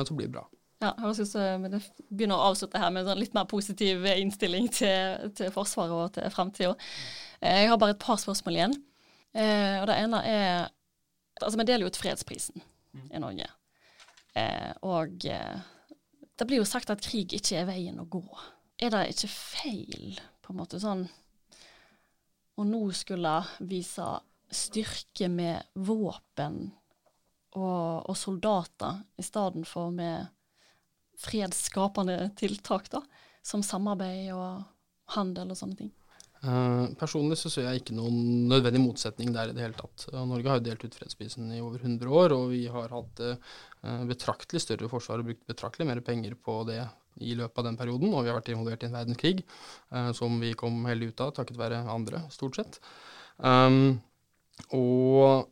så 0.05 0.13
blir 0.17 0.27
det 0.29 0.35
bra. 0.35 0.45
Ja, 0.79 0.93
jeg 0.95 1.17
synes 1.17 1.33
Vi 1.35 1.79
begynner 2.21 2.39
å 2.39 2.51
avslutte 2.51 2.79
her 2.79 2.91
med 2.93 3.03
en 3.03 3.09
sånn 3.11 3.19
litt 3.19 3.33
mer 3.35 3.47
positiv 3.51 4.05
innstilling 4.13 4.69
til, 4.71 5.31
til 5.35 5.51
Forsvaret 5.55 5.95
og 5.95 6.13
til 6.15 6.29
fremtida. 6.31 6.75
Eh, 7.41 7.63
jeg 7.63 7.71
har 7.71 7.79
bare 7.79 7.95
et 7.95 8.03
par 8.03 8.19
spørsmål 8.19 8.59
igjen. 8.59 8.75
Eh, 9.33 9.79
og 9.81 9.87
Det 9.89 9.97
ene 10.03 10.25
er 10.25 10.69
Altså, 11.39 11.55
Vi 11.55 11.63
deler 11.63 11.85
jo 11.85 11.87
ut 11.87 11.95
fredsprisen 11.95 12.59
i 13.15 13.19
Norge. 13.21 13.45
Eh, 14.35 14.73
og 14.83 15.23
det 16.39 16.47
blir 16.47 16.61
jo 16.61 16.67
sagt 16.67 16.91
at 16.93 17.03
krig 17.03 17.33
ikke 17.35 17.59
er 17.59 17.67
veien 17.67 17.99
å 17.99 18.07
gå. 18.07 18.23
Er 18.79 18.93
det 18.93 19.09
ikke 19.11 19.31
feil, 19.31 20.19
på 20.39 20.53
en 20.53 20.59
måte 20.61 20.79
sånn, 20.79 21.03
å 22.59 22.65
nå 22.67 22.81
skulle 22.95 23.33
vise 23.67 24.07
styrke 24.49 25.29
med 25.31 25.67
våpen 25.75 26.61
og, 27.59 28.07
og 28.09 28.15
soldater, 28.17 29.03
i 29.19 29.25
stedet 29.25 29.67
for 29.67 29.91
med 29.93 30.31
fredsskapende 31.19 32.31
tiltak, 32.39 32.87
da, 32.91 33.03
som 33.43 33.63
samarbeid 33.65 34.31
og 34.35 34.63
handel 35.15 35.51
og 35.51 35.59
sånne 35.59 35.79
ting? 35.83 35.91
Uh, 36.39 36.87
personlig 36.95 37.35
så 37.41 37.49
ser 37.51 37.65
jeg 37.67 37.81
ikke 37.81 37.95
noen 37.97 38.47
nødvendig 38.47 38.79
motsetning 38.79 39.33
der 39.35 39.51
i 39.51 39.55
det 39.55 39.63
hele 39.65 39.75
tatt. 39.75 40.05
Uh, 40.13 40.21
Norge 40.29 40.47
har 40.47 40.61
jo 40.61 40.65
delt 40.69 40.85
ut 40.87 40.95
fredsprisen 40.95 41.51
i 41.51 41.59
over 41.59 41.83
100 41.83 42.15
år, 42.21 42.35
og 42.37 42.45
vi 42.53 42.61
har 42.71 42.95
hatt 42.95 43.23
uh, 43.25 43.59
betraktelig 44.07 44.63
større 44.63 44.87
forsvar 44.91 45.19
og 45.19 45.31
brukt 45.31 45.43
betraktelig 45.51 45.89
mer 45.89 46.01
penger 46.05 46.37
på 46.39 46.61
det 46.69 46.79
i 47.19 47.35
løpet 47.35 47.59
av 47.59 47.67
den 47.67 47.79
perioden. 47.79 48.13
Og 48.13 48.23
vi 48.23 48.31
har 48.31 48.39
vært 48.39 48.53
involvert 48.53 48.85
i 48.85 48.87
en 48.87 48.95
verdenskrig 48.95 49.39
som 50.15 50.37
vi 50.39 50.53
kom 50.55 50.77
heldig 50.87 51.09
ut 51.09 51.23
av 51.25 51.33
takket 51.35 51.57
være 51.59 51.81
andre, 51.91 52.21
stort 52.31 52.55
sett. 52.55 52.77
Um, 53.43 53.97
og 54.75 55.49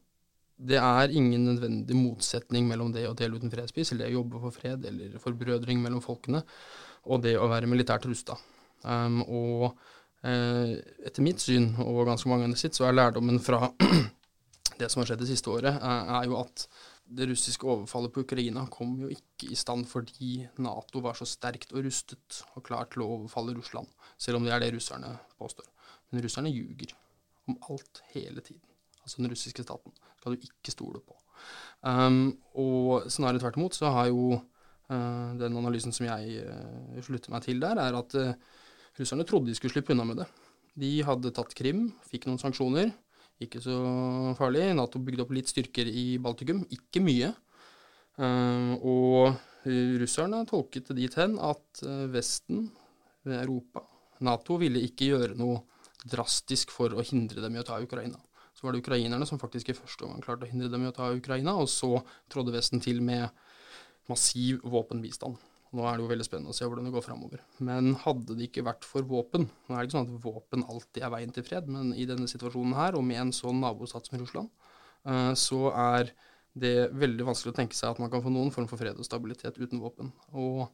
det 0.58 0.80
er 0.80 1.13
ingen 1.13 1.43
nødvendig 1.45 1.97
motsetning 1.97 2.69
mellom 2.69 2.93
det 2.95 3.04
å 3.10 3.15
dele 3.17 3.38
ut 3.38 3.43
en 3.45 3.52
fredspris, 3.54 3.91
eller 3.91 4.06
det 4.06 4.13
å 4.13 4.19
jobbe 4.21 4.41
for 4.45 4.56
fred, 4.56 4.86
eller 4.89 5.19
forbrødring 5.21 5.82
mellom 5.84 6.02
folkene, 6.04 6.41
og 7.12 7.21
det 7.26 7.36
å 7.38 7.50
være 7.52 7.69
militært 7.69 8.08
rusta. 8.10 8.38
Um, 8.84 9.21
og 9.26 9.67
eh, 9.67 9.97
etter 10.23 11.23
mitt 11.23 11.39
syn, 11.39 11.69
og 11.84 12.08
ganske 12.08 12.30
mange 12.30 12.47
andre 12.47 12.58
sitt, 12.60 12.75
så 12.75 12.88
er 12.88 12.95
lærdommen 12.97 13.38
fra 13.39 13.69
det 14.80 14.89
som 14.89 15.01
har 15.01 15.12
skjedd 15.12 15.21
det 15.21 15.30
siste 15.30 15.51
året, 15.53 15.77
er 15.77 16.25
jo 16.27 16.39
at 16.41 16.65
det 17.08 17.27
russiske 17.30 17.67
overfallet 17.67 18.12
på 18.13 18.23
Ukraina 18.25 18.65
kom 18.71 18.97
jo 18.99 19.10
ikke 19.12 19.51
i 19.53 19.58
stand 19.58 19.86
fordi 19.88 20.41
Nato 20.63 21.01
var 21.03 21.15
så 21.17 21.27
sterkt 21.30 21.71
og 21.73 21.86
rustet 21.86 22.41
og 22.56 22.65
klar 22.67 22.89
til 22.91 23.06
å 23.06 23.12
overfalle 23.17 23.56
Russland, 23.56 23.88
selv 24.19 24.39
om 24.39 24.47
det 24.47 24.53
er 24.56 24.63
det 24.63 24.73
russerne 24.75 25.13
påstår. 25.39 25.69
Men 26.12 26.23
russerne 26.25 26.51
ljuger 26.51 26.93
om 27.47 27.58
alt 27.69 28.03
hele 28.12 28.43
tiden. 28.43 28.63
Altså 29.03 29.21
den 29.21 29.32
russiske 29.32 29.63
staten 29.63 29.95
skal 30.17 30.36
du 30.36 30.49
ikke 30.49 30.73
stole 30.73 30.99
på. 30.99 31.15
Um, 31.86 32.36
og 32.60 33.08
snarere 33.13 33.39
tvert 33.39 33.60
imot 33.60 33.77
så 33.77 33.91
har 33.93 34.10
jo 34.12 34.34
uh, 34.36 35.32
den 35.39 35.56
analysen 35.56 35.95
som 35.95 36.10
jeg 36.10 36.43
uh, 36.43 36.97
slutter 37.06 37.32
meg 37.32 37.45
til 37.45 37.62
der, 37.63 37.80
er 37.80 37.99
at 38.01 38.17
uh, 38.19 38.34
russerne 38.98 39.26
trodde 39.28 39.52
de 39.52 39.58
skulle 39.58 39.74
slippe 39.76 39.94
unna 39.94 40.06
med 40.08 40.22
det. 40.22 40.28
De 40.78 40.92
hadde 41.06 41.34
tatt 41.34 41.56
Krim, 41.58 41.88
fikk 42.10 42.28
noen 42.28 42.42
sanksjoner. 42.42 42.92
Ikke 43.42 43.62
så 43.62 43.76
farlig. 44.38 44.66
Nato 44.78 45.02
bygde 45.02 45.24
opp 45.26 45.34
litt 45.36 45.50
styrker 45.50 45.90
i 45.90 46.18
Baltikum. 46.22 46.64
Ikke 46.74 47.04
mye. 47.06 47.34
og 48.18 49.38
russerne 50.02 50.40
tolket 50.50 50.88
det 50.90 50.96
dit 50.98 51.18
hen 51.20 51.36
at 51.44 51.82
Vesten, 52.10 52.70
Europa, 53.28 53.84
Nato 54.26 54.58
ville 54.58 54.82
ikke 54.88 55.12
gjøre 55.12 55.36
noe 55.38 55.60
drastisk 56.08 56.72
for 56.74 56.94
å 56.96 57.04
hindre 57.06 57.44
dem 57.44 57.58
i 57.58 57.62
å 57.62 57.68
ta 57.68 57.78
Ukraina. 57.82 58.18
Så 58.58 58.66
var 58.66 58.74
det 58.74 58.82
ukrainerne 58.82 59.28
som 59.30 59.38
faktisk 59.38 59.70
i 59.70 59.78
første 59.78 60.08
omgang 60.08 60.24
klarte 60.24 60.48
å 60.48 60.50
hindre 60.50 60.72
dem 60.72 60.86
i 60.86 60.90
å 60.90 60.96
ta 60.96 61.12
Ukraina, 61.14 61.54
og 61.60 61.70
så 61.70 62.00
trådde 62.32 62.56
Vesten 62.56 62.82
til 62.82 63.04
med 63.06 63.30
massiv 64.10 64.64
våpenbistand. 64.66 65.38
Nå 65.78 65.84
er 65.86 65.98
det 65.98 66.06
jo 66.06 66.10
veldig 66.10 66.26
spennende 66.26 66.54
å 66.54 66.58
se 66.58 66.66
hvordan 66.66 66.88
det 66.88 66.94
går 66.96 67.06
framover. 67.06 67.42
Men 67.62 67.92
hadde 68.02 68.38
det 68.38 68.48
ikke 68.48 68.66
vært 68.66 68.88
for 68.88 69.06
våpen 69.06 69.46
Nå 69.46 69.76
er 69.76 69.84
det 69.84 69.90
ikke 69.90 69.98
sånn 69.98 70.08
at 70.08 70.24
våpen 70.24 70.66
alltid 70.66 71.04
er 71.06 71.13
veien 71.13 71.36
til 71.36 71.46
fred, 71.46 71.70
men 71.70 71.92
i 71.94 72.08
denne 72.10 72.30
situasjonen 72.32 72.74
her, 72.78 72.98
og 72.98 73.06
med 73.06 73.22
en 73.22 73.36
sånn 73.36 73.62
nabostat 73.62 74.10
som 74.10 74.18
Russland, 74.22 74.50
eh, 75.06 75.34
så 75.38 75.62
er 75.74 76.12
det 76.58 76.90
veldig 76.98 77.28
vanskelig 77.28 77.54
å 77.54 77.58
tenke 77.60 77.78
seg 77.78 77.92
at 77.94 78.02
man 78.02 78.10
kan 78.10 78.24
få 78.26 78.34
noen 78.34 78.50
form 78.56 78.66
for 78.70 78.82
fred 78.82 78.98
og 78.98 79.06
stabilitet 79.06 79.60
uten 79.62 79.84
våpen. 79.84 80.10
Og 80.34 80.66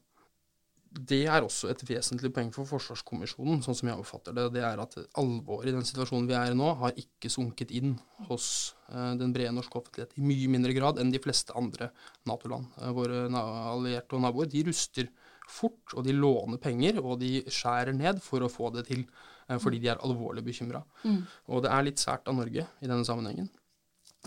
det 0.93 1.23
er 1.25 1.41
også 1.41 1.71
et 1.71 1.82
vesentlig 1.89 2.29
poeng 2.34 2.51
for 2.53 2.69
Forsvarskommisjonen, 2.69 3.63
sånn 3.65 3.77
som 3.77 3.89
jeg 3.89 3.97
oppfatter 3.97 4.36
det. 4.38 4.45
Det 4.53 4.62
er 4.65 4.82
at 4.82 4.95
alvoret 5.19 5.71
i 5.71 5.73
den 5.73 5.86
situasjonen 5.88 6.27
vi 6.29 6.36
er 6.38 6.51
i 6.53 6.58
nå, 6.58 6.67
har 6.77 6.99
ikke 6.99 7.32
sunket 7.34 7.71
inn 7.73 7.95
hos 8.27 8.45
uh, 8.91 9.15
den 9.17 9.34
brede 9.34 9.56
norske 9.56 9.79
offentlighet 9.79 10.13
i 10.19 10.25
mye 10.25 10.51
mindre 10.53 10.75
grad 10.77 11.01
enn 11.01 11.13
de 11.13 11.21
fleste 11.23 11.56
andre 11.58 11.89
Nato-land. 12.29 12.69
Uh, 12.77 12.91
våre 12.93 13.23
allierte 13.34 14.19
og 14.19 14.21
naboer 14.25 14.51
de 14.51 14.62
ruster 14.67 15.10
fort, 15.49 15.95
og 15.97 16.06
de 16.06 16.13
låner 16.13 16.62
penger, 16.62 16.99
og 17.01 17.17
de 17.23 17.39
skjærer 17.49 17.97
ned 17.97 18.21
for 18.23 18.45
å 18.45 18.51
få 18.51 18.69
det 18.75 18.86
til, 18.91 19.01
uh, 19.49 19.58
fordi 19.58 19.82
de 19.82 19.89
er 19.95 20.03
alvorlig 20.06 20.45
bekymra. 20.45 20.84
Mm. 21.08 21.23
Og 21.49 21.65
det 21.65 21.71
er 21.73 21.88
litt 21.89 22.03
sært 22.03 22.29
av 22.29 22.38
Norge 22.38 22.67
i 22.69 22.89
denne 22.91 23.08
sammenhengen 23.08 23.49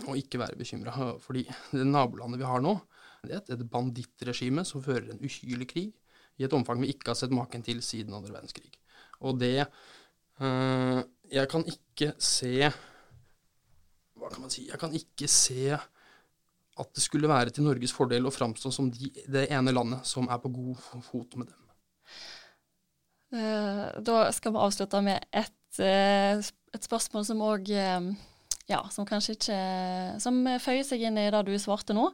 å 0.05 0.17
ikke 0.19 0.37
være 0.41 0.59
bekymra, 0.59 1.13
fordi 1.23 1.45
det 1.71 1.87
nabolandet 1.87 2.43
vi 2.43 2.49
har 2.49 2.59
nå, 2.61 2.75
det 3.23 3.39
er 3.39 3.55
et 3.55 3.63
bandittregime 3.71 4.67
som 4.67 4.83
fører 4.83 5.09
en 5.13 5.23
uhyrlig 5.23 5.69
krig 5.71 5.95
i 6.37 6.45
et 6.45 6.53
omfang 6.53 6.81
vi 6.81 6.91
ikke 6.93 7.11
har 7.11 7.19
sett 7.19 7.33
maken 7.33 7.63
til 7.65 7.81
siden 7.85 8.15
andre 8.15 8.33
verdenskrig. 8.33 8.71
Og 9.25 9.39
det 9.41 9.65
øh, 10.41 11.03
Jeg 11.33 11.49
kan 11.49 11.63
ikke 11.65 12.13
se 12.21 12.69
Hva 14.17 14.29
kan 14.29 14.43
man 14.43 14.51
si 14.53 14.67
Jeg 14.67 14.79
kan 14.79 14.93
ikke 14.93 15.27
se 15.27 15.77
at 16.77 16.89
det 16.93 17.01
skulle 17.01 17.29
være 17.29 17.49
til 17.49 17.65
Norges 17.65 17.93
fordel 17.93 18.27
å 18.29 18.33
framstå 18.33 18.69
som 18.69 18.91
de, 18.93 19.09
det 19.25 19.47
ene 19.49 19.73
landet 19.73 20.05
som 20.05 20.27
er 20.29 20.37
på 20.37 20.51
god 20.53 20.83
fot 21.01 21.31
med 21.41 21.47
dem. 21.49 21.63
Uh, 23.33 23.97
da 24.05 24.27
skal 24.29 24.53
vi 24.53 24.61
avslutte 24.61 25.01
med 25.01 25.25
et, 25.33 25.79
uh, 25.81 26.37
et 26.37 26.85
spørsmål 26.85 27.25
som 27.25 27.41
òg 27.41 27.73
Ja, 28.69 28.83
som 28.93 29.07
kanskje 29.09 29.33
ikke 29.39 29.57
Som 30.21 30.43
føyer 30.61 30.85
seg 30.85 31.01
inn 31.07 31.17
i 31.17 31.25
det 31.33 31.41
du 31.47 31.55
svarte 31.57 31.97
nå. 31.97 32.11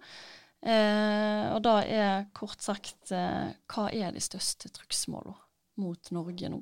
Eh, 0.63 1.45
og 1.52 1.60
da 1.65 1.80
er 1.84 2.30
kort 2.32 2.62
sagt 2.63 3.12
eh, 3.12 3.49
Hva 3.67 3.89
er 3.91 4.13
de 4.15 4.21
største 4.23 4.69
trugsmålene 4.71 5.36
mot 5.84 6.12
Norge 6.15 6.52
nå? 6.54 6.62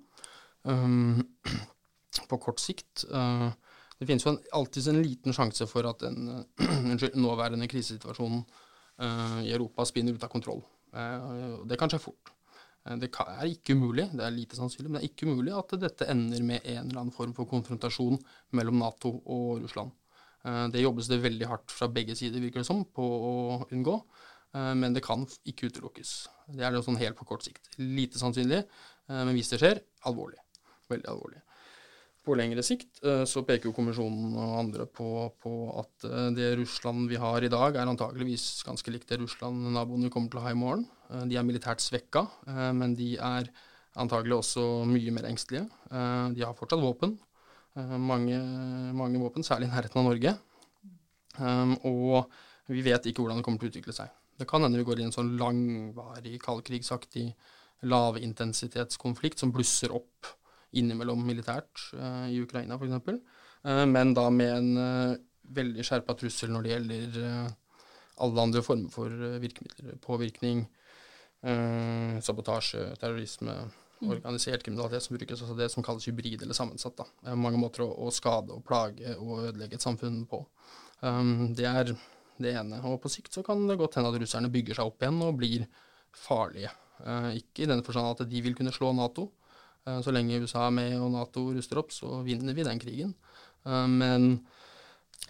Um, 0.65 1.21
på 2.31 2.39
kort 2.41 2.61
sikt 2.61 3.03
uh, 3.11 3.49
Det 3.99 4.07
finnes 4.09 4.25
jo 4.25 4.33
alltid 4.57 4.89
en 4.89 5.01
liten 5.03 5.35
sjanse 5.37 5.67
for 5.69 5.85
at 5.89 6.01
den 6.01 6.31
uh, 6.63 7.05
nåværende 7.13 7.69
krisesituasjonen 7.69 8.41
uh, 8.41 9.39
i 9.45 9.53
Europa 9.53 9.85
spinner 9.85 10.17
ut 10.17 10.25
av 10.25 10.33
kontroll. 10.33 10.63
det 11.69 11.77
kan 11.79 11.91
skje 11.91 12.01
fort. 12.03 12.33
Det 12.99 13.07
er 13.07 13.45
ikke 13.47 13.77
umulig, 13.77 14.09
det 14.11 14.25
er 14.25 14.33
lite 14.33 14.57
sannsynlig, 14.57 14.89
men 14.89 14.97
det 14.97 15.05
er 15.05 15.11
ikke 15.13 15.29
umulig 15.29 15.53
at 15.55 15.75
dette 15.79 16.07
ender 16.11 16.41
med 16.43 16.65
en 16.65 16.89
eller 16.89 17.03
annen 17.03 17.15
form 17.15 17.31
for 17.37 17.47
konfrontasjon 17.47 18.17
mellom 18.57 18.81
Nato 18.81 19.13
og 19.21 19.61
Russland. 19.61 19.93
Eh, 20.47 20.65
det 20.73 20.83
jobbes 20.83 21.09
det 21.11 21.21
veldig 21.21 21.49
hardt 21.49 21.73
fra 21.73 21.89
begge 21.91 22.15
sider, 22.17 22.41
virker 22.41 22.63
det 22.63 22.69
som, 22.69 22.83
på 22.85 23.05
å 23.05 23.33
unngå. 23.69 23.97
Eh, 24.57 24.73
men 24.77 24.95
det 24.95 25.03
kan 25.05 25.27
ikke 25.47 25.69
utelukkes. 25.71 26.15
Det 26.57 26.65
er 26.65 26.73
det 26.73 26.83
sånn 26.85 26.99
helt 27.01 27.19
på 27.19 27.27
kort 27.29 27.45
sikt. 27.45 27.71
Lite 27.81 28.21
sannsynlig, 28.21 28.63
eh, 28.65 29.21
men 29.21 29.33
hvis 29.37 29.53
det 29.53 29.61
skjer, 29.61 29.81
alvorlig. 30.09 30.41
Veldig 30.91 31.09
alvorlig. 31.13 31.41
På 32.21 32.35
lengre 32.37 32.61
sikt 32.61 32.99
så 33.01 33.41
peker 33.41 33.65
jo 33.65 33.73
kommisjonen 33.73 34.35
og 34.37 34.51
andre 34.59 34.83
på, 34.85 35.07
på, 35.41 35.53
at 35.81 36.03
det 36.37 36.51
Russland 36.59 37.09
vi 37.09 37.17
har 37.17 37.41
i 37.41 37.49
dag, 37.49 37.73
er 37.73 37.89
antakeligvis 37.89 38.59
ganske 38.67 38.93
likt 38.93 39.09
det 39.09 39.17
Russland-naboen 39.23 40.05
vi 40.05 40.11
kommer 40.13 40.29
til 40.29 40.37
å 40.37 40.43
ha 40.43 40.51
i 40.53 40.59
morgen. 40.59 40.83
De 41.31 41.39
er 41.39 41.47
militært 41.47 41.81
svekka, 41.81 42.27
men 42.77 42.93
de 42.93 43.15
er 43.17 43.49
antagelig 43.97 44.37
også 44.37 44.67
mye 44.85 45.15
mer 45.17 45.31
engstelige. 45.31 45.65
De 45.89 46.45
har 46.45 46.53
fortsatt 46.59 46.85
våpen, 46.85 47.17
mange, 47.79 48.37
mange, 48.97 49.19
våpen, 49.21 49.45
særlig 49.47 49.69
i 49.69 49.71
nærheten 49.71 50.01
av 50.01 50.07
Norge. 50.09 50.33
Um, 51.39 51.77
og 51.87 52.71
vi 52.71 52.83
vet 52.83 53.05
ikke 53.07 53.23
hvordan 53.23 53.39
det 53.39 53.45
kommer 53.45 53.61
til 53.61 53.69
å 53.69 53.73
utvikle 53.73 53.95
seg. 53.95 54.11
Det 54.39 54.47
kan 54.49 54.63
hende 54.65 54.79
vi 54.79 54.87
går 54.87 55.01
i 55.01 55.05
en 55.07 55.15
sånn 55.15 55.35
langvarig, 55.39 56.37
kaldkrigsaktig 56.43 57.29
lavintensitetskonflikt 57.87 59.41
som 59.41 59.53
blusser 59.53 59.93
opp 59.95 60.29
innimellom 60.77 61.23
militært 61.27 61.87
uh, 61.97 62.27
i 62.31 62.39
Ukraina 62.41 62.77
f.eks., 62.77 63.17
uh, 63.65 63.85
men 63.89 64.13
da 64.17 64.27
med 64.33 64.53
en 64.55 64.71
uh, 64.77 65.19
veldig 65.51 65.85
skjerpa 65.85 66.15
trussel 66.19 66.53
når 66.53 66.65
det 66.65 66.73
gjelder 66.73 67.19
uh, 67.25 67.49
alle 68.21 68.45
andre 68.45 68.61
former 68.63 68.93
for 68.93 69.09
virkemidler. 69.41 69.95
Påvirkning, 70.03 70.59
sabotasje, 72.21 72.83
terrorisme. 73.01 73.55
Organisert 74.09 74.63
kriminalitet 74.65 75.05
som 75.05 75.17
brukes, 75.17 75.41
altså 75.43 75.57
det 75.57 75.67
som 75.73 75.85
kalles 75.85 76.07
hybrid 76.09 76.41
eller 76.41 76.57
sammensatt. 76.57 76.95
Da. 76.97 77.05
Det 77.21 77.33
er 77.33 77.41
mange 77.41 77.59
måter 77.61 77.85
å, 77.85 77.89
å, 78.05 78.13
skade 78.13 78.55
og 78.55 78.63
plage 78.65 79.15
og 79.17 79.47
ødelegge 79.47 79.77
et 79.77 79.85
samfunn 79.85 80.23
på. 80.29 80.41
Um, 81.01 81.51
det 81.57 81.67
er 81.69 81.91
det 82.41 82.55
ene. 82.57 82.81
Og 82.89 82.99
på 83.03 83.11
sikt 83.13 83.33
så 83.35 83.43
kan 83.45 83.61
det 83.69 83.77
godt 83.79 83.99
hende 83.99 84.11
at 84.11 84.19
russerne 84.21 84.51
bygger 84.53 84.79
seg 84.79 84.89
opp 84.89 85.03
igjen 85.03 85.21
og 85.25 85.37
blir 85.41 85.67
farlige. 86.17 86.73
Uh, 87.01 87.31
ikke 87.37 87.65
i 87.65 87.69
den 87.69 87.85
forstand 87.85 88.13
at 88.15 88.25
de 88.29 88.43
vil 88.45 88.57
kunne 88.57 88.73
slå 88.73 88.93
Nato. 88.97 89.29
Uh, 89.87 89.99
så 90.05 90.13
lenge 90.13 90.41
USA 90.41 90.67
er 90.67 90.75
med 90.77 90.97
og 90.99 91.11
Nato 91.13 91.47
ruster 91.53 91.81
opp, 91.81 91.93
så 91.93 92.21
vinner 92.25 92.57
vi 92.57 92.65
den 92.67 92.81
krigen. 92.81 93.15
Uh, 93.65 93.85
men 93.89 94.31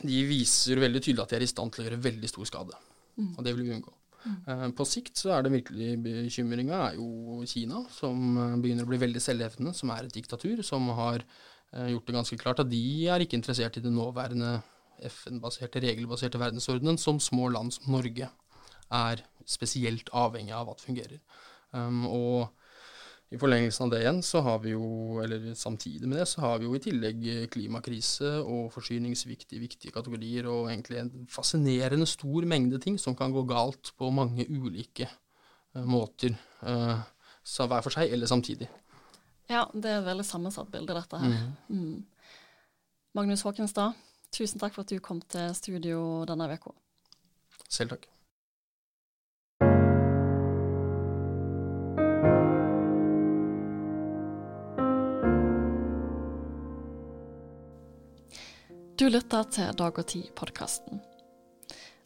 de 0.01 0.21
viser 0.27 0.79
veldig 0.81 1.03
tydelig 1.03 1.25
at 1.25 1.33
de 1.33 1.41
er 1.41 1.45
i 1.45 1.51
stand 1.51 1.73
til 1.73 1.83
å 1.83 1.89
gjøre 1.89 2.05
veldig 2.07 2.31
stor 2.31 2.47
skade. 2.47 2.85
Mm. 3.19 3.33
Og 3.35 3.43
det 3.45 3.55
vil 3.55 3.67
vi 3.67 3.75
unngå. 3.75 3.93
Mm. 4.21 4.73
På 4.77 4.85
sikt 4.85 5.17
så 5.17 5.31
er 5.35 5.45
det 5.45 5.53
virkelig 5.55 5.95
bekymringa 6.05 6.81
er 6.89 6.99
jo 6.99 7.41
Kina, 7.49 7.81
som 7.93 8.37
eh, 8.37 8.59
begynner 8.61 8.85
å 8.85 8.91
bli 8.91 8.99
veldig 9.01 9.23
selvhevdende, 9.23 9.73
som 9.77 9.93
er 9.95 10.05
et 10.05 10.17
diktatur, 10.17 10.61
som 10.65 10.89
har 10.97 11.23
eh, 11.23 11.89
gjort 11.93 12.09
det 12.09 12.17
ganske 12.19 12.37
klart 12.41 12.61
at 12.63 12.69
de 12.69 12.83
er 13.09 13.25
ikke 13.25 13.39
interessert 13.39 13.79
i 13.79 13.83
den 13.85 13.97
nåværende 13.97 14.59
FN-baserte, 15.09 15.81
regelbaserte 15.81 16.41
verdensordenen, 16.41 16.99
som 17.01 17.19
små 17.19 17.49
land 17.49 17.73
som 17.73 17.89
Norge 17.95 18.29
er 18.91 19.23
spesielt 19.49 20.11
avhengig 20.13 20.53
av 20.53 20.69
at 20.73 20.83
fungerer. 20.83 21.17
Um, 21.71 22.03
og 22.05 22.51
i 23.31 23.39
forlengelsen 23.39 23.85
av 23.85 23.91
det 23.93 24.01
igjen, 24.01 24.19
så 24.27 24.41
har 24.43 24.57
vi 24.59 24.73
jo, 24.73 25.21
eller 25.23 25.53
samtidig 25.55 26.07
med 26.09 26.19
det, 26.19 26.25
så 26.27 26.41
har 26.43 26.59
vi 26.59 26.67
jo 26.67 26.75
i 26.75 26.81
tillegg 26.83 27.21
klimakrise 27.53 28.33
og 28.41 28.73
forsyningssvikt 28.73 29.55
i 29.55 29.61
viktige 29.61 29.95
kategorier, 29.95 30.49
og 30.51 30.67
egentlig 30.67 30.99
en 30.99 31.11
fascinerende 31.31 32.07
stor 32.11 32.47
mengde 32.51 32.81
ting 32.83 32.99
som 32.99 33.15
kan 33.15 33.31
gå 33.31 33.45
galt 33.47 33.93
på 33.95 34.11
mange 34.11 34.43
ulike 34.51 35.07
uh, 35.07 35.85
måter. 35.87 36.35
Uh, 36.59 36.99
hver 37.41 37.81
for 37.81 37.95
seg 37.95 38.11
eller 38.11 38.27
samtidig. 38.27 38.67
Ja, 39.49 39.63
det 39.73 39.89
er 39.89 40.01
et 40.01 40.09
veldig 40.11 40.27
sammensatt 40.27 40.71
bilde, 40.71 40.95
dette 40.95 41.23
her. 41.23 41.55
Mm. 41.71 41.79
Mm. 41.79 42.35
Magnus 43.15 43.47
Håkenstad, 43.47 43.95
tusen 44.35 44.59
takk 44.59 44.75
for 44.75 44.83
at 44.83 44.91
du 44.91 44.99
kom 45.03 45.23
til 45.31 45.55
studio 45.55 46.25
denne 46.27 46.51
uka. 46.51 46.75
Selv 47.71 47.95
takk. 47.95 48.11
Du 59.01 59.07
lytter 59.09 59.47
til 59.49 59.71
Dag 59.73 59.95
og 59.97 60.05
Tid-podkasten. 60.11 60.99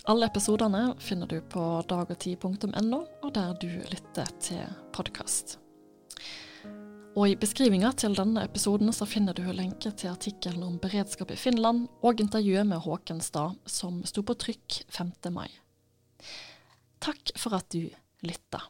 Alle 0.07 0.29
episodene 0.29 0.93
finner 1.03 1.27
du 1.27 1.41
på 1.51 1.63
dagogtid.no, 1.89 2.99
og 3.19 3.33
der 3.35 3.49
du 3.59 3.67
lytter 3.91 4.29
til 4.39 4.61
podkast. 4.95 5.57
Og 7.19 7.33
i 7.33 7.35
beskrivinga 7.35 7.91
til 7.99 8.15
denne 8.15 8.45
episoden 8.47 8.95
så 8.95 9.03
finner 9.11 9.35
du 9.35 9.43
lenke 9.51 9.91
til 9.91 10.13
artikkelen 10.13 10.63
om 10.63 10.77
beredskap 10.79 11.35
i 11.35 11.39
Finland 11.41 11.89
og 11.99 12.23
intervjuet 12.23 12.63
med 12.71 12.85
Håken 12.87 13.19
Stad, 13.19 13.59
som 13.67 13.99
sto 14.07 14.23
på 14.23 14.37
trykk 14.45 14.79
5. 14.87 15.11
mai. 15.35 15.51
Takk 17.03 17.35
for 17.35 17.59
at 17.59 17.67
du 17.75 17.89
lytta. 18.23 18.63